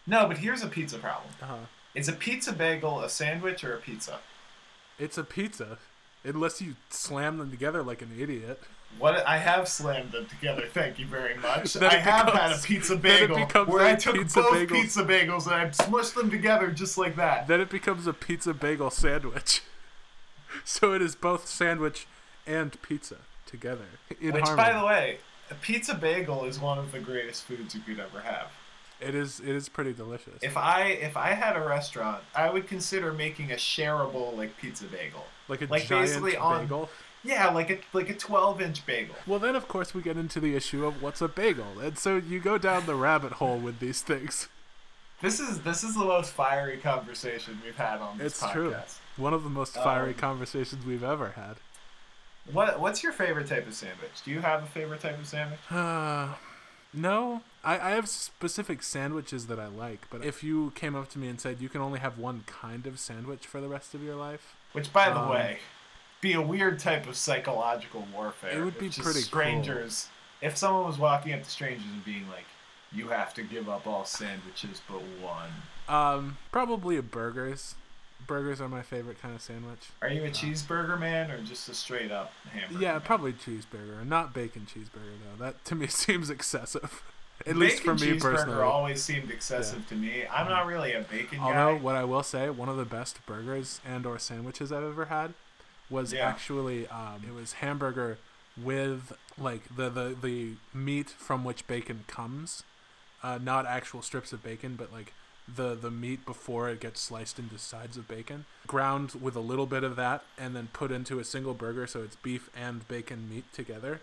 No, 0.06 0.28
but 0.28 0.38
here's 0.38 0.64
a 0.64 0.68
pizza 0.68 0.98
problem. 0.98 1.30
Uh-huh. 1.42 1.56
Is 1.94 2.08
a 2.08 2.14
pizza 2.14 2.54
bagel 2.54 3.02
a 3.02 3.10
sandwich 3.10 3.64
or 3.64 3.74
a 3.74 3.78
pizza? 3.78 4.20
It's 5.00 5.18
a 5.18 5.24
pizza, 5.24 5.78
unless 6.24 6.62
you 6.62 6.76
slam 6.90 7.38
them 7.38 7.52
together 7.52 7.84
like 7.84 8.02
an 8.02 8.12
idiot. 8.18 8.62
What 9.00 9.26
I 9.28 9.38
have 9.38 9.68
slammed 9.68 10.12
them 10.12 10.26
together. 10.26 10.64
Thank 10.74 10.98
you 10.98 11.06
very 11.06 11.36
much. 11.38 11.78
I 11.78 11.96
have 12.00 12.30
had 12.34 12.52
a 12.52 12.58
pizza 12.58 12.96
bagel 12.96 13.46
where 13.66 13.86
I 13.86 13.96
took 13.96 14.16
pizza 14.16 14.42
both 14.42 14.68
pizza 14.70 15.04
bagels 15.04 15.46
and 15.46 15.54
I 15.54 15.66
smushed 15.70 16.16
them 16.16 16.32
together 16.32 16.72
just 16.72 16.98
like 16.98 17.16
that. 17.18 17.48
Then 17.48 17.62
it 17.62 17.70
becomes 17.70 18.08
a 18.08 18.14
pizza 18.14 18.54
bagel 18.56 18.90
sandwich. 18.90 19.62
so 20.66 20.94
it 20.94 21.02
is 21.02 21.16
both 21.16 21.48
sandwich 21.48 22.08
and 22.48 22.82
pizza 22.82 23.18
together 23.46 23.86
in 24.20 24.34
Which, 24.34 24.46
harmony. 24.46 24.72
by 24.74 24.80
the 24.80 24.86
way, 24.86 25.18
a 25.52 25.56
pizza 25.56 25.94
bagel 25.94 26.46
is 26.46 26.60
one 26.60 26.80
of 26.80 26.92
the 26.92 27.00
greatest 27.00 27.44
foods 27.44 27.76
you 27.76 27.82
could 27.82 28.00
ever 28.00 28.22
have. 28.22 28.48
it 29.00 29.14
is 29.14 29.40
it 29.40 29.50
is 29.50 29.70
pretty 29.70 29.94
delicious. 29.94 30.42
If 30.42 30.58
I 30.58 30.86
if 30.88 31.16
I 31.16 31.30
had 31.36 31.56
a 31.56 31.62
restaurant, 31.62 32.24
I 32.36 32.50
would 32.50 32.68
consider 32.68 33.14
making 33.14 33.52
a 33.52 33.56
shareable 33.56 34.36
like 34.36 34.58
pizza 34.58 34.86
bagel. 34.86 35.26
like 35.48 35.62
a 35.62 35.66
like 35.68 35.86
giant 35.86 36.08
basically 36.08 36.36
on- 36.36 36.64
bagel. 36.64 36.90
Yeah, 37.24 37.50
like 37.50 37.70
a 37.70 37.80
like 37.94 38.10
a 38.10 38.14
twelve 38.14 38.62
inch 38.62 38.86
bagel. 38.86 39.16
Well, 39.26 39.40
then 39.40 39.56
of 39.56 39.68
course 39.68 39.94
we 39.94 40.02
get 40.02 40.18
into 40.18 40.40
the 40.40 40.56
issue 40.56 40.86
of 40.86 41.02
what's 41.02 41.22
a 41.22 41.28
bagel, 41.28 41.80
and 41.82 41.98
so 41.98 42.18
you 42.18 42.40
go 42.40 42.58
down 42.58 42.86
the 42.86 42.96
rabbit 42.96 43.34
hole 43.34 43.58
with 43.58 43.80
these 43.80 44.02
things. 44.02 44.48
This 45.22 45.40
is 45.40 45.62
this 45.62 45.84
is 45.84 45.96
the 45.96 46.06
most 46.06 46.32
fiery 46.32 46.78
conversation 46.78 47.60
we've 47.66 47.76
had 47.76 48.00
on 48.00 48.18
this 48.20 48.34
It's 48.34 48.44
podcast. 48.44 48.52
true. 48.54 48.76
One 49.18 49.34
of 49.34 49.44
the 49.44 49.50
most 49.50 49.74
fiery 49.74 50.10
Um, 50.14 50.20
conversations 50.20 50.86
we've 50.86 51.04
ever 51.04 51.30
had. 51.30 51.56
What 52.52 52.80
what's 52.80 53.04
your 53.04 53.12
favorite 53.12 53.48
type 53.48 53.68
of 53.68 53.74
sandwich? 53.74 54.22
Do 54.24 54.32
you 54.32 54.40
have 54.42 54.64
a 54.64 54.68
favorite 54.68 55.02
type 55.02 55.20
of 55.20 55.28
sandwich? 55.28 55.60
Uh, 55.72 56.36
no, 56.94 57.42
I, 57.64 57.74
I 57.80 57.90
have 57.92 58.08
specific 58.08 58.84
sandwiches 58.84 59.48
that 59.48 59.60
I 59.60 59.68
like, 59.68 60.08
but 60.10 60.24
if 60.24 60.44
you 60.44 60.72
came 60.76 60.96
up 60.96 61.10
to 61.10 61.20
me 61.20 61.28
and 61.28 61.42
said 61.42 61.60
you 61.60 61.68
can 61.70 61.82
only 61.82 62.00
have 62.00 62.18
one 62.18 62.44
kind 62.48 62.86
of 62.88 63.00
sandwich 63.00 63.46
for 63.46 63.60
the 63.60 63.68
rest 63.68 63.94
of 63.94 64.02
your 64.04 64.16
life, 64.16 64.56
Which, 64.72 64.94
by 64.94 65.10
the 65.10 65.20
Um, 65.20 65.30
way, 65.30 65.60
be 66.22 66.34
a 66.34 66.42
weird 66.42 66.80
type 66.80 67.08
of 67.08 67.16
psychological 67.16 68.08
warfare. 68.14 68.60
It 68.60 68.64
would 68.64 68.80
be 68.80 68.90
pretty 68.90 69.02
cool. 69.20 69.22
strangers. 69.22 70.08
If 70.42 70.58
someone 70.58 70.86
was 70.86 70.98
walking 70.98 71.34
up 71.34 71.44
to 71.44 71.50
strangers 71.50 71.86
and 71.92 72.04
being 72.06 72.28
like, 72.30 72.46
"You 72.92 73.10
have 73.10 73.34
to 73.36 73.44
give 73.44 73.68
up 73.70 73.88
all 73.88 74.06
sandwiches 74.06 74.82
but 74.88 75.02
one," 75.22 75.50
um, 75.88 76.38
probably 76.52 76.98
a 76.98 77.02
burgers. 77.02 77.76
Burgers 78.26 78.60
are 78.60 78.68
my 78.68 78.82
favorite 78.82 79.22
kind 79.22 79.36
of 79.36 79.42
sandwich. 79.42 79.90
are 80.02 80.10
you 80.10 80.26
a 80.26 80.30
cheeseburger 80.30 81.00
man 81.00 81.32
or 81.32 81.42
just 81.44 81.70
a 81.70 81.74
straight 81.74 82.12
up 82.12 82.34
hamburger? 82.52 82.82
Yeah, 82.84 82.92
man? 82.94 83.02
probably 83.02 83.34
cheeseburger, 83.34 84.06
not 84.06 84.34
bacon 84.34 84.66
cheeseburger 84.72 85.16
though. 85.38 85.44
That 85.46 85.64
to 85.66 85.76
me 85.76 85.88
seems 85.88 86.30
excessive. 86.30 87.04
At 87.42 87.46
Bacon 87.54 87.60
least 87.60 87.84
for 87.84 87.94
me 87.94 88.00
cheeseburger 88.00 88.20
personally. 88.22 88.62
always 88.64 89.04
seemed 89.04 89.30
excessive 89.32 89.88
to 89.90 89.96
me. 89.96 90.26
I'm 90.30 90.50
not 90.50 90.66
really 90.66 90.94
a 90.94 91.02
bacon 91.02 91.40
Although 91.40 91.76
guy. 91.76 91.82
what 91.82 91.96
I 91.96 92.04
will 92.04 92.24
say, 92.24 92.50
one 92.50 92.68
of 92.68 92.78
the 92.78 92.86
best 92.86 93.24
burgers 93.28 93.80
and 93.86 94.06
or 94.08 94.18
sandwiches 94.20 94.72
I've 94.72 94.84
ever 94.84 95.06
had 95.06 95.34
was 95.90 96.14
Yeah. 96.14 96.28
actually 96.28 96.88
um, 96.88 97.24
it 97.28 97.34
was 97.34 97.54
hamburger 97.54 98.18
with 98.62 99.14
like 99.38 99.64
the, 99.76 99.90
the 99.90 100.16
the 100.20 100.54
meat 100.74 101.10
from 101.10 101.44
which 101.44 101.68
bacon 101.68 102.04
comes, 102.08 102.64
uh, 103.24 103.38
not 103.42 103.66
actual 103.66 104.02
strips 104.02 104.34
of 104.34 104.44
bacon, 104.44 104.76
but 104.76 104.92
like 104.92 105.14
the 105.48 105.76
the 105.76 105.92
meat 105.92 106.26
before 106.26 106.68
it 106.70 106.80
gets 106.80 107.00
sliced 107.00 107.40
into 107.40 107.58
sides 107.58 107.98
of 107.98 108.08
bacon, 108.08 108.46
ground 108.66 109.14
with 109.22 109.36
a 109.36 109.40
little 109.40 109.66
bit 109.68 109.84
of 109.84 109.96
that, 109.96 110.24
and 110.38 110.56
then 110.56 110.70
put 110.74 110.92
into 110.92 111.20
a 111.20 111.24
single 111.24 111.54
burger, 111.54 111.88
so 111.88 112.02
it's 112.02 112.16
beef 112.18 112.50
and 112.56 112.88
bacon 112.88 113.30
meat 113.30 113.46
together, 113.54 114.02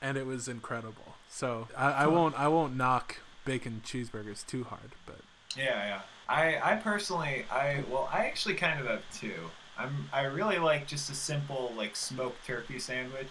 and 0.00 0.16
it 0.16 0.26
was 0.26 0.48
incredible. 0.48 1.14
So 1.28 1.68
I, 1.76 1.92
I 1.92 2.06
won't 2.06 2.38
I 2.38 2.48
won't 2.48 2.76
knock 2.76 3.18
bacon 3.44 3.82
cheeseburgers 3.84 4.44
too 4.46 4.64
hard, 4.64 4.92
but 5.06 5.20
Yeah, 5.56 5.64
yeah. 5.86 6.00
I, 6.28 6.72
I 6.72 6.76
personally, 6.76 7.44
I 7.50 7.84
well, 7.90 8.08
I 8.10 8.26
actually 8.26 8.54
kind 8.54 8.80
of 8.80 8.86
have 8.86 9.02
two. 9.12 9.50
I'm 9.82 10.08
I 10.12 10.22
really 10.24 10.58
like 10.58 10.86
just 10.86 11.10
a 11.10 11.14
simple 11.14 11.72
like 11.76 11.96
smoked 11.96 12.46
turkey 12.46 12.78
sandwich, 12.78 13.28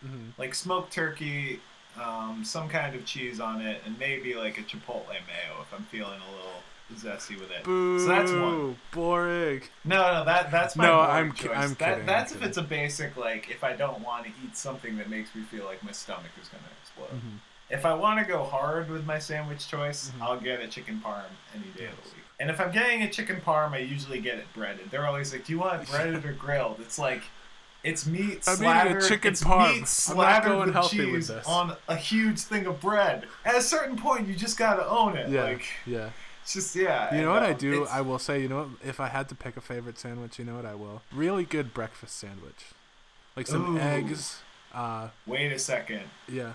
hmm 0.00 0.30
like 0.38 0.54
smoked 0.54 0.92
turkey, 0.92 1.60
um, 2.02 2.44
some 2.44 2.68
kind 2.68 2.94
of 2.94 3.04
cheese 3.04 3.40
on 3.40 3.60
it, 3.60 3.82
and 3.86 3.98
maybe 3.98 4.34
like 4.34 4.58
a 4.58 4.62
chipotle 4.62 5.08
mayo 5.08 5.60
if 5.60 5.72
I'm 5.74 5.84
feeling 5.84 6.20
a 6.20 6.30
little 6.36 6.62
zesty 6.94 7.38
with 7.38 7.50
it. 7.50 7.64
Boo! 7.64 7.98
So 7.98 8.06
that's 8.06 8.32
one. 8.32 8.76
Boring. 8.92 9.62
No, 9.84 10.12
no, 10.14 10.24
that 10.24 10.50
that's 10.50 10.76
my 10.76 10.86
No, 10.86 11.00
I'm 11.00 11.32
choice. 11.32 11.50
I'm 11.56 11.74
that, 11.74 11.78
kidding, 11.78 12.06
That's 12.06 12.32
I'm 12.32 12.38
if 12.38 12.44
it's 12.44 12.56
a 12.58 12.62
basic 12.62 13.16
like 13.16 13.50
if 13.50 13.62
I 13.64 13.74
don't 13.74 14.00
want 14.00 14.24
to 14.24 14.30
eat 14.44 14.56
something 14.56 14.96
that 14.98 15.08
makes 15.08 15.34
me 15.34 15.42
feel 15.42 15.64
like 15.64 15.82
my 15.84 15.92
stomach 15.92 16.32
is 16.40 16.48
gonna 16.48 16.62
explode. 16.82 17.10
Mhm. 17.18 17.38
If 17.70 17.86
I 17.86 17.94
want 17.94 18.18
to 18.18 18.26
go 18.30 18.44
hard 18.44 18.90
with 18.90 19.06
my 19.06 19.18
sandwich 19.18 19.66
choice, 19.68 20.10
Mhm. 20.10 20.22
I'll 20.22 20.40
get 20.40 20.60
a 20.60 20.68
chicken 20.68 21.00
parm 21.04 21.24
any 21.54 21.68
day 21.76 21.86
of 21.86 21.96
the 22.02 22.08
week. 22.10 22.21
And 22.40 22.50
if 22.50 22.60
I'm 22.60 22.72
getting 22.72 23.02
a 23.02 23.10
chicken 23.10 23.40
parm, 23.44 23.72
I 23.72 23.78
usually 23.78 24.20
get 24.20 24.38
it 24.38 24.46
breaded. 24.54 24.90
They're 24.90 25.06
always 25.06 25.32
like, 25.32 25.46
"Do 25.46 25.52
you 25.52 25.58
want 25.60 25.82
it 25.82 25.88
breaded 25.88 26.24
or 26.24 26.32
grilled?" 26.32 26.80
It's 26.80 26.98
like, 26.98 27.22
it's 27.84 28.06
meat 28.06 28.42
I'm 28.46 28.56
slathered. 28.56 29.02
chicken 29.02 29.32
it's 29.32 29.42
parm. 29.42 29.72
meat 29.72 29.80
I'm 29.80 29.86
slathered 29.86 30.52
going 30.52 30.66
with 30.66 30.74
healthy 30.74 30.98
with 30.98 31.14
cheese 31.14 31.28
this. 31.28 31.46
on 31.46 31.76
a 31.88 31.96
huge 31.96 32.40
thing 32.40 32.66
of 32.66 32.80
bread. 32.80 33.26
At 33.44 33.54
a 33.56 33.62
certain 33.62 33.96
point, 33.96 34.28
you 34.28 34.34
just 34.34 34.56
gotta 34.58 34.86
own 34.88 35.16
it. 35.16 35.28
Yeah. 35.28 35.44
Like, 35.44 35.64
yeah. 35.86 36.10
it's 36.42 36.54
just 36.54 36.76
yeah. 36.76 37.14
You 37.14 37.22
know 37.22 37.30
what 37.30 37.42
I 37.42 37.52
um, 37.52 37.58
do? 37.58 37.86
I 37.86 38.00
will 38.00 38.18
say, 38.18 38.40
you 38.40 38.48
know 38.48 38.58
what? 38.58 38.88
If 38.88 39.00
I 39.00 39.08
had 39.08 39.28
to 39.30 39.34
pick 39.34 39.56
a 39.56 39.60
favorite 39.60 39.98
sandwich, 39.98 40.38
you 40.38 40.44
know 40.44 40.56
what 40.56 40.66
I 40.66 40.74
will? 40.74 41.02
Really 41.12 41.44
good 41.44 41.74
breakfast 41.74 42.18
sandwich. 42.18 42.66
Like 43.36 43.46
some 43.46 43.76
Ooh. 43.76 43.80
eggs. 43.80 44.40
Uh, 44.72 45.08
Wait 45.26 45.52
a 45.52 45.58
second. 45.58 46.02
yeah. 46.28 46.52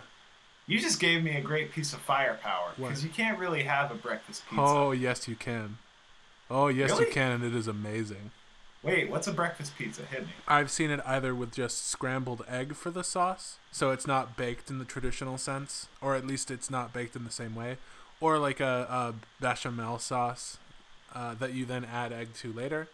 You 0.67 0.79
just 0.79 0.99
gave 0.99 1.23
me 1.23 1.35
a 1.37 1.41
great 1.41 1.71
piece 1.71 1.93
of 1.93 1.99
firepower 1.99 2.71
because 2.75 3.01
you 3.01 3.09
can't 3.09 3.39
really 3.39 3.63
have 3.63 3.89
a 3.89 3.95
breakfast 3.95 4.43
pizza. 4.49 4.61
Oh, 4.61 4.91
yes, 4.91 5.27
you 5.27 5.35
can. 5.35 5.77
Oh, 6.51 6.67
yes, 6.67 6.91
Really? 6.91 7.05
you 7.05 7.11
can, 7.11 7.31
and 7.31 7.43
it 7.43 7.55
is 7.55 7.67
amazing. 7.67 8.31
Wait, 8.83 9.09
what's 9.09 9.27
a 9.27 9.31
breakfast 9.31 9.77
pizza? 9.77 10.03
Hit 10.03 10.23
me. 10.23 10.29
I've 10.47 10.69
seen 10.69 10.91
it 10.91 10.99
either 11.05 11.33
with 11.33 11.53
just 11.53 11.87
scrambled 11.87 12.43
egg 12.49 12.75
for 12.75 12.91
the 12.91 13.03
sauce, 13.03 13.57
so 13.71 13.91
it's 13.91 14.05
not 14.05 14.35
baked 14.35 14.69
in 14.69 14.77
the 14.77 14.85
traditional 14.85 15.37
sense, 15.37 15.87
or 16.01 16.15
at 16.15 16.27
least 16.27 16.51
it's 16.51 16.69
not 16.69 16.93
baked 16.93 17.15
in 17.15 17.23
the 17.23 17.31
same 17.31 17.55
way, 17.55 17.77
or 18.19 18.37
like 18.37 18.59
a, 18.59 18.87
a 18.89 19.13
bechamel 19.41 19.99
sauce 19.99 20.57
uh, 21.15 21.33
that 21.35 21.53
you 21.53 21.65
then 21.65 21.85
add 21.85 22.11
egg 22.11 22.33
to 22.35 22.51
later, 22.51 22.87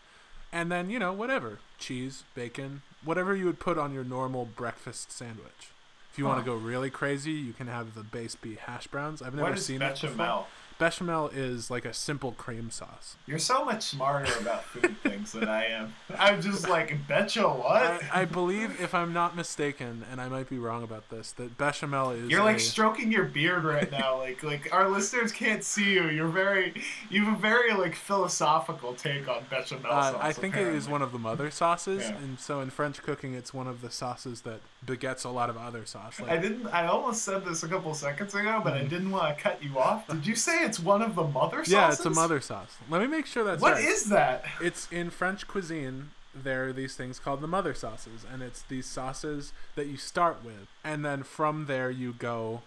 and 0.52 0.72
then 0.72 0.90
you 0.92 1.00
know 1.00 1.12
whatever 1.12 1.60
cheese, 1.80 2.24
bacon, 2.36 2.82
whatever 3.04 3.36
you 3.36 3.46
would 3.46 3.60
put 3.60 3.78
on 3.78 3.94
your 3.94 4.04
normal 4.04 4.46
breakfast 4.46 5.12
sandwich. 5.12 5.70
If 6.14 6.20
you 6.20 6.26
want 6.26 6.46
to 6.46 6.46
go 6.46 6.54
really 6.54 6.92
crazy, 6.92 7.32
you 7.32 7.54
can 7.54 7.66
have 7.66 7.96
the 7.96 8.04
base 8.04 8.36
be 8.36 8.54
hash 8.54 8.86
browns. 8.86 9.24
I've 9.24 9.34
never 9.34 9.56
seen 9.58 9.80
that 9.80 10.00
before. 10.00 10.46
Bechamel? 10.78 11.28
Is 11.34 11.70
like 11.72 11.86
a 11.86 11.94
simple 11.94 12.32
cream 12.34 12.70
sauce. 12.72 13.16
You're 13.26 13.40
so 13.40 13.64
much 13.66 13.84
smarter 13.84 14.32
about 14.40 14.64
food 14.66 14.96
things 15.04 15.32
than 15.34 15.48
I 15.48 15.66
am. 15.66 15.94
I'm 16.18 16.42
just 16.42 16.68
like, 16.70 17.08
betcha 17.08 17.44
what? 17.48 17.84
I, 17.84 18.22
I 18.22 18.26
believe, 18.26 18.80
if 18.82 18.94
I'm 18.94 19.14
not 19.14 19.36
mistaken, 19.36 20.06
and 20.12 20.20
I 20.22 20.28
might 20.30 20.50
be 20.50 20.58
wrong 20.58 20.84
about 20.84 21.10
this, 21.10 21.32
that 21.34 21.58
bechamel 21.58 22.12
is. 22.12 22.30
You're 22.30 22.44
like 22.44 22.58
a- 22.58 22.60
stroking 22.60 23.12
your 23.12 23.26
beard 23.26 23.64
right 23.64 23.92
now. 23.92 24.18
Like, 24.20 24.44
like 24.44 24.74
our 24.74 24.90
listeners 24.90 25.32
can't 25.32 25.64
see 25.64 25.94
you. 25.94 26.10
You're 26.10 26.28
very, 26.28 26.74
you 27.10 27.26
have 27.26 27.38
a 27.38 27.42
very 27.42 27.74
like 27.74 27.96
philosophical 27.96 28.94
take 28.94 29.28
on 29.28 29.44
bechamel 29.50 29.92
Uh, 29.92 30.12
sauce. 30.14 30.22
I 30.22 30.34
think 30.34 30.56
it 30.58 30.68
is 30.68 30.88
one 30.90 31.02
of 31.02 31.12
the 31.12 31.20
mother 31.20 31.52
sauces, 31.52 32.04
Yeah. 32.04 32.18
and 32.18 32.40
so 32.40 32.60
in 32.62 32.70
French 32.70 33.02
cooking, 33.04 33.34
it's 33.34 33.54
one 33.54 33.68
of 33.68 33.82
the 33.82 33.92
sauces 33.92 34.42
that 34.42 34.60
begets 34.86 35.24
a 35.24 35.30
lot 35.30 35.50
of 35.50 35.58
other 35.58 35.86
sauce. 35.86 36.20
I 36.28 36.38
didn't. 36.38 36.68
I 36.68 36.88
almost 36.88 37.24
said 37.24 37.46
this 37.46 37.64
a 37.64 37.68
couple 37.68 37.94
seconds 37.94 38.34
ago, 38.36 38.60
but 38.64 38.74
I 38.74 38.82
Mhm. 38.82 38.90
didn't 38.90 39.12
want 39.12 39.36
to 39.38 39.42
cut 39.42 39.64
you 39.64 39.78
off. 39.80 40.08
Did 40.08 40.26
you 40.28 40.36
say 40.36 40.63
it's 40.66 40.80
one 40.80 41.02
of 41.02 41.16
the 41.16 41.24
mother 41.24 41.58
sauces? 41.58 41.74
yeah, 41.74 41.92
it's 41.92 42.06
a 42.06 42.10
mother 42.10 42.42
sauce. 42.42 42.76
Let 42.90 43.02
me 43.02 43.08
make 43.08 43.26
sure 43.26 43.44
that's 43.44 43.62
What 43.62 43.74
right. 43.74 43.84
is 43.84 44.06
that? 44.10 44.46
It's 44.62 44.92
in 44.92 45.10
French 45.10 45.48
cuisine. 45.48 46.10
There 46.36 46.66
are 46.70 46.74
these 46.74 46.96
things 46.96 47.20
called 47.20 47.42
the 47.42 47.48
mother 47.48 47.74
sauces, 47.74 48.26
and 48.32 48.42
it's 48.42 48.64
these 48.64 48.86
sauces 48.88 49.54
that 49.76 49.86
you 49.88 49.98
start 49.98 50.44
with, 50.44 50.68
and 50.84 51.06
then 51.06 51.22
from 51.24 51.66
there 51.68 51.92
you 51.92 52.14
go 52.14 52.62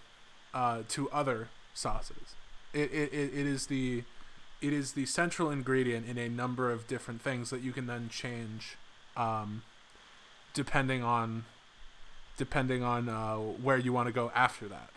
uh, 0.55 0.83
to 0.91 1.11
other 1.11 1.49
sauces. 1.75 2.35
It, 2.73 2.93
it, 2.93 3.13
it, 3.13 3.35
it 3.35 3.47
is 3.47 3.67
the 3.67 4.05
it 4.63 4.73
is 4.73 4.93
the 4.93 5.05
central 5.07 5.51
ingredient 5.51 6.09
in 6.09 6.17
a 6.17 6.29
number 6.29 6.71
of 6.71 6.87
different 6.87 7.21
things 7.23 7.51
that 7.51 7.61
you 7.63 7.73
can 7.73 7.87
then 7.87 8.09
change, 8.09 8.77
um, 9.17 9.63
depending 10.55 11.03
on 11.03 11.45
depending 12.39 12.83
on 12.83 13.09
uh, 13.09 13.37
where 13.37 13.79
you 13.79 13.93
want 13.93 14.07
to 14.07 14.13
go 14.13 14.31
after 14.35 14.69
that. 14.69 14.91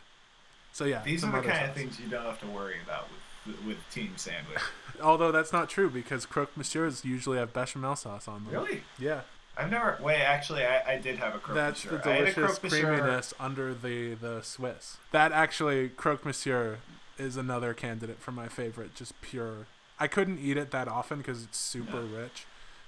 So 0.71 0.85
yeah, 0.85 1.01
These 1.03 1.23
are 1.23 1.31
the 1.31 1.47
kind 1.47 1.69
of 1.69 1.75
things 1.75 1.99
you 1.99 2.07
don't 2.07 2.23
have 2.23 2.39
to 2.41 2.47
worry 2.47 2.75
about 2.83 3.07
with 3.45 3.65
with 3.65 3.77
Team 3.91 4.13
Sandwich. 4.17 4.59
Although 5.01 5.31
that's 5.31 5.53
not 5.53 5.69
true 5.69 5.89
because 5.89 6.25
croque 6.25 6.55
monsieurs 6.55 7.03
usually 7.05 7.37
have 7.37 7.53
bechamel 7.53 7.95
sauce 7.95 8.27
on 8.27 8.43
them. 8.45 8.53
really? 8.53 8.83
Yeah. 8.97 9.21
I've 9.57 9.69
never. 9.71 9.97
Wait, 10.01 10.21
actually, 10.21 10.63
I, 10.63 10.93
I 10.93 10.97
did 10.99 11.17
have 11.17 11.35
a 11.35 11.39
croque 11.39 11.55
That's 11.55 11.83
monsieur. 11.83 11.97
the 11.97 12.09
I 12.09 12.13
had 12.13 12.27
a 12.29 12.33
delicious 12.33 12.59
creaminess 12.59 13.33
under 13.39 13.73
the 13.73 14.13
the 14.13 14.41
Swiss. 14.41 14.97
That 15.11 15.31
actually 15.31 15.89
croque 15.89 16.25
monsieur 16.25 16.77
is 17.17 17.35
another 17.35 17.73
candidate 17.73 18.19
for 18.19 18.31
my 18.31 18.47
favorite. 18.47 18.95
Just 18.95 19.19
pure. 19.21 19.67
I 19.99 20.07
couldn't 20.07 20.39
eat 20.39 20.55
it 20.55 20.71
that 20.71 20.87
often 20.87 21.17
because 21.17 21.43
it's 21.43 21.57
super 21.57 21.99
rich, 22.01 22.45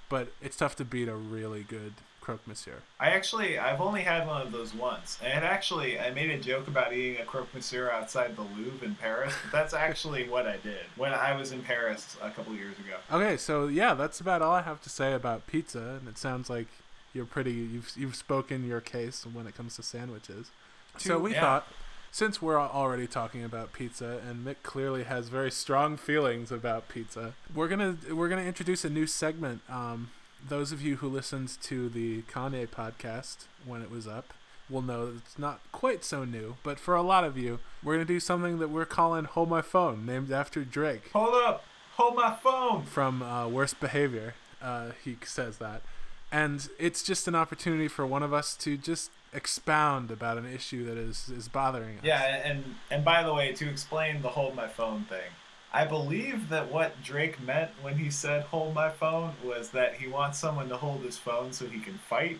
but 0.08 0.28
it's 0.40 0.56
tough 0.56 0.74
to 0.76 0.84
beat 0.84 1.08
a 1.08 1.14
really 1.14 1.62
good 1.62 1.92
croque 2.22 2.46
monsieur. 2.46 2.76
I 2.98 3.10
actually, 3.10 3.58
I've 3.58 3.80
only 3.80 4.02
had 4.02 4.26
one 4.26 4.40
of 4.40 4.52
those 4.52 4.72
once, 4.74 5.18
and 5.22 5.44
actually, 5.44 5.98
I 5.98 6.10
made 6.10 6.30
a 6.30 6.38
joke 6.38 6.68
about 6.68 6.92
eating 6.92 7.20
a 7.20 7.24
croque 7.24 7.52
monsieur 7.54 7.90
outside 7.90 8.36
the 8.36 8.42
Louvre 8.42 8.86
in 8.86 8.94
Paris, 8.94 9.34
but 9.42 9.52
that's 9.52 9.74
actually 9.74 10.28
what 10.28 10.46
I 10.46 10.56
did 10.58 10.86
when 10.96 11.12
I 11.12 11.36
was 11.36 11.52
in 11.52 11.62
Paris 11.62 12.16
a 12.22 12.30
couple 12.30 12.54
years 12.54 12.78
ago. 12.78 12.96
Okay, 13.12 13.36
so 13.36 13.66
yeah, 13.66 13.94
that's 13.94 14.20
about 14.20 14.40
all 14.40 14.54
I 14.54 14.62
have 14.62 14.80
to 14.82 14.88
say 14.88 15.12
about 15.12 15.46
pizza, 15.46 15.98
and 16.00 16.08
it 16.08 16.16
sounds 16.16 16.48
like 16.48 16.68
you're 17.12 17.26
pretty. 17.26 17.52
You've 17.52 17.92
you've 17.96 18.16
spoken 18.16 18.66
your 18.66 18.80
case 18.80 19.26
when 19.30 19.46
it 19.46 19.54
comes 19.56 19.76
to 19.76 19.82
sandwiches. 19.82 20.50
so 20.96 21.18
we 21.18 21.32
yeah. 21.32 21.40
thought, 21.40 21.66
since 22.10 22.40
we're 22.40 22.58
already 22.58 23.06
talking 23.06 23.42
about 23.42 23.72
pizza, 23.72 24.20
and 24.28 24.46
Mick 24.46 24.56
clearly 24.62 25.04
has 25.04 25.28
very 25.28 25.50
strong 25.50 25.96
feelings 25.96 26.52
about 26.52 26.88
pizza, 26.88 27.34
we're 27.54 27.68
gonna 27.68 27.96
we're 28.12 28.28
gonna 28.28 28.42
introduce 28.42 28.84
a 28.84 28.90
new 28.90 29.06
segment. 29.06 29.60
Um, 29.68 30.10
those 30.48 30.72
of 30.72 30.82
you 30.82 30.96
who 30.96 31.08
listened 31.08 31.56
to 31.62 31.88
the 31.88 32.22
Kanye 32.22 32.68
podcast 32.68 33.46
when 33.64 33.82
it 33.82 33.90
was 33.90 34.06
up 34.06 34.32
will 34.68 34.82
know 34.82 35.06
that 35.06 35.16
it's 35.16 35.38
not 35.38 35.60
quite 35.70 36.04
so 36.04 36.24
new, 36.24 36.56
but 36.62 36.78
for 36.78 36.94
a 36.94 37.02
lot 37.02 37.24
of 37.24 37.36
you, 37.36 37.58
we're 37.82 37.94
gonna 37.94 38.04
do 38.04 38.20
something 38.20 38.58
that 38.58 38.68
we're 38.68 38.84
calling 38.84 39.24
"Hold 39.24 39.50
My 39.50 39.62
Phone," 39.62 40.06
named 40.06 40.32
after 40.32 40.64
Drake 40.64 41.10
Hold 41.12 41.34
up! 41.34 41.64
Hold 41.96 42.16
my 42.16 42.34
phone! 42.34 42.84
from 42.84 43.22
uh, 43.22 43.48
Worst 43.48 43.78
Behavior. 43.80 44.34
Uh, 44.62 44.92
he 45.04 45.16
says 45.24 45.58
that. 45.58 45.82
And 46.30 46.68
it's 46.78 47.02
just 47.02 47.28
an 47.28 47.34
opportunity 47.34 47.88
for 47.88 48.06
one 48.06 48.22
of 48.22 48.32
us 48.32 48.56
to 48.56 48.78
just 48.78 49.10
expound 49.34 50.10
about 50.10 50.38
an 50.38 50.46
issue 50.46 50.84
that 50.86 50.96
is, 50.96 51.28
is 51.28 51.48
bothering 51.48 51.98
us. 51.98 52.04
Yeah, 52.04 52.22
and 52.22 52.76
and 52.90 53.04
by 53.04 53.22
the 53.22 53.34
way, 53.34 53.52
to 53.52 53.68
explain 53.68 54.22
the 54.22 54.30
hold 54.30 54.54
my 54.54 54.68
phone 54.68 55.04
thing, 55.04 55.30
I 55.72 55.86
believe 55.86 56.50
that 56.50 56.70
what 56.70 57.02
Drake 57.02 57.40
meant 57.40 57.70
when 57.80 57.96
he 57.96 58.10
said 58.10 58.42
hold 58.44 58.74
my 58.74 58.90
phone 58.90 59.32
was 59.42 59.70
that 59.70 59.94
he 59.94 60.06
wants 60.06 60.38
someone 60.38 60.68
to 60.68 60.76
hold 60.76 61.02
his 61.02 61.16
phone 61.16 61.52
so 61.52 61.66
he 61.66 61.80
can 61.80 61.94
fight. 61.94 62.38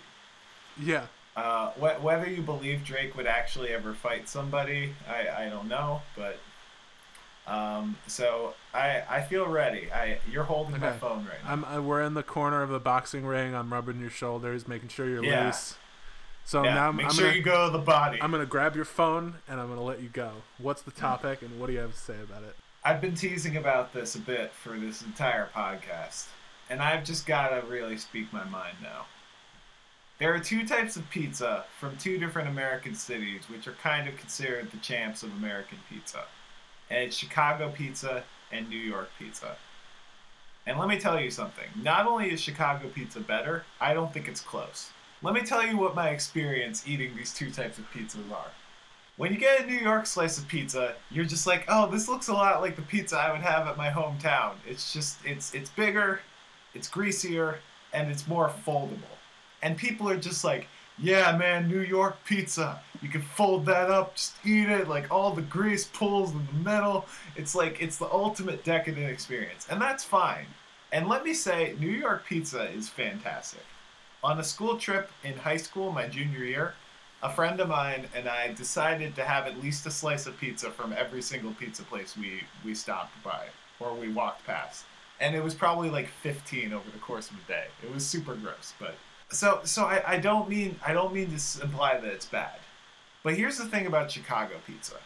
Yeah. 0.78 1.06
Uh, 1.34 1.70
wh- 1.70 2.02
whether 2.04 2.28
you 2.28 2.42
believe 2.42 2.84
Drake 2.84 3.16
would 3.16 3.26
actually 3.26 3.70
ever 3.70 3.94
fight 3.94 4.28
somebody, 4.28 4.94
I, 5.08 5.46
I 5.46 5.48
don't 5.48 5.66
know, 5.66 6.02
but 6.14 6.38
um, 7.46 7.96
so 8.06 8.54
I 8.74 9.02
I 9.08 9.22
feel 9.22 9.48
ready. 9.48 9.90
I 9.90 10.18
you're 10.30 10.44
holding 10.44 10.78
my 10.78 10.92
phone 10.92 11.24
right 11.24 11.42
now. 11.42 11.52
I'm, 11.52 11.64
I, 11.64 11.78
we're 11.80 12.02
in 12.02 12.14
the 12.14 12.22
corner 12.22 12.62
of 12.62 12.68
the 12.68 12.78
boxing 12.78 13.24
ring. 13.26 13.54
I'm 13.54 13.72
rubbing 13.72 13.98
your 14.00 14.10
shoulders, 14.10 14.68
making 14.68 14.90
sure 14.90 15.08
you're 15.08 15.24
Yeah. 15.24 15.46
loose. 15.46 15.76
So 16.44 16.64
yeah, 16.64 16.74
now 16.74 16.88
I'm, 16.88 16.96
make 16.96 17.06
I'm 17.06 17.12
sure 17.12 17.26
gonna, 17.26 17.36
you 17.36 17.42
go 17.42 17.66
to 17.66 17.72
the 17.72 17.82
body. 17.82 18.18
I'm 18.20 18.30
gonna 18.30 18.44
grab 18.46 18.76
your 18.76 18.84
phone 18.84 19.36
and 19.48 19.60
I'm 19.60 19.68
gonna 19.68 19.82
let 19.82 20.02
you 20.02 20.08
go. 20.08 20.32
What's 20.58 20.82
the 20.82 20.90
topic 20.90 21.40
and 21.42 21.58
what 21.58 21.66
do 21.68 21.72
you 21.72 21.78
have 21.78 21.92
to 21.92 21.98
say 21.98 22.16
about 22.22 22.42
it? 22.42 22.54
I've 22.84 23.00
been 23.00 23.14
teasing 23.14 23.56
about 23.56 23.92
this 23.92 24.16
a 24.16 24.18
bit 24.18 24.50
for 24.52 24.76
this 24.76 25.02
entire 25.02 25.48
podcast, 25.54 26.26
and 26.68 26.82
I've 26.82 27.04
just 27.04 27.26
got 27.26 27.50
to 27.50 27.64
really 27.68 27.96
speak 27.96 28.32
my 28.32 28.42
mind 28.42 28.76
now. 28.82 29.06
There 30.18 30.34
are 30.34 30.40
two 30.40 30.66
types 30.66 30.96
of 30.96 31.08
pizza 31.08 31.64
from 31.78 31.96
two 31.96 32.18
different 32.18 32.48
American 32.48 32.96
cities, 32.96 33.48
which 33.48 33.68
are 33.68 33.74
kind 33.74 34.08
of 34.08 34.16
considered 34.16 34.72
the 34.72 34.78
champs 34.78 35.22
of 35.22 35.30
American 35.34 35.78
pizza. 35.88 36.24
And 36.90 37.04
it's 37.04 37.16
Chicago 37.16 37.70
pizza 37.70 38.24
and 38.50 38.68
New 38.68 38.76
York 38.76 39.10
pizza. 39.16 39.54
And 40.66 40.76
let 40.76 40.88
me 40.88 40.98
tell 40.98 41.20
you 41.20 41.30
something. 41.30 41.68
Not 41.80 42.08
only 42.08 42.32
is 42.32 42.40
Chicago 42.40 42.88
pizza 42.88 43.20
better, 43.20 43.64
I 43.80 43.94
don't 43.94 44.12
think 44.12 44.26
it's 44.26 44.40
close. 44.40 44.90
Let 45.22 45.34
me 45.34 45.42
tell 45.42 45.64
you 45.64 45.76
what 45.76 45.94
my 45.94 46.08
experience 46.08 46.82
eating 46.88 47.14
these 47.14 47.32
two 47.32 47.52
types 47.52 47.78
of 47.78 47.88
pizzas 47.92 48.28
are. 48.32 48.50
When 49.18 49.30
you 49.30 49.38
get 49.38 49.60
a 49.60 49.66
New 49.66 49.76
York 49.76 50.06
slice 50.06 50.38
of 50.38 50.48
pizza, 50.48 50.94
you're 51.10 51.26
just 51.26 51.46
like, 51.46 51.66
"Oh, 51.68 51.86
this 51.86 52.08
looks 52.08 52.28
a 52.28 52.32
lot 52.32 52.62
like 52.62 52.76
the 52.76 52.82
pizza 52.82 53.18
I 53.18 53.30
would 53.30 53.42
have 53.42 53.68
at 53.68 53.76
my 53.76 53.90
hometown." 53.90 54.54
It's 54.66 54.92
just 54.92 55.18
it's 55.24 55.52
it's 55.52 55.68
bigger, 55.68 56.20
it's 56.74 56.88
greasier, 56.88 57.60
and 57.92 58.10
it's 58.10 58.26
more 58.26 58.48
foldable. 58.48 59.18
And 59.62 59.76
people 59.76 60.08
are 60.08 60.16
just 60.16 60.44
like, 60.44 60.66
"Yeah, 60.98 61.36
man, 61.36 61.68
New 61.68 61.82
York 61.82 62.24
pizza. 62.24 62.80
You 63.02 63.10
can 63.10 63.20
fold 63.20 63.66
that 63.66 63.90
up, 63.90 64.16
just 64.16 64.34
eat 64.46 64.70
it. 64.70 64.88
Like 64.88 65.10
all 65.10 65.32
the 65.32 65.42
grease 65.42 65.84
pulls 65.84 66.32
in 66.32 66.46
the 66.46 66.70
middle. 66.70 67.06
It's 67.36 67.54
like 67.54 67.82
it's 67.82 67.98
the 67.98 68.10
ultimate 68.10 68.64
decadent 68.64 69.10
experience." 69.10 69.66
And 69.70 69.80
that's 69.80 70.04
fine. 70.04 70.46
And 70.90 71.06
let 71.06 71.22
me 71.24 71.34
say, 71.34 71.74
New 71.78 71.90
York 71.90 72.24
pizza 72.26 72.64
is 72.70 72.88
fantastic. 72.88 73.64
On 74.24 74.38
a 74.38 74.44
school 74.44 74.78
trip 74.78 75.10
in 75.22 75.36
high 75.36 75.56
school, 75.58 75.92
my 75.92 76.06
junior 76.06 76.44
year, 76.44 76.74
a 77.22 77.30
friend 77.30 77.60
of 77.60 77.68
mine 77.68 78.08
and 78.14 78.28
I 78.28 78.52
decided 78.52 79.14
to 79.16 79.24
have 79.24 79.46
at 79.46 79.62
least 79.62 79.86
a 79.86 79.90
slice 79.90 80.26
of 80.26 80.38
pizza 80.38 80.70
from 80.70 80.92
every 80.92 81.22
single 81.22 81.52
pizza 81.52 81.82
place 81.84 82.16
we, 82.16 82.42
we 82.64 82.74
stopped 82.74 83.22
by 83.22 83.46
or 83.78 83.94
we 83.94 84.08
walked 84.08 84.44
past. 84.44 84.84
And 85.20 85.36
it 85.36 85.42
was 85.42 85.54
probably 85.54 85.88
like 85.88 86.08
15 86.08 86.72
over 86.72 86.90
the 86.90 86.98
course 86.98 87.30
of 87.30 87.36
a 87.36 87.48
day. 87.48 87.66
It 87.82 87.92
was 87.94 88.04
super 88.04 88.34
gross, 88.34 88.74
but 88.78 88.96
so 89.30 89.60
so 89.64 89.84
I, 89.84 90.02
I 90.14 90.18
don't 90.18 90.48
mean 90.48 90.78
I 90.84 90.92
don't 90.92 91.14
mean 91.14 91.34
to 91.36 91.62
imply 91.62 91.98
that 91.98 92.12
it's 92.12 92.26
bad. 92.26 92.58
But 93.22 93.34
here's 93.34 93.56
the 93.56 93.66
thing 93.66 93.86
about 93.86 94.10
Chicago 94.10 94.54
pizza. 94.66 94.96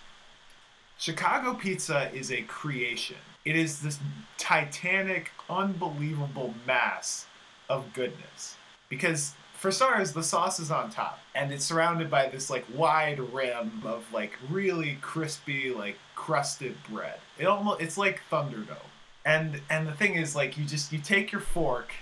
Chicago 0.99 1.53
pizza 1.53 2.11
is 2.15 2.33
a 2.33 2.43
creation. 2.43 3.17
It 3.45 3.57
is 3.57 3.81
this 3.81 3.99
titanic, 4.39 5.31
unbelievable 5.51 6.55
mass 6.67 7.27
of 7.69 7.93
goodness. 7.93 8.57
Because 8.89 9.35
for 9.57 9.71
starters, 9.71 10.13
the 10.13 10.23
sauce 10.23 10.61
is 10.61 10.71
on 10.71 10.91
top, 10.91 11.19
and 11.35 11.53
it's 11.53 11.65
surrounded 11.65 12.11
by 12.11 12.29
this 12.29 12.51
like 12.51 12.65
wide 12.75 13.19
rim 13.19 13.83
of 13.85 14.05
like 14.13 14.37
really 14.51 14.99
crispy, 15.01 15.73
like 15.73 15.99
crusted 16.15 16.77
bread. 16.91 17.19
It 17.39 17.47
almost 17.47 17.81
it's 17.81 17.99
like 17.99 18.21
Thunderdome. 18.31 18.77
And 19.25 19.61
and 19.71 19.87
the 19.87 19.93
thing 19.93 20.15
is, 20.15 20.37
like 20.37 20.57
you 20.59 20.65
just 20.65 20.93
you 20.93 20.99
take 20.99 21.33
your 21.33 21.41
fork, 21.41 21.93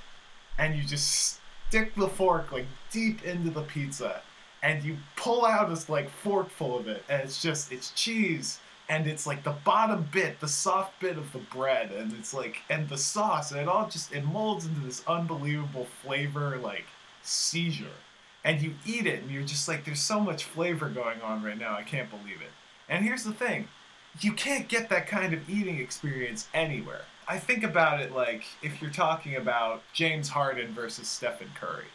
and 0.58 0.76
you 0.76 0.82
just 0.82 1.40
stick 1.68 1.94
the 1.94 2.08
fork 2.08 2.52
like 2.52 2.66
deep 2.90 3.24
into 3.24 3.50
the 3.50 3.62
pizza, 3.62 4.20
and 4.62 4.82
you 4.82 4.96
pull 5.16 5.46
out 5.46 5.70
this 5.70 5.88
like 5.88 6.10
forkful 6.10 6.78
of 6.78 6.88
it, 6.88 7.04
and 7.08 7.22
it's 7.22 7.40
just 7.40 7.72
it's 7.72 7.90
cheese 7.90 8.58
and 8.88 9.06
it's 9.06 9.26
like 9.26 9.42
the 9.44 9.54
bottom 9.64 10.06
bit, 10.12 10.38
the 10.40 10.48
soft 10.48 11.00
bit 11.00 11.16
of 11.16 11.32
the 11.32 11.38
bread, 11.38 11.90
and 11.90 12.12
it's 12.12 12.34
like 12.34 12.60
and 12.68 12.88
the 12.88 12.98
sauce, 12.98 13.50
and 13.50 13.60
it 13.60 13.68
all 13.68 13.88
just 13.88 14.12
it 14.12 14.24
molds 14.24 14.66
into 14.66 14.80
this 14.80 15.02
unbelievable 15.06 15.86
flavor 16.02 16.58
like 16.58 16.84
seizure. 17.24 17.86
And 18.44 18.60
you 18.60 18.74
eat 18.84 19.06
it, 19.06 19.22
and 19.22 19.30
you're 19.30 19.42
just 19.42 19.68
like, 19.68 19.84
there's 19.84 20.00
so 20.00 20.20
much 20.20 20.44
flavor 20.44 20.88
going 20.88 21.22
on 21.22 21.42
right 21.42 21.58
now, 21.58 21.76
I 21.76 21.82
can't 21.82 22.10
believe 22.10 22.42
it. 22.42 22.52
And 22.88 23.04
here's 23.04 23.24
the 23.24 23.32
thing 23.32 23.68
you 24.20 24.32
can't 24.32 24.68
get 24.68 24.88
that 24.90 25.08
kind 25.08 25.34
of 25.34 25.48
eating 25.48 25.78
experience 25.78 26.46
anywhere. 26.54 27.02
I 27.26 27.38
think 27.38 27.64
about 27.64 28.00
it 28.00 28.12
like 28.12 28.44
if 28.62 28.80
you're 28.80 28.90
talking 28.90 29.36
about 29.36 29.82
James 29.92 30.28
Harden 30.28 30.72
versus 30.72 31.08
Stephen 31.08 31.50
Curry. 31.58 31.86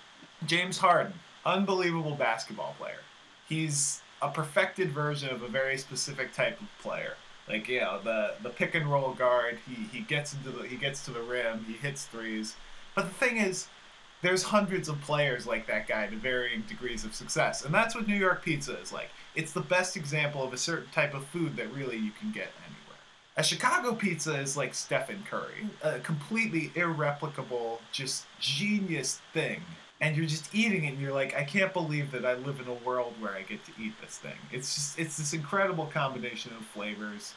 James 0.45 0.79
Harden, 0.79 1.13
unbelievable 1.45 2.15
basketball 2.15 2.75
player. 2.77 3.01
He's 3.47 4.01
a 4.21 4.29
perfected 4.29 4.91
version 4.91 5.29
of 5.29 5.43
a 5.43 5.47
very 5.47 5.77
specific 5.77 6.33
type 6.33 6.59
of 6.59 6.67
player. 6.81 7.13
Like 7.47 7.67
you 7.67 7.79
know, 7.79 7.99
the 8.03 8.33
the 8.43 8.49
pick 8.49 8.75
and 8.75 8.91
roll 8.91 9.13
guard. 9.13 9.59
He 9.67 9.83
he 9.97 10.01
gets 10.01 10.33
into 10.33 10.51
the 10.51 10.67
he 10.67 10.75
gets 10.75 11.03
to 11.05 11.11
the 11.11 11.21
rim. 11.21 11.65
He 11.67 11.73
hits 11.73 12.05
threes. 12.05 12.55
But 12.95 13.03
the 13.03 13.13
thing 13.13 13.37
is, 13.37 13.67
there's 14.21 14.43
hundreds 14.43 14.89
of 14.89 14.99
players 15.01 15.47
like 15.47 15.67
that 15.67 15.87
guy 15.87 16.07
to 16.07 16.15
varying 16.15 16.63
degrees 16.67 17.05
of 17.05 17.15
success, 17.15 17.65
and 17.65 17.73
that's 17.73 17.95
what 17.95 18.07
New 18.07 18.15
York 18.15 18.43
pizza 18.43 18.77
is 18.79 18.91
like. 18.91 19.09
It's 19.35 19.53
the 19.53 19.61
best 19.61 19.95
example 19.95 20.43
of 20.43 20.53
a 20.53 20.57
certain 20.57 20.89
type 20.91 21.13
of 21.13 21.25
food 21.25 21.55
that 21.57 21.73
really 21.73 21.97
you 21.97 22.11
can 22.11 22.31
get 22.31 22.49
anywhere. 22.65 22.99
A 23.37 23.43
Chicago 23.43 23.93
pizza 23.93 24.37
is 24.39 24.57
like 24.57 24.73
Stephen 24.73 25.23
Curry, 25.29 25.69
a 25.81 25.99
completely 25.99 26.71
irreplicable, 26.75 27.81
just 27.91 28.25
genius 28.39 29.21
thing 29.33 29.61
and 30.01 30.15
you're 30.15 30.25
just 30.25 30.53
eating 30.55 30.85
it 30.85 30.93
and 30.93 31.01
you're 31.01 31.13
like 31.13 31.35
i 31.35 31.43
can't 31.43 31.73
believe 31.73 32.11
that 32.11 32.25
i 32.25 32.33
live 32.35 32.59
in 32.59 32.67
a 32.67 32.87
world 32.87 33.13
where 33.19 33.33
i 33.33 33.41
get 33.41 33.63
to 33.65 33.71
eat 33.81 33.93
this 34.01 34.17
thing 34.17 34.35
it's 34.51 34.75
just 34.75 34.99
it's 34.99 35.17
this 35.17 35.33
incredible 35.33 35.85
combination 35.87 36.51
of 36.53 36.65
flavors 36.67 37.33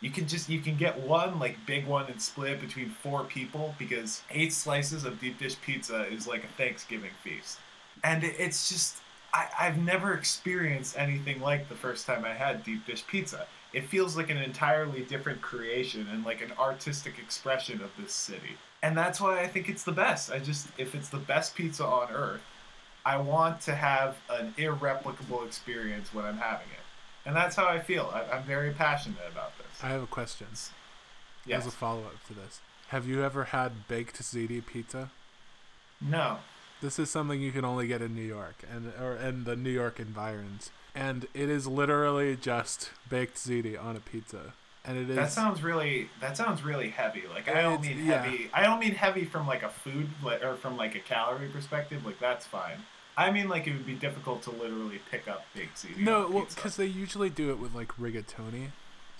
you 0.00 0.10
can 0.10 0.26
just 0.26 0.48
you 0.48 0.60
can 0.60 0.76
get 0.76 0.98
one 1.00 1.38
like 1.38 1.56
big 1.66 1.86
one 1.86 2.06
and 2.06 2.20
split 2.20 2.52
it 2.52 2.60
between 2.60 2.90
four 2.90 3.24
people 3.24 3.74
because 3.78 4.22
eight 4.30 4.52
slices 4.52 5.04
of 5.04 5.20
deep 5.20 5.38
dish 5.38 5.60
pizza 5.60 6.06
is 6.06 6.26
like 6.26 6.44
a 6.44 6.48
thanksgiving 6.48 7.10
feast 7.22 7.58
and 8.04 8.24
it's 8.24 8.68
just 8.68 8.96
I, 9.32 9.48
i've 9.58 9.78
never 9.78 10.14
experienced 10.14 10.98
anything 10.98 11.40
like 11.40 11.68
the 11.68 11.74
first 11.74 12.06
time 12.06 12.24
i 12.24 12.32
had 12.32 12.64
deep 12.64 12.86
dish 12.86 13.06
pizza 13.06 13.46
it 13.72 13.84
feels 13.84 14.16
like 14.16 14.30
an 14.30 14.38
entirely 14.38 15.02
different 15.02 15.40
creation 15.42 16.08
and 16.10 16.24
like 16.24 16.42
an 16.42 16.52
artistic 16.58 17.18
expression 17.18 17.80
of 17.82 17.90
this 17.98 18.12
city 18.12 18.56
and 18.82 18.96
that's 18.96 19.20
why 19.20 19.40
I 19.40 19.46
think 19.46 19.68
it's 19.68 19.84
the 19.84 19.92
best. 19.92 20.30
I 20.30 20.38
just 20.38 20.68
if 20.78 20.94
it's 20.94 21.08
the 21.08 21.18
best 21.18 21.54
pizza 21.54 21.84
on 21.84 22.10
earth, 22.10 22.42
I 23.04 23.18
want 23.18 23.60
to 23.62 23.74
have 23.74 24.16
an 24.30 24.54
irreplicable 24.56 25.44
experience 25.44 26.14
when 26.14 26.24
I'm 26.24 26.38
having 26.38 26.68
it, 26.68 27.26
and 27.26 27.36
that's 27.36 27.56
how 27.56 27.66
I 27.66 27.78
feel. 27.78 28.10
I, 28.12 28.38
am 28.38 28.44
very 28.44 28.72
passionate 28.72 29.18
about 29.30 29.52
this. 29.58 29.66
I 29.82 29.88
have 29.88 30.02
a 30.02 30.06
question. 30.06 30.48
Yes. 31.46 31.62
As 31.62 31.66
a 31.68 31.70
follow 31.70 32.02
up 32.02 32.26
to 32.26 32.34
this, 32.34 32.60
have 32.88 33.06
you 33.06 33.22
ever 33.22 33.44
had 33.44 33.88
baked 33.88 34.20
ziti 34.22 34.64
pizza? 34.64 35.10
No. 36.00 36.38
This 36.80 36.98
is 36.98 37.10
something 37.10 37.40
you 37.40 37.52
can 37.52 37.64
only 37.64 37.86
get 37.86 38.02
in 38.02 38.14
New 38.14 38.22
York 38.22 38.62
and 38.70 38.92
or 39.00 39.16
in 39.16 39.44
the 39.44 39.56
New 39.56 39.70
York 39.70 40.00
environs, 40.00 40.70
and 40.94 41.26
it 41.34 41.48
is 41.50 41.66
literally 41.66 42.36
just 42.36 42.90
baked 43.08 43.36
ziti 43.36 43.82
on 43.82 43.96
a 43.96 44.00
pizza 44.00 44.54
and 44.84 44.98
it 44.98 45.10
is. 45.10 45.16
That 45.16 45.30
sounds 45.30 45.62
really. 45.62 46.08
That 46.20 46.36
sounds 46.36 46.64
really 46.64 46.90
heavy. 46.90 47.24
Like 47.32 47.48
I 47.48 47.62
don't 47.62 47.82
mean 47.82 48.04
yeah. 48.04 48.22
heavy. 48.22 48.50
I 48.52 48.62
don't 48.62 48.80
mean 48.80 48.94
heavy 48.94 49.24
from 49.24 49.46
like 49.46 49.62
a 49.62 49.68
food 49.68 50.08
or 50.24 50.54
from 50.56 50.76
like 50.76 50.94
a 50.94 51.00
calorie 51.00 51.48
perspective. 51.48 52.04
Like 52.04 52.18
that's 52.18 52.46
fine. 52.46 52.78
I 53.16 53.30
mean 53.30 53.48
like 53.48 53.66
it 53.66 53.72
would 53.72 53.86
be 53.86 53.94
difficult 53.94 54.42
to 54.44 54.50
literally 54.50 55.00
pick 55.10 55.28
up 55.28 55.44
big 55.54 55.68
ziti. 55.74 55.98
No, 55.98 56.28
well, 56.30 56.46
because 56.48 56.76
they 56.76 56.86
usually 56.86 57.30
do 57.30 57.50
it 57.50 57.58
with 57.58 57.74
like 57.74 57.88
rigatoni, 57.98 58.68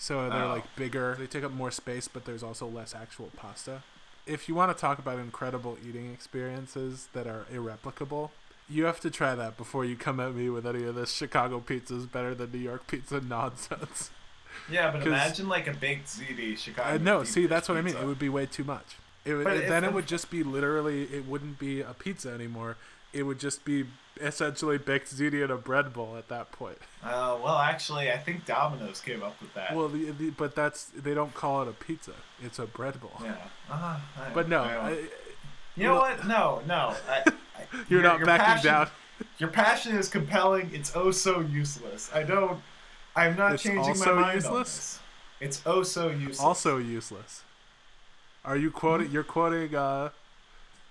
so 0.00 0.30
they're 0.30 0.44
oh. 0.44 0.48
like 0.48 0.76
bigger. 0.76 1.14
They 1.18 1.26
take 1.26 1.44
up 1.44 1.52
more 1.52 1.70
space, 1.70 2.08
but 2.08 2.24
there's 2.24 2.42
also 2.42 2.66
less 2.66 2.94
actual 2.94 3.28
pasta. 3.36 3.82
If 4.26 4.48
you 4.48 4.54
want 4.54 4.74
to 4.74 4.80
talk 4.80 4.98
about 4.98 5.18
incredible 5.18 5.76
eating 5.86 6.10
experiences 6.10 7.10
that 7.12 7.26
are 7.26 7.44
irreplicable, 7.52 8.30
you 8.66 8.86
have 8.86 8.98
to 9.00 9.10
try 9.10 9.34
that 9.34 9.58
before 9.58 9.84
you 9.84 9.96
come 9.96 10.18
at 10.18 10.34
me 10.34 10.48
with 10.48 10.66
any 10.66 10.84
of 10.84 10.94
this 10.94 11.12
Chicago 11.12 11.60
pizza 11.60 11.96
is 11.96 12.06
better 12.06 12.34
than 12.34 12.50
New 12.50 12.58
York 12.58 12.86
pizza 12.86 13.20
nonsense. 13.20 14.10
Yeah, 14.70 14.90
but 14.90 15.06
imagine 15.06 15.48
like 15.48 15.66
a 15.66 15.74
baked 15.74 16.06
ziti 16.06 16.56
Chicago. 16.56 16.94
Uh, 16.94 16.98
no, 16.98 17.22
see, 17.22 17.46
that's 17.46 17.68
what 17.68 17.82
pizza. 17.84 17.98
I 17.98 18.00
mean. 18.00 18.02
It 18.02 18.08
would 18.08 18.18
be 18.18 18.30
way 18.30 18.46
too 18.46 18.64
much. 18.64 18.96
It 19.26 19.34
would, 19.34 19.46
it, 19.46 19.68
then 19.68 19.84
it 19.84 19.92
would 19.92 20.06
just 20.06 20.30
be 20.30 20.42
literally. 20.42 21.02
It 21.04 21.26
wouldn't 21.28 21.58
be 21.58 21.82
a 21.82 21.92
pizza 21.92 22.30
anymore. 22.30 22.78
It 23.12 23.24
would 23.24 23.38
just 23.38 23.66
be 23.66 23.84
essentially 24.20 24.78
baked 24.78 25.14
ziti 25.14 25.44
in 25.44 25.50
a 25.50 25.56
bread 25.56 25.92
bowl 25.92 26.16
at 26.16 26.28
that 26.28 26.52
point. 26.52 26.78
Uh, 27.02 27.38
well, 27.42 27.58
actually, 27.58 28.10
I 28.10 28.18
think 28.18 28.46
Domino's 28.46 29.00
came 29.00 29.22
up 29.22 29.40
with 29.40 29.52
that. 29.54 29.74
Well, 29.74 29.88
the, 29.88 30.10
the, 30.10 30.30
but 30.30 30.54
that's 30.54 30.84
they 30.86 31.14
don't 31.14 31.34
call 31.34 31.62
it 31.62 31.68
a 31.68 31.72
pizza. 31.72 32.12
It's 32.42 32.58
a 32.58 32.66
bread 32.66 33.00
bowl. 33.00 33.12
Yeah. 33.22 33.36
Uh, 33.70 33.98
but 34.34 34.48
no. 34.48 34.62
I, 34.62 34.98
you 35.76 35.84
know 35.84 35.96
what? 35.96 36.26
No, 36.26 36.62
no. 36.66 36.94
I, 37.08 37.22
you're, 37.88 38.00
you're, 38.00 38.02
not 38.02 38.24
backing 38.24 38.44
passion, 38.44 38.70
down. 38.70 38.88
Your 39.38 39.48
passion 39.50 39.96
is 39.96 40.08
compelling. 40.08 40.70
It's 40.72 40.94
oh 40.94 41.10
so 41.10 41.40
useless. 41.40 42.10
I 42.14 42.22
don't. 42.22 42.60
I'm 43.16 43.36
not 43.36 43.54
it's 43.54 43.62
changing 43.62 43.98
my 43.98 44.12
mind 44.12 44.34
useless? 44.36 44.46
on 44.46 44.58
this. 44.58 45.00
It's 45.40 45.62
oh 45.66 45.82
so 45.82 46.08
useless. 46.08 46.40
Also 46.40 46.78
useless. 46.78 47.42
Are 48.44 48.56
you 48.56 48.70
quoting? 48.70 49.10
You're 49.10 49.24
quoting. 49.24 49.74
Uh, 49.74 50.10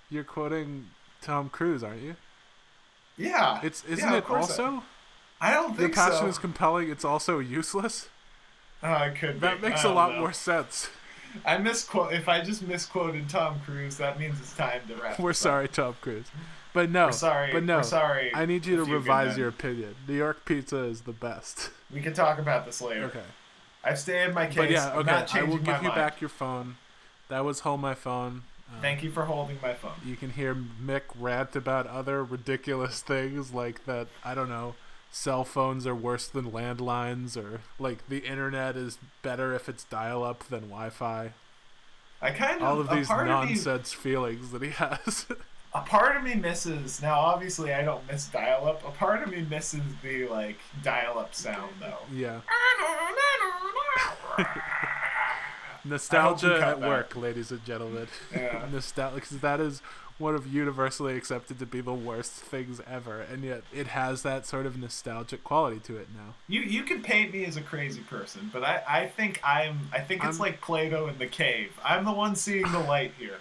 you're 0.10 0.24
quoting 0.24 0.88
Tom 1.22 1.50
Cruise, 1.50 1.84
aren't 1.84 2.02
you? 2.02 2.16
Yeah. 3.20 3.60
It's 3.62 3.84
isn't 3.84 4.10
yeah, 4.10 4.18
it 4.18 4.30
also? 4.30 4.84
I, 5.40 5.52
I 5.52 5.54
don't 5.54 5.70
think 5.70 5.80
Your 5.80 5.90
passion 5.90 6.20
so. 6.20 6.28
is 6.28 6.38
compelling. 6.38 6.90
It's 6.90 7.06
also 7.06 7.40
useless. 7.40 8.10
Oh, 8.82 8.94
it 8.94 9.16
could. 9.16 9.42
That 9.42 9.62
be. 9.62 9.70
makes 9.70 9.84
a 9.84 9.90
lot 9.90 10.14
know. 10.14 10.22
more 10.22 10.34
sense. 10.34 10.90
I 11.46 11.58
misquote. 11.58 12.14
If 12.14 12.28
I 12.28 12.42
just 12.42 12.64
misquoted 12.64 13.30
Tom 13.30 13.60
Cruise, 13.66 13.98
that 13.98 14.20
means 14.20 14.40
it's 14.40 14.54
time 14.54 14.82
to 14.88 14.96
wrap. 14.96 15.20
We're 15.20 15.34
sorry, 15.34 15.68
Tom 15.68 15.96
Cruise. 16.02 16.28
But 16.74 16.90
no, 16.90 17.08
we're 17.08 17.12
sorry. 17.12 17.52
But 17.52 17.64
no, 17.64 17.78
we're 17.78 17.84
sorry. 17.84 18.32
I 18.34 18.46
need 18.46 18.66
you 18.66 18.78
to 18.78 18.86
revise 18.86 19.38
your 19.38 19.50
opinion. 19.50 19.96
New 20.08 20.16
York 20.16 20.46
pizza 20.46 20.84
is 20.84 21.02
the 21.02 21.14
best. 21.14 21.72
We 21.92 22.02
can 22.02 22.14
talk 22.14 22.38
about 22.38 22.68
this 22.68 22.84
later. 22.84 23.06
Okay. 23.06 23.24
I've 23.84 23.98
stated 23.98 24.36
my 24.36 24.46
case. 24.46 24.58
But 24.58 24.70
yeah, 24.70 24.94
okay. 24.94 25.40
I 25.40 25.42
will 25.42 25.58
give 25.58 25.78
you 25.78 25.90
mind. 25.90 25.96
back 25.96 26.22
your 26.22 26.30
phone. 26.30 26.76
That 27.30 27.44
was 27.44 27.62
hold 27.62 27.82
my 27.82 27.96
phone. 27.96 28.44
Um, 28.74 28.82
Thank 28.82 29.04
you 29.04 29.12
for 29.12 29.26
holding 29.26 29.58
my 29.62 29.74
phone. 29.74 29.94
You 30.06 30.16
can 30.16 30.32
hear 30.32 30.56
Mick 30.56 31.02
rant 31.20 31.56
about 31.56 31.88
other 31.88 32.24
ridiculous 32.24 33.02
things 33.02 33.54
like 33.54 33.86
that. 33.86 34.08
I 34.24 34.36
don't 34.36 34.50
know. 34.50 34.76
Cell 35.12 35.44
phones 35.44 35.88
are 35.88 35.96
worse 35.96 36.28
than 36.28 36.52
landlines, 36.52 37.36
or 37.36 37.62
like 37.80 38.08
the 38.10 38.20
internet 38.20 38.76
is 38.76 39.00
better 39.24 39.56
if 39.56 39.68
it's 39.68 39.84
dial-up 39.86 40.44
than 40.50 40.62
Wi-Fi. 40.62 41.34
I 42.22 42.32
kind 42.32 42.62
of 42.62 42.64
all 42.64 42.80
of 42.80 42.90
these 42.90 43.10
nonsense 43.10 43.92
feelings 43.92 44.52
that 44.52 44.62
he 44.62 44.70
has. 44.70 45.26
a 45.74 45.82
part 45.82 46.18
of 46.18 46.24
me 46.24 46.34
misses 46.34 47.00
now 47.00 47.20
obviously 47.20 47.72
i 47.72 47.84
don't 47.84 48.06
miss 48.08 48.28
dial-up 48.30 48.84
a 48.88 48.92
part 48.92 49.22
of 49.22 49.30
me 49.30 49.46
misses 49.50 49.84
the 50.02 50.28
like 50.28 50.58
dial-up 50.84 51.36
sound 51.36 51.72
though 51.80 52.00
yeah 52.12 52.42
nostalgia 55.86 56.56
at 56.56 56.80
that. 56.80 56.90
work 56.90 57.16
ladies 57.16 57.52
and 57.52 57.64
gentlemen 57.66 58.08
yeah. 58.34 58.66
nostalgia 58.72 59.16
because 59.16 59.38
that 59.40 59.60
is 59.60 59.82
one 60.18 60.36
of 60.36 60.46
universally 60.46 61.16
accepted 61.16 61.58
to 61.60 61.66
be 61.66 61.80
the 61.80 61.94
worst 61.94 62.32
things 62.34 62.82
ever 62.86 63.22
and 63.22 63.44
yet 63.44 63.64
it 63.74 63.88
has 63.88 64.22
that 64.24 64.46
sort 64.46 64.66
of 64.66 64.78
nostalgic 64.78 65.44
quality 65.44 65.80
to 65.80 65.96
it 65.98 66.08
now 66.14 66.34
you 66.48 66.62
you 66.62 66.84
can 66.84 67.02
paint 67.02 67.32
me 67.34 67.46
as 67.46 67.56
a 67.56 67.62
crazy 67.62 68.02
person 68.02 68.50
but 68.52 68.64
i 68.64 68.82
i 68.88 69.06
think 69.08 69.40
i'm 69.44 69.80
i 69.94 70.00
think 70.00 70.24
it's 70.24 70.36
I'm, 70.38 70.42
like 70.42 70.60
plato 70.62 71.08
in 71.08 71.18
the 71.18 71.28
cave 71.28 71.72
i'm 71.84 72.04
the 72.04 72.12
one 72.12 72.36
seeing 72.36 72.70
the 72.72 72.80
light 72.80 73.14
here 73.18 73.40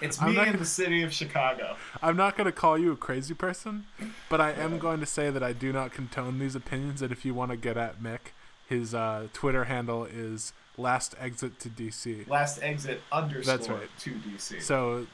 It's 0.00 0.20
me 0.20 0.32
not 0.34 0.38
in 0.38 0.44
gonna- 0.52 0.58
the 0.58 0.64
city 0.64 1.02
of 1.02 1.12
Chicago. 1.12 1.76
I'm 2.00 2.16
not 2.16 2.36
going 2.36 2.44
to 2.44 2.52
call 2.52 2.78
you 2.78 2.92
a 2.92 2.96
crazy 2.96 3.34
person, 3.34 3.86
but 4.28 4.40
I 4.40 4.52
am 4.52 4.78
going 4.78 5.00
to 5.00 5.06
say 5.06 5.28
that 5.30 5.42
I 5.42 5.52
do 5.52 5.72
not 5.72 5.92
condone 5.92 6.38
these 6.38 6.54
opinions. 6.54 7.02
And 7.02 7.10
if 7.10 7.24
you 7.24 7.34
want 7.34 7.50
to 7.50 7.56
get 7.56 7.76
at 7.76 8.00
Mick, 8.00 8.30
his 8.68 8.94
uh, 8.94 9.26
Twitter 9.32 9.64
handle 9.64 10.04
is 10.04 10.52
last 10.78 11.14
exit 11.18 11.58
to 11.60 11.68
DC. 11.68 12.28
Last 12.28 12.62
exit 12.62 13.02
underscore 13.12 13.76
right. 13.76 13.88
to 14.00 14.10
DC. 14.10 14.62
So 14.62 15.06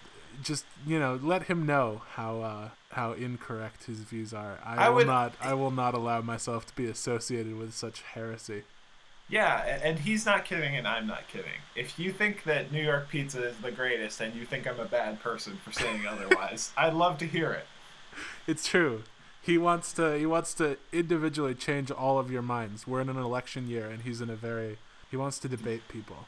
just 0.43 0.65
you 0.87 0.99
know, 0.99 1.19
let 1.23 1.45
him 1.45 1.67
know 1.67 2.03
how 2.13 2.41
uh, 2.41 2.69
how 2.91 3.13
incorrect 3.13 3.85
his 3.85 4.01
views 4.01 4.33
are. 4.33 4.59
I, 4.65 4.87
I 4.87 4.89
will 4.89 4.97
would- 4.97 5.07
not. 5.07 5.35
I 5.41 5.55
will 5.55 5.71
not 5.71 5.95
allow 5.95 6.21
myself 6.21 6.67
to 6.67 6.77
be 6.77 6.87
associated 6.87 7.57
with 7.57 7.75
such 7.75 8.03
heresy. 8.03 8.65
Yeah, 9.29 9.81
and 9.83 10.01
he's 10.01 10.27
not 10.27 10.45
kidding, 10.45 10.77
and 10.77 10.87
I'm 10.87 11.07
not 11.07 11.27
kidding. 11.29 11.63
If 11.75 11.99
you 11.99 12.13
think 12.13 12.45
that 12.45 12.71
New 12.71 12.83
York 12.83 13.09
pizza 13.09 13.49
is 13.49 13.57
the 13.57 13.71
greatest, 13.71 14.21
and 14.21 14.35
you 14.35 14.45
think 14.45 14.67
I'm 14.67 14.79
a 14.79 14.85
bad 14.85 15.21
person 15.21 15.57
for 15.65 15.73
saying 15.73 16.07
otherwise, 16.09 16.73
I'd 16.77 16.93
love 16.93 17.17
to 17.19 17.27
hear 17.27 17.51
it. 17.53 17.67
It's 18.47 18.69
true. 18.69 19.03
He 19.41 19.59
wants 19.59 19.93
to. 19.95 20.19
He 20.19 20.27
wants 20.27 20.55
to 20.55 20.77
individually 20.93 21.55
change 21.55 21.91
all 21.91 22.19
of 22.19 22.31
your 22.31 22.43
minds. 22.43 22.87
We're 22.87 23.01
in 23.01 23.09
an 23.09 23.17
election 23.17 23.69
year, 23.69 23.89
and 23.89 24.03
he's 24.03 24.21
in 24.21 24.31
a 24.31 24.37
very. 24.37 24.79
He 25.15 25.17
wants 25.17 25.39
to 25.39 25.49
debate 25.49 25.87
people. 25.87 26.27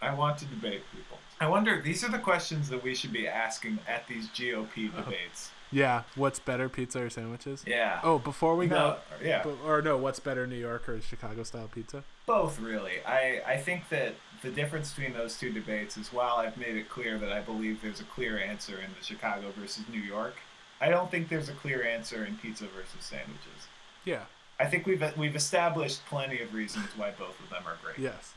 I 0.00 0.14
want 0.14 0.38
to 0.38 0.46
debate 0.46 0.80
people. 0.90 1.18
I 1.38 1.48
wonder. 1.50 1.82
These 1.82 2.02
are 2.02 2.10
the 2.10 2.18
questions 2.18 2.70
that 2.70 2.82
we 2.82 2.94
should 2.94 3.12
be 3.12 3.28
asking 3.28 3.78
at 3.86 4.08
these 4.08 4.28
GOP 4.28 4.88
Uh-huh. 4.88 5.02
debates. 5.04 5.50
Yeah. 5.70 6.04
What's 6.14 6.38
better, 6.38 6.70
pizza 6.70 7.02
or 7.02 7.10
sandwiches? 7.10 7.62
Yeah. 7.66 8.00
Oh, 8.02 8.18
before 8.18 8.56
we 8.56 8.68
go, 8.68 8.96
yeah. 9.22 9.42
but, 9.44 9.56
or 9.66 9.82
no, 9.82 9.98
what's 9.98 10.18
better, 10.18 10.46
New 10.46 10.56
York 10.56 10.88
or 10.88 10.98
Chicago 11.02 11.42
style 11.42 11.68
pizza? 11.70 12.04
Both, 12.24 12.58
really. 12.58 13.04
I, 13.06 13.42
I 13.46 13.58
think 13.58 13.90
that 13.90 14.14
the 14.40 14.48
difference 14.50 14.94
between 14.94 15.12
those 15.12 15.36
two 15.38 15.52
debates 15.52 15.98
is 15.98 16.10
while 16.10 16.36
I've 16.36 16.56
made 16.56 16.76
it 16.78 16.88
clear 16.88 17.18
that 17.18 17.30
I 17.30 17.42
believe 17.42 17.82
there's 17.82 18.00
a 18.00 18.04
clear 18.04 18.38
answer 18.38 18.76
in 18.78 18.88
the 18.98 19.04
Chicago 19.04 19.52
versus 19.60 19.84
New 19.92 20.00
York, 20.00 20.36
I 20.80 20.88
don't 20.88 21.10
think 21.10 21.28
there's 21.28 21.50
a 21.50 21.52
clear 21.62 21.82
answer 21.84 22.24
in 22.24 22.36
pizza 22.36 22.64
versus 22.64 23.00
sandwiches. 23.04 23.68
Yeah. 24.06 24.22
I 24.58 24.64
think 24.64 24.86
we've 24.86 25.04
we've 25.16 25.36
established 25.36 26.04
plenty 26.06 26.40
of 26.40 26.54
reasons 26.54 26.86
why 26.96 27.10
both 27.10 27.38
of 27.40 27.50
them 27.50 27.62
are 27.66 27.76
great. 27.82 27.98
Yes. 27.98 28.34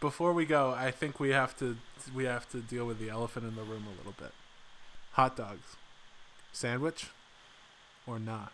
Before 0.00 0.32
we 0.32 0.46
go, 0.46 0.70
I 0.70 0.90
think 0.90 1.18
we 1.18 1.30
have 1.30 1.56
to 1.58 1.76
we 2.14 2.24
have 2.24 2.48
to 2.50 2.58
deal 2.58 2.86
with 2.86 2.98
the 2.98 3.10
elephant 3.10 3.46
in 3.46 3.56
the 3.56 3.62
room 3.62 3.84
a 3.86 3.96
little 3.96 4.14
bit. 4.18 4.32
Hot 5.12 5.36
dogs, 5.36 5.76
sandwich, 6.52 7.08
or 8.06 8.18
not? 8.18 8.52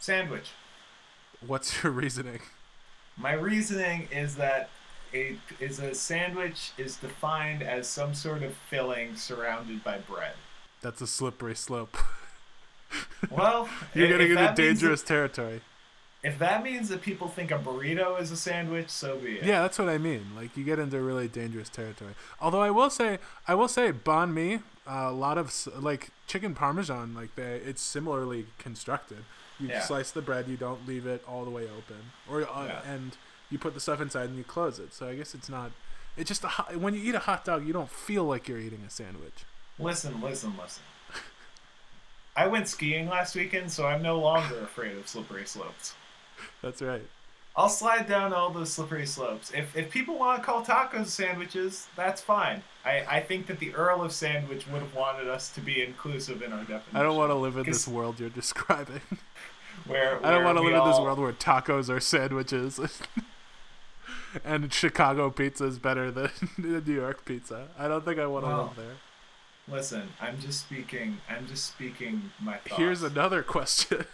Sandwich. 0.00 0.50
What's 1.46 1.82
your 1.82 1.92
reasoning? 1.92 2.40
My 3.16 3.32
reasoning 3.32 4.08
is 4.10 4.34
that 4.36 4.70
a 5.12 5.36
is 5.60 5.78
a 5.78 5.94
sandwich 5.94 6.72
is 6.76 6.96
defined 6.96 7.62
as 7.62 7.86
some 7.86 8.14
sort 8.14 8.42
of 8.42 8.54
filling 8.68 9.14
surrounded 9.14 9.84
by 9.84 9.98
bread. 9.98 10.32
That's 10.82 11.00
a 11.00 11.06
slippery 11.06 11.54
slope. 11.54 11.96
Well, 13.28 13.68
You're 13.92 14.06
getting 14.06 14.30
into 14.30 14.52
dangerous 14.54 15.02
territory. 15.02 15.62
If 16.24 16.38
that 16.40 16.64
means 16.64 16.88
that 16.88 17.02
people 17.02 17.28
think 17.28 17.50
a 17.52 17.58
burrito 17.58 18.20
is 18.20 18.30
a 18.32 18.36
sandwich, 18.36 18.88
so 18.88 19.16
be 19.18 19.36
it. 19.36 19.44
Yeah, 19.44 19.62
that's 19.62 19.78
what 19.78 19.88
I 19.88 19.98
mean. 19.98 20.24
Like 20.34 20.56
you 20.56 20.64
get 20.64 20.78
into 20.80 21.00
really 21.00 21.28
dangerous 21.28 21.68
territory. 21.68 22.14
Although 22.40 22.62
I 22.62 22.70
will 22.70 22.90
say, 22.90 23.18
I 23.46 23.54
will 23.54 23.68
say, 23.68 23.92
banh 23.92 24.32
mi, 24.32 24.54
uh, 24.86 25.08
a 25.08 25.12
lot 25.12 25.38
of 25.38 25.52
like 25.80 26.08
chicken 26.26 26.54
parmesan, 26.54 27.14
like 27.14 27.36
they, 27.36 27.56
it's 27.64 27.82
similarly 27.82 28.46
constructed. 28.58 29.18
You 29.60 29.68
Yeah. 29.68 29.82
slice 29.82 30.10
the 30.10 30.22
bread, 30.22 30.48
you 30.48 30.56
don't 30.56 30.88
leave 30.88 31.06
it 31.06 31.22
all 31.28 31.44
the 31.44 31.50
way 31.50 31.64
open, 31.64 32.10
or 32.28 32.42
uh, 32.42 32.66
Yeah. 32.66 32.80
and 32.92 33.16
you 33.50 33.58
put 33.58 33.74
the 33.74 33.80
stuff 33.80 34.00
inside 34.00 34.30
and 34.30 34.36
you 34.38 34.44
close 34.44 34.78
it. 34.80 34.92
So 34.92 35.06
I 35.06 35.14
guess 35.14 35.34
it's 35.34 35.48
not. 35.48 35.70
It's 36.16 36.28
just 36.28 36.42
a 36.44 36.48
hot, 36.48 36.76
when 36.76 36.94
you 36.94 37.00
eat 37.02 37.14
a 37.14 37.20
hot 37.20 37.44
dog, 37.44 37.66
you 37.66 37.72
don't 37.72 37.90
feel 37.90 38.24
like 38.24 38.48
you're 38.48 38.58
eating 38.58 38.82
a 38.86 38.90
sandwich. 38.90 39.44
Listen, 39.78 40.20
listen, 40.20 40.54
listen. 40.60 40.82
I 42.36 42.46
went 42.48 42.66
skiing 42.68 43.08
last 43.08 43.34
weekend, 43.36 43.70
so 43.70 43.86
I'm 43.86 44.02
no 44.02 44.18
longer 44.18 44.58
afraid 44.60 44.96
of 44.96 45.06
slippery 45.06 45.44
slopes. 45.46 45.94
That's 46.62 46.82
right. 46.82 47.02
I'll 47.56 47.68
slide 47.68 48.08
down 48.08 48.32
all 48.32 48.50
those 48.50 48.72
slippery 48.72 49.06
slopes. 49.06 49.52
If, 49.52 49.76
if 49.76 49.88
people 49.88 50.18
want 50.18 50.40
to 50.40 50.44
call 50.44 50.64
tacos 50.64 51.06
sandwiches, 51.06 51.86
that's 51.94 52.20
fine. 52.20 52.64
I, 52.84 53.04
I 53.08 53.20
think 53.20 53.46
that 53.46 53.60
the 53.60 53.72
Earl 53.74 54.02
of 54.02 54.12
Sandwich 54.12 54.66
would 54.66 54.82
have 54.82 54.94
wanted 54.94 55.28
us 55.28 55.50
to 55.50 55.60
be 55.60 55.80
inclusive 55.82 56.42
in 56.42 56.52
our 56.52 56.60
definition. 56.60 56.96
I 56.96 57.02
don't 57.02 57.16
want 57.16 57.30
to 57.30 57.36
live 57.36 57.56
in 57.56 57.64
this 57.64 57.86
world 57.86 58.18
you're 58.18 58.28
describing. 58.28 59.02
Where, 59.86 60.24
I 60.24 60.30
don't 60.30 60.44
want 60.44 60.58
to 60.58 60.64
live 60.64 60.74
in 60.74 60.84
this 60.88 60.98
world 60.98 61.18
where 61.18 61.32
tacos 61.32 61.90
are 61.90 62.00
sandwiches. 62.00 62.80
and 64.44 64.72
Chicago 64.72 65.30
pizza 65.30 65.66
is 65.66 65.78
better 65.78 66.10
than 66.10 66.30
New 66.58 66.80
York 66.80 67.24
pizza. 67.24 67.68
I 67.78 67.88
don't 67.88 68.04
think 68.04 68.18
I 68.18 68.26
want 68.26 68.44
to 68.44 68.48
Well, 68.48 68.62
live 68.64 68.76
there. 68.76 69.76
Listen, 69.76 70.08
I'm 70.20 70.40
just 70.40 70.60
speaking. 70.60 71.18
I'm 71.28 71.46
just 71.46 71.66
speaking 71.66 72.30
my 72.40 72.56
thoughts. 72.58 72.76
Here's 72.76 73.02
another 73.02 73.42
question, 73.42 74.04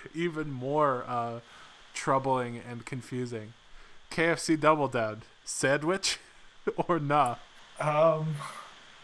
even 0.14 0.50
more 0.52 1.04
uh, 1.06 1.40
troubling 1.94 2.60
and 2.68 2.84
confusing. 2.84 3.54
KFC 4.10 4.58
Double 4.58 4.88
Down 4.88 5.22
sandwich 5.44 6.18
or 6.88 6.98
nah? 6.98 7.36
Um, 7.80 8.36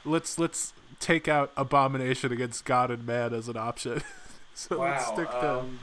Let's 0.04 0.38
let's 0.38 0.72
take 1.00 1.26
out 1.26 1.50
abomination 1.56 2.32
against 2.32 2.64
God 2.64 2.90
and 2.90 3.04
man 3.04 3.34
as 3.34 3.48
an 3.48 3.56
option. 3.56 4.02
so 4.54 4.80
let's 4.80 5.06
stick 5.06 5.28
to 5.28 5.58
um, 5.58 5.80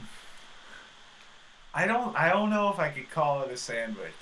I 1.74 1.86
don't. 1.86 2.16
I 2.16 2.30
don't 2.30 2.50
know 2.50 2.70
if 2.70 2.78
I 2.78 2.88
could 2.88 3.10
call 3.10 3.42
it 3.42 3.50
a 3.50 3.56
sandwich. 3.56 4.12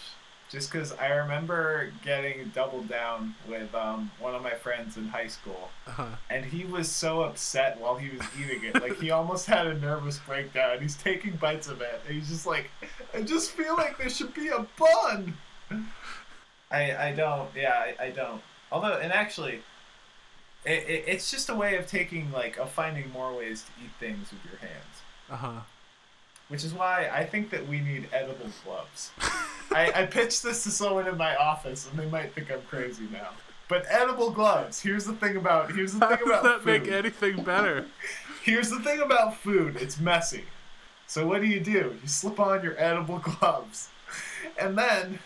Just 0.52 0.70
because 0.70 0.92
I 0.98 1.06
remember 1.06 1.90
getting 2.04 2.50
doubled 2.54 2.86
down 2.86 3.34
with 3.48 3.74
um, 3.74 4.10
one 4.20 4.34
of 4.34 4.42
my 4.42 4.52
friends 4.52 4.98
in 4.98 5.08
high 5.08 5.28
school, 5.28 5.70
uh, 5.86 6.08
and 6.28 6.44
he 6.44 6.66
was 6.66 6.90
so 6.90 7.22
upset 7.22 7.80
while 7.80 7.96
he 7.96 8.14
was 8.14 8.20
eating 8.38 8.62
it. 8.64 8.74
Like 8.74 9.00
he 9.00 9.10
almost 9.10 9.46
had 9.46 9.66
a 9.66 9.72
nervous 9.72 10.18
breakdown. 10.18 10.78
He's 10.82 10.94
taking 10.94 11.36
bites 11.36 11.68
of 11.68 11.80
it, 11.80 12.02
and 12.06 12.14
he's 12.14 12.28
just 12.28 12.46
like, 12.46 12.70
"I 13.14 13.22
just 13.22 13.52
feel 13.52 13.74
like 13.76 13.96
there 13.96 14.10
should 14.10 14.34
be 14.34 14.48
a 14.48 14.66
bun." 14.78 15.38
I 16.70 17.08
I 17.08 17.12
don't. 17.16 17.48
Yeah, 17.56 17.72
I, 17.98 18.04
I 18.04 18.10
don't. 18.10 18.42
Although, 18.70 18.98
and 18.98 19.10
actually, 19.10 19.62
it, 20.66 20.84
it, 20.86 21.04
it's 21.06 21.30
just 21.30 21.48
a 21.48 21.54
way 21.54 21.78
of 21.78 21.86
taking 21.86 22.30
like 22.30 22.58
of 22.58 22.70
finding 22.70 23.10
more 23.10 23.34
ways 23.34 23.62
to 23.62 23.70
eat 23.82 23.92
things 23.98 24.30
with 24.30 24.44
your 24.44 24.60
hands. 24.60 25.02
uh 25.30 25.36
huh. 25.36 25.60
Which 26.48 26.62
is 26.62 26.74
why 26.74 27.08
I 27.10 27.24
think 27.24 27.48
that 27.52 27.66
we 27.66 27.80
need 27.80 28.08
edible 28.12 28.50
gloves. 28.66 29.12
I, 29.74 30.02
I 30.02 30.06
pitched 30.06 30.42
this 30.42 30.62
to 30.64 30.70
someone 30.70 31.06
in 31.08 31.16
my 31.16 31.36
office, 31.36 31.88
and 31.88 31.98
they 31.98 32.06
might 32.06 32.34
think 32.34 32.50
I'm 32.50 32.62
crazy 32.62 33.04
now. 33.12 33.30
But 33.68 33.84
edible 33.88 34.30
gloves. 34.30 34.80
Here's 34.80 35.04
the 35.04 35.14
thing 35.14 35.36
about 35.36 35.72
here's 35.72 35.94
the 35.94 36.00
How 36.00 36.08
thing 36.16 36.18
does 36.18 36.28
about 36.28 36.42
that 36.42 36.56
food. 36.62 36.82
make 36.82 36.92
anything 36.92 37.42
better? 37.42 37.86
Here's 38.44 38.70
the 38.70 38.80
thing 38.80 39.00
about 39.00 39.36
food. 39.36 39.76
It's 39.76 40.00
messy. 40.00 40.44
So 41.06 41.26
what 41.26 41.40
do 41.40 41.46
you 41.46 41.60
do? 41.60 41.96
You 42.02 42.08
slip 42.08 42.40
on 42.40 42.62
your 42.64 42.74
edible 42.76 43.18
gloves, 43.38 43.88
and 44.58 44.76
then 44.76 45.20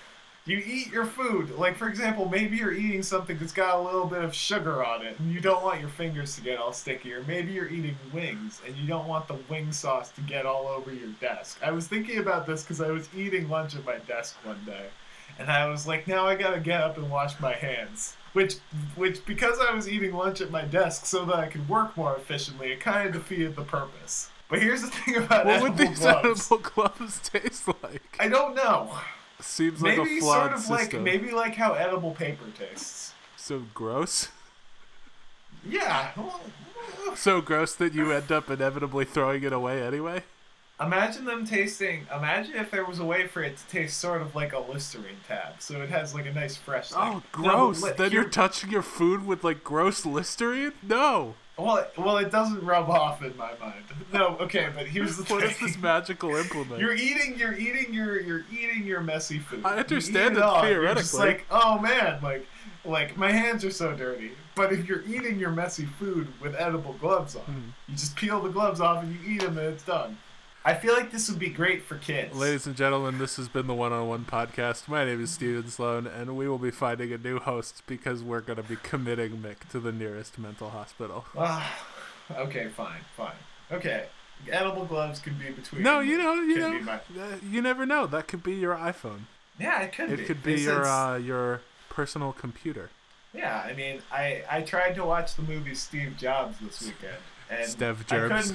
you 0.47 0.62
eat 0.64 0.90
your 0.92 1.05
food. 1.05 1.51
Like 1.59 1.76
for 1.76 1.88
example, 1.88 2.28
maybe 2.28 2.57
you're 2.57 2.72
eating 2.72 3.03
something 3.03 3.36
that's 3.38 3.53
got 3.53 3.78
a 3.78 3.82
little 3.82 4.07
bit 4.07 4.22
of 4.22 4.34
sugar 4.34 4.84
on 4.84 5.05
it, 5.05 5.18
and 5.18 5.32
you 5.32 5.40
don't 5.40 5.62
want 5.62 5.80
your 5.80 5.88
fingers 5.90 6.34
to 6.36 6.40
get 6.40 6.59
all 6.59 6.72
sticky. 6.72 7.12
Or 7.12 7.22
maybe 7.24 7.53
you're 7.53 7.68
eating 7.68 7.97
wings, 8.12 8.61
and 8.66 8.74
you 8.76 8.86
don't 8.86 9.07
want 9.09 9.28
the 9.28 9.36
wing 9.51 9.72
sauce 9.72 10.11
to 10.12 10.20
get 10.22 10.47
all 10.47 10.66
over 10.68 10.92
your 10.92 11.11
desk. 11.20 11.59
I 11.64 11.72
was 11.72 11.86
thinking 11.88 12.18
about 12.18 12.47
this 12.47 12.62
because 12.62 12.80
I 12.80 12.90
was 12.90 13.09
eating 13.14 13.49
lunch 13.49 13.74
at 13.76 13.84
my 13.84 13.99
desk 13.99 14.36
one 14.44 14.61
day, 14.64 14.86
and 15.38 15.51
I 15.51 15.66
was 15.66 15.86
like, 15.86 16.07
now 16.07 16.26
I 16.26 16.34
gotta 16.36 16.61
get 16.61 16.80
up 16.80 16.97
and 16.97 17.11
wash 17.11 17.38
my 17.40 17.53
hands. 17.53 18.16
Which, 18.32 18.57
which, 18.97 19.24
because 19.24 19.59
I 19.66 19.72
was 19.74 19.88
eating 19.88 20.12
lunch 20.12 20.42
at 20.42 20.51
my 20.51 20.62
desk 20.66 21.07
so 21.07 21.24
that 21.24 21.36
I 21.36 21.47
could 21.47 21.66
work 21.70 21.97
more 21.97 22.14
efficiently, 22.16 22.70
it 22.70 22.80
kind 22.80 23.07
of 23.09 23.14
defeated 23.14 23.57
the 23.57 23.62
purpose. 23.62 24.28
But 24.51 24.61
here's 24.61 24.82
the 24.82 24.88
thing 24.88 25.16
about 25.16 25.47
What 25.47 25.62
would 25.62 25.76
these 25.78 25.99
gloves. 26.01 26.47
edible 26.53 26.59
gloves 26.59 27.18
taste 27.28 27.66
like? 27.82 28.16
I 28.20 28.28
don't 28.28 28.55
know. 28.55 28.90
Seems 29.41 29.82
like 29.82 29.99
Maybe 29.99 30.18
a 30.18 30.20
flawed 30.20 30.41
sort 30.41 30.53
of 30.55 30.61
system. 30.61 31.05
like 31.05 31.12
maybe 31.20 31.30
like 31.32 31.55
how 31.57 31.74
edible 31.74 32.12
paper 32.12 32.45
tastes. 32.59 33.12
So 33.37 33.64
gross. 33.74 34.28
Yeah. 35.68 36.12
So 37.14 37.41
gross 37.41 37.74
that 37.74 37.93
you 37.95 38.12
end 38.12 38.30
up 38.32 38.51
inevitably 38.51 39.05
throwing 39.05 39.43
it 39.43 39.53
away 39.53 39.82
anyway. 39.82 40.22
Imagine 40.80 41.24
them 41.24 41.47
tasting. 41.47 42.07
Imagine 42.14 42.55
if 42.57 42.70
there 42.70 42.84
was 42.84 42.99
a 42.99 43.05
way 43.05 43.26
for 43.26 43.43
it 43.43 43.57
to 43.57 43.66
taste 43.66 43.99
sort 43.99 44.20
of 44.20 44.34
like 44.34 44.53
a 44.53 44.59
Listerine 44.59 45.16
tab, 45.26 45.55
so 45.59 45.80
it 45.80 45.89
has 45.89 46.14
like 46.14 46.26
a 46.26 46.32
nice 46.32 46.57
fresh. 46.57 46.91
Thing. 46.91 46.99
Oh, 47.01 47.22
No, 47.39 47.51
gross! 47.72 47.82
li- 47.82 47.93
then 47.97 48.12
you're 48.12 48.24
touching 48.28 48.70
your 48.70 48.82
food 48.82 49.26
with 49.26 49.43
like 49.43 49.64
gross 49.64 50.05
Listerine. 50.05 50.72
No. 50.82 51.34
Well, 51.59 51.77
it- 51.79 51.93
well, 51.97 52.19
it 52.19 52.31
doesn't 52.31 52.63
rub 52.65 52.89
off 52.91 53.23
in 53.23 53.37
my 53.37 53.53
mind. 53.61 53.85
No, 54.13 54.37
okay, 54.41 54.69
but 54.75 54.87
here's 54.87 55.17
the 55.17 55.23
What 55.33 55.43
thing. 55.43 55.51
is 55.53 55.59
this 55.59 55.79
magical 55.79 56.35
implement? 56.37 56.81
You're 56.81 56.95
eating, 56.95 57.35
you're 57.39 57.55
eating 57.55 57.93
your, 57.95 58.21
you're 58.21 58.45
eating 58.53 58.85
your 58.87 59.01
messy 59.01 59.39
food. 59.39 59.63
I 59.65 59.79
understand 59.79 60.37
it 60.37 60.43
all, 60.43 60.67
You're 60.69 60.95
just 60.95 61.13
theoretically. 61.13 61.19
like, 61.41 61.47
oh 61.51 61.79
man, 61.79 62.21
like, 62.23 62.47
like 62.85 63.17
my 63.17 63.33
hands 63.33 63.65
are 63.65 63.71
so 63.71 63.95
dirty. 63.95 64.33
But 64.55 64.73
if 64.73 64.87
you're 64.89 65.03
eating 65.03 65.39
your 65.39 65.51
messy 65.51 65.85
food 65.85 66.29
with 66.41 66.55
edible 66.57 66.95
gloves 66.95 67.37
on, 67.37 67.43
Hmm. 67.43 67.61
you 67.89 67.97
just 67.97 68.17
peel 68.17 68.41
the 68.41 68.49
gloves 68.49 68.81
off 68.81 69.03
and 69.03 69.13
you 69.13 69.35
eat 69.35 69.41
them 69.41 69.59
and 69.59 69.67
it's 69.69 69.83
done. 69.83 70.17
I 70.67 70.75
feel 70.75 70.95
like 70.95 71.12
this 71.12 71.31
would 71.31 71.39
be 71.39 71.49
great 71.49 71.85
for 71.85 71.97
kids. 71.97 72.35
Ladies 72.37 72.67
and 72.67 72.75
gentlemen, 72.75 73.19
this 73.19 73.37
has 73.37 73.49
been 73.49 73.69
the 73.69 73.75
One 73.75 73.93
on 73.93 74.09
One 74.09 74.25
podcast. 74.25 74.89
My 74.89 75.05
name 75.05 75.23
is 75.23 75.31
Steven 75.31 75.69
Sloan, 75.69 76.09
and 76.09 76.37
we 76.37 76.49
will 76.49 76.59
be 76.59 76.73
finding 76.73 77.12
a 77.12 77.19
new 77.19 77.39
host 77.39 77.85
because 77.87 78.21
we're 78.21 78.41
going 78.41 78.57
to 78.57 78.64
be 78.64 78.75
committing 78.83 79.37
Mick 79.37 79.69
to 79.71 79.79
the 79.79 79.93
nearest 79.93 80.41
mental 80.41 80.71
hospital. 80.71 81.25
Ah, 81.39 81.73
okay, 82.39 82.67
fine, 82.67 83.03
fine. 83.17 83.37
Okay, 83.71 84.07
edible 84.51 84.85
gloves 84.87 85.21
can 85.21 85.35
be 85.39 85.51
between. 85.51 85.85
No, 85.85 86.01
you 86.01 86.19
know, 86.19 86.35
you 86.35 86.59
know, 86.59 86.81
my- 86.81 86.95
uh, 87.17 87.37
you 87.49 87.62
never 87.62 87.87
know. 87.87 88.09
That 88.09 88.27
could 88.27 88.43
be 88.43 88.55
your 88.57 88.75
iPhone. 88.75 89.21
yeah, 89.61 89.83
it 89.83 89.93
could 89.93 90.09
be. 90.09 90.23
It 90.25 90.27
could 90.27 90.43
be 90.43 90.55
It's- 90.55 90.67
your 90.67 90.81
it's- 90.81 90.89
uh, 90.93 91.21
your 91.23 91.61
personal 91.91 92.33
computer. 92.33 92.91
Yeah, 93.33 93.62
I 93.64 93.73
mean, 93.75 94.03
I 94.11 94.43
I 94.51 94.62
tried 94.62 94.97
to 94.97 95.05
watch 95.05 95.37
the 95.37 95.43
movie 95.43 95.77
Steve 95.77 96.17
Jobs 96.19 96.57
this 96.59 96.83
weekend, 96.83 97.19
and 97.49 97.71
Steve 97.71 98.05
Jobs. 98.09 98.55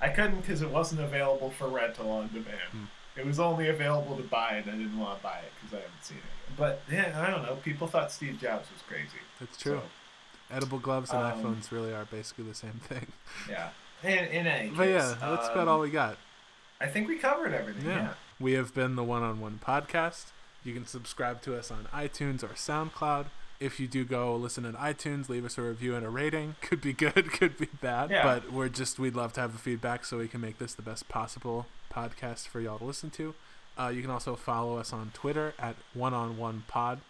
I 0.00 0.08
couldn't 0.08 0.40
because 0.40 0.62
it 0.62 0.70
wasn't 0.70 1.00
available 1.00 1.50
for 1.50 1.68
rental 1.68 2.10
on 2.10 2.28
demand. 2.28 2.70
Hmm. 2.72 2.84
It 3.16 3.26
was 3.26 3.40
only 3.40 3.68
available 3.68 4.16
to 4.16 4.22
buy, 4.22 4.62
and 4.64 4.70
I 4.70 4.76
didn't 4.76 4.98
want 4.98 5.18
to 5.18 5.22
buy 5.22 5.38
it 5.38 5.52
because 5.60 5.78
I 5.78 5.82
haven't 5.82 6.04
seen 6.04 6.18
it. 6.18 6.56
But 6.56 6.80
yeah, 6.90 7.22
I 7.26 7.30
don't 7.30 7.42
know. 7.42 7.56
People 7.56 7.86
thought 7.86 8.10
Steve 8.12 8.38
Jobs 8.40 8.68
was 8.72 8.82
crazy. 8.88 9.18
That's 9.38 9.56
true. 9.58 9.80
So, 9.80 10.54
Edible 10.54 10.78
gloves 10.78 11.10
and 11.12 11.20
Um, 11.22 11.42
iPhones 11.44 11.70
really 11.70 11.92
are 11.92 12.04
basically 12.06 12.44
the 12.44 12.54
same 12.54 12.80
thing. 12.88 13.06
yeah. 13.48 13.70
In, 14.02 14.10
in 14.10 14.46
any 14.46 14.68
case, 14.70 14.78
But 14.78 14.88
yeah, 14.88 15.14
that's 15.20 15.48
about 15.48 15.58
um, 15.58 15.68
all 15.68 15.80
we 15.80 15.90
got. 15.90 16.16
I 16.80 16.86
think 16.86 17.08
we 17.08 17.16
covered 17.18 17.52
everything. 17.52 17.84
Yeah. 17.86 17.96
Yeah. 17.96 18.12
We 18.40 18.52
have 18.54 18.74
been 18.74 18.96
the 18.96 19.04
One 19.04 19.22
on 19.22 19.40
One 19.40 19.60
podcast. 19.64 20.26
You 20.64 20.72
can 20.72 20.86
subscribe 20.86 21.42
to 21.42 21.56
us 21.56 21.70
on 21.70 21.88
iTunes 21.92 22.42
or 22.42 22.48
SoundCloud. 22.48 23.26
If 23.60 23.78
you 23.78 23.86
do 23.86 24.04
go 24.06 24.34
listen 24.36 24.64
on 24.64 24.72
iTunes, 24.74 25.28
leave 25.28 25.44
us 25.44 25.58
a 25.58 25.62
review 25.62 25.94
and 25.94 26.04
a 26.04 26.08
rating. 26.08 26.56
Could 26.62 26.80
be 26.80 26.92
good, 26.94 27.30
could 27.32 27.58
be 27.58 27.68
bad. 27.80 28.10
Yeah. 28.10 28.22
But 28.22 28.52
we're 28.52 28.68
just 28.70 28.98
we'd 28.98 29.14
love 29.14 29.34
to 29.34 29.40
have 29.42 29.52
the 29.52 29.58
feedback 29.58 30.04
so 30.06 30.18
we 30.18 30.28
can 30.28 30.40
make 30.40 30.58
this 30.58 30.72
the 30.74 30.82
best 30.82 31.08
possible 31.08 31.66
podcast 31.92 32.48
for 32.48 32.60
y'all 32.60 32.78
to 32.78 32.84
listen 32.84 33.10
to. 33.10 33.34
Uh, 33.78 33.88
you 33.88 34.00
can 34.02 34.10
also 34.10 34.34
follow 34.34 34.78
us 34.78 34.92
on 34.92 35.10
Twitter 35.14 35.52
at 35.58 35.76
One 35.94 36.14
on 36.14 36.36
One 36.38 36.64
Pod. 36.68 37.00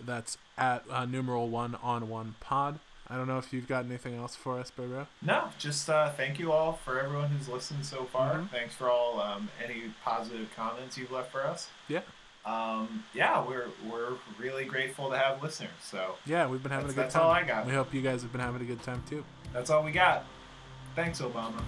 That's 0.00 0.36
at 0.58 0.84
uh, 0.90 1.06
numeral 1.06 1.48
One 1.48 1.76
on 1.82 2.08
One 2.08 2.34
Pod. 2.40 2.78
I 3.08 3.16
don't 3.16 3.28
know 3.28 3.38
if 3.38 3.52
you've 3.52 3.68
got 3.68 3.84
anything 3.84 4.14
else 4.16 4.34
for 4.34 4.58
us, 4.58 4.70
Bro. 4.70 5.06
No, 5.20 5.50
just 5.58 5.90
uh, 5.90 6.10
thank 6.10 6.38
you 6.38 6.52
all 6.52 6.72
for 6.84 6.98
everyone 6.98 7.28
who's 7.28 7.48
listened 7.48 7.84
so 7.84 8.04
far. 8.04 8.34
Mhm. 8.36 8.50
Thanks 8.50 8.74
for 8.74 8.88
all 8.88 9.20
um, 9.20 9.50
any 9.62 9.92
positive 10.02 10.48
comments 10.56 10.96
you've 10.96 11.12
left 11.12 11.30
for 11.30 11.44
us. 11.46 11.68
Yeah. 11.88 12.00
Um, 12.46 13.04
yeah, 13.14 13.42
we're 13.46 13.66
we're 13.90 14.12
really 14.38 14.64
grateful 14.66 15.08
to 15.10 15.16
have 15.18 15.42
listeners. 15.42 15.70
So 15.82 16.16
Yeah, 16.26 16.46
we've 16.46 16.62
been 16.62 16.72
having 16.72 16.90
a 16.90 16.92
good 16.92 17.04
that's 17.04 17.14
time. 17.14 17.22
all 17.24 17.30
I 17.30 17.42
got. 17.42 17.66
We 17.66 17.72
hope 17.72 17.94
you 17.94 18.02
guys 18.02 18.20
have 18.22 18.32
been 18.32 18.40
having 18.42 18.60
a 18.60 18.64
good 18.66 18.82
time 18.82 19.02
too. 19.08 19.24
that's 19.52 19.70
all 19.70 19.82
we 19.82 19.92
got. 19.92 20.24
Thanks, 20.94 21.20
Obama. 21.20 21.62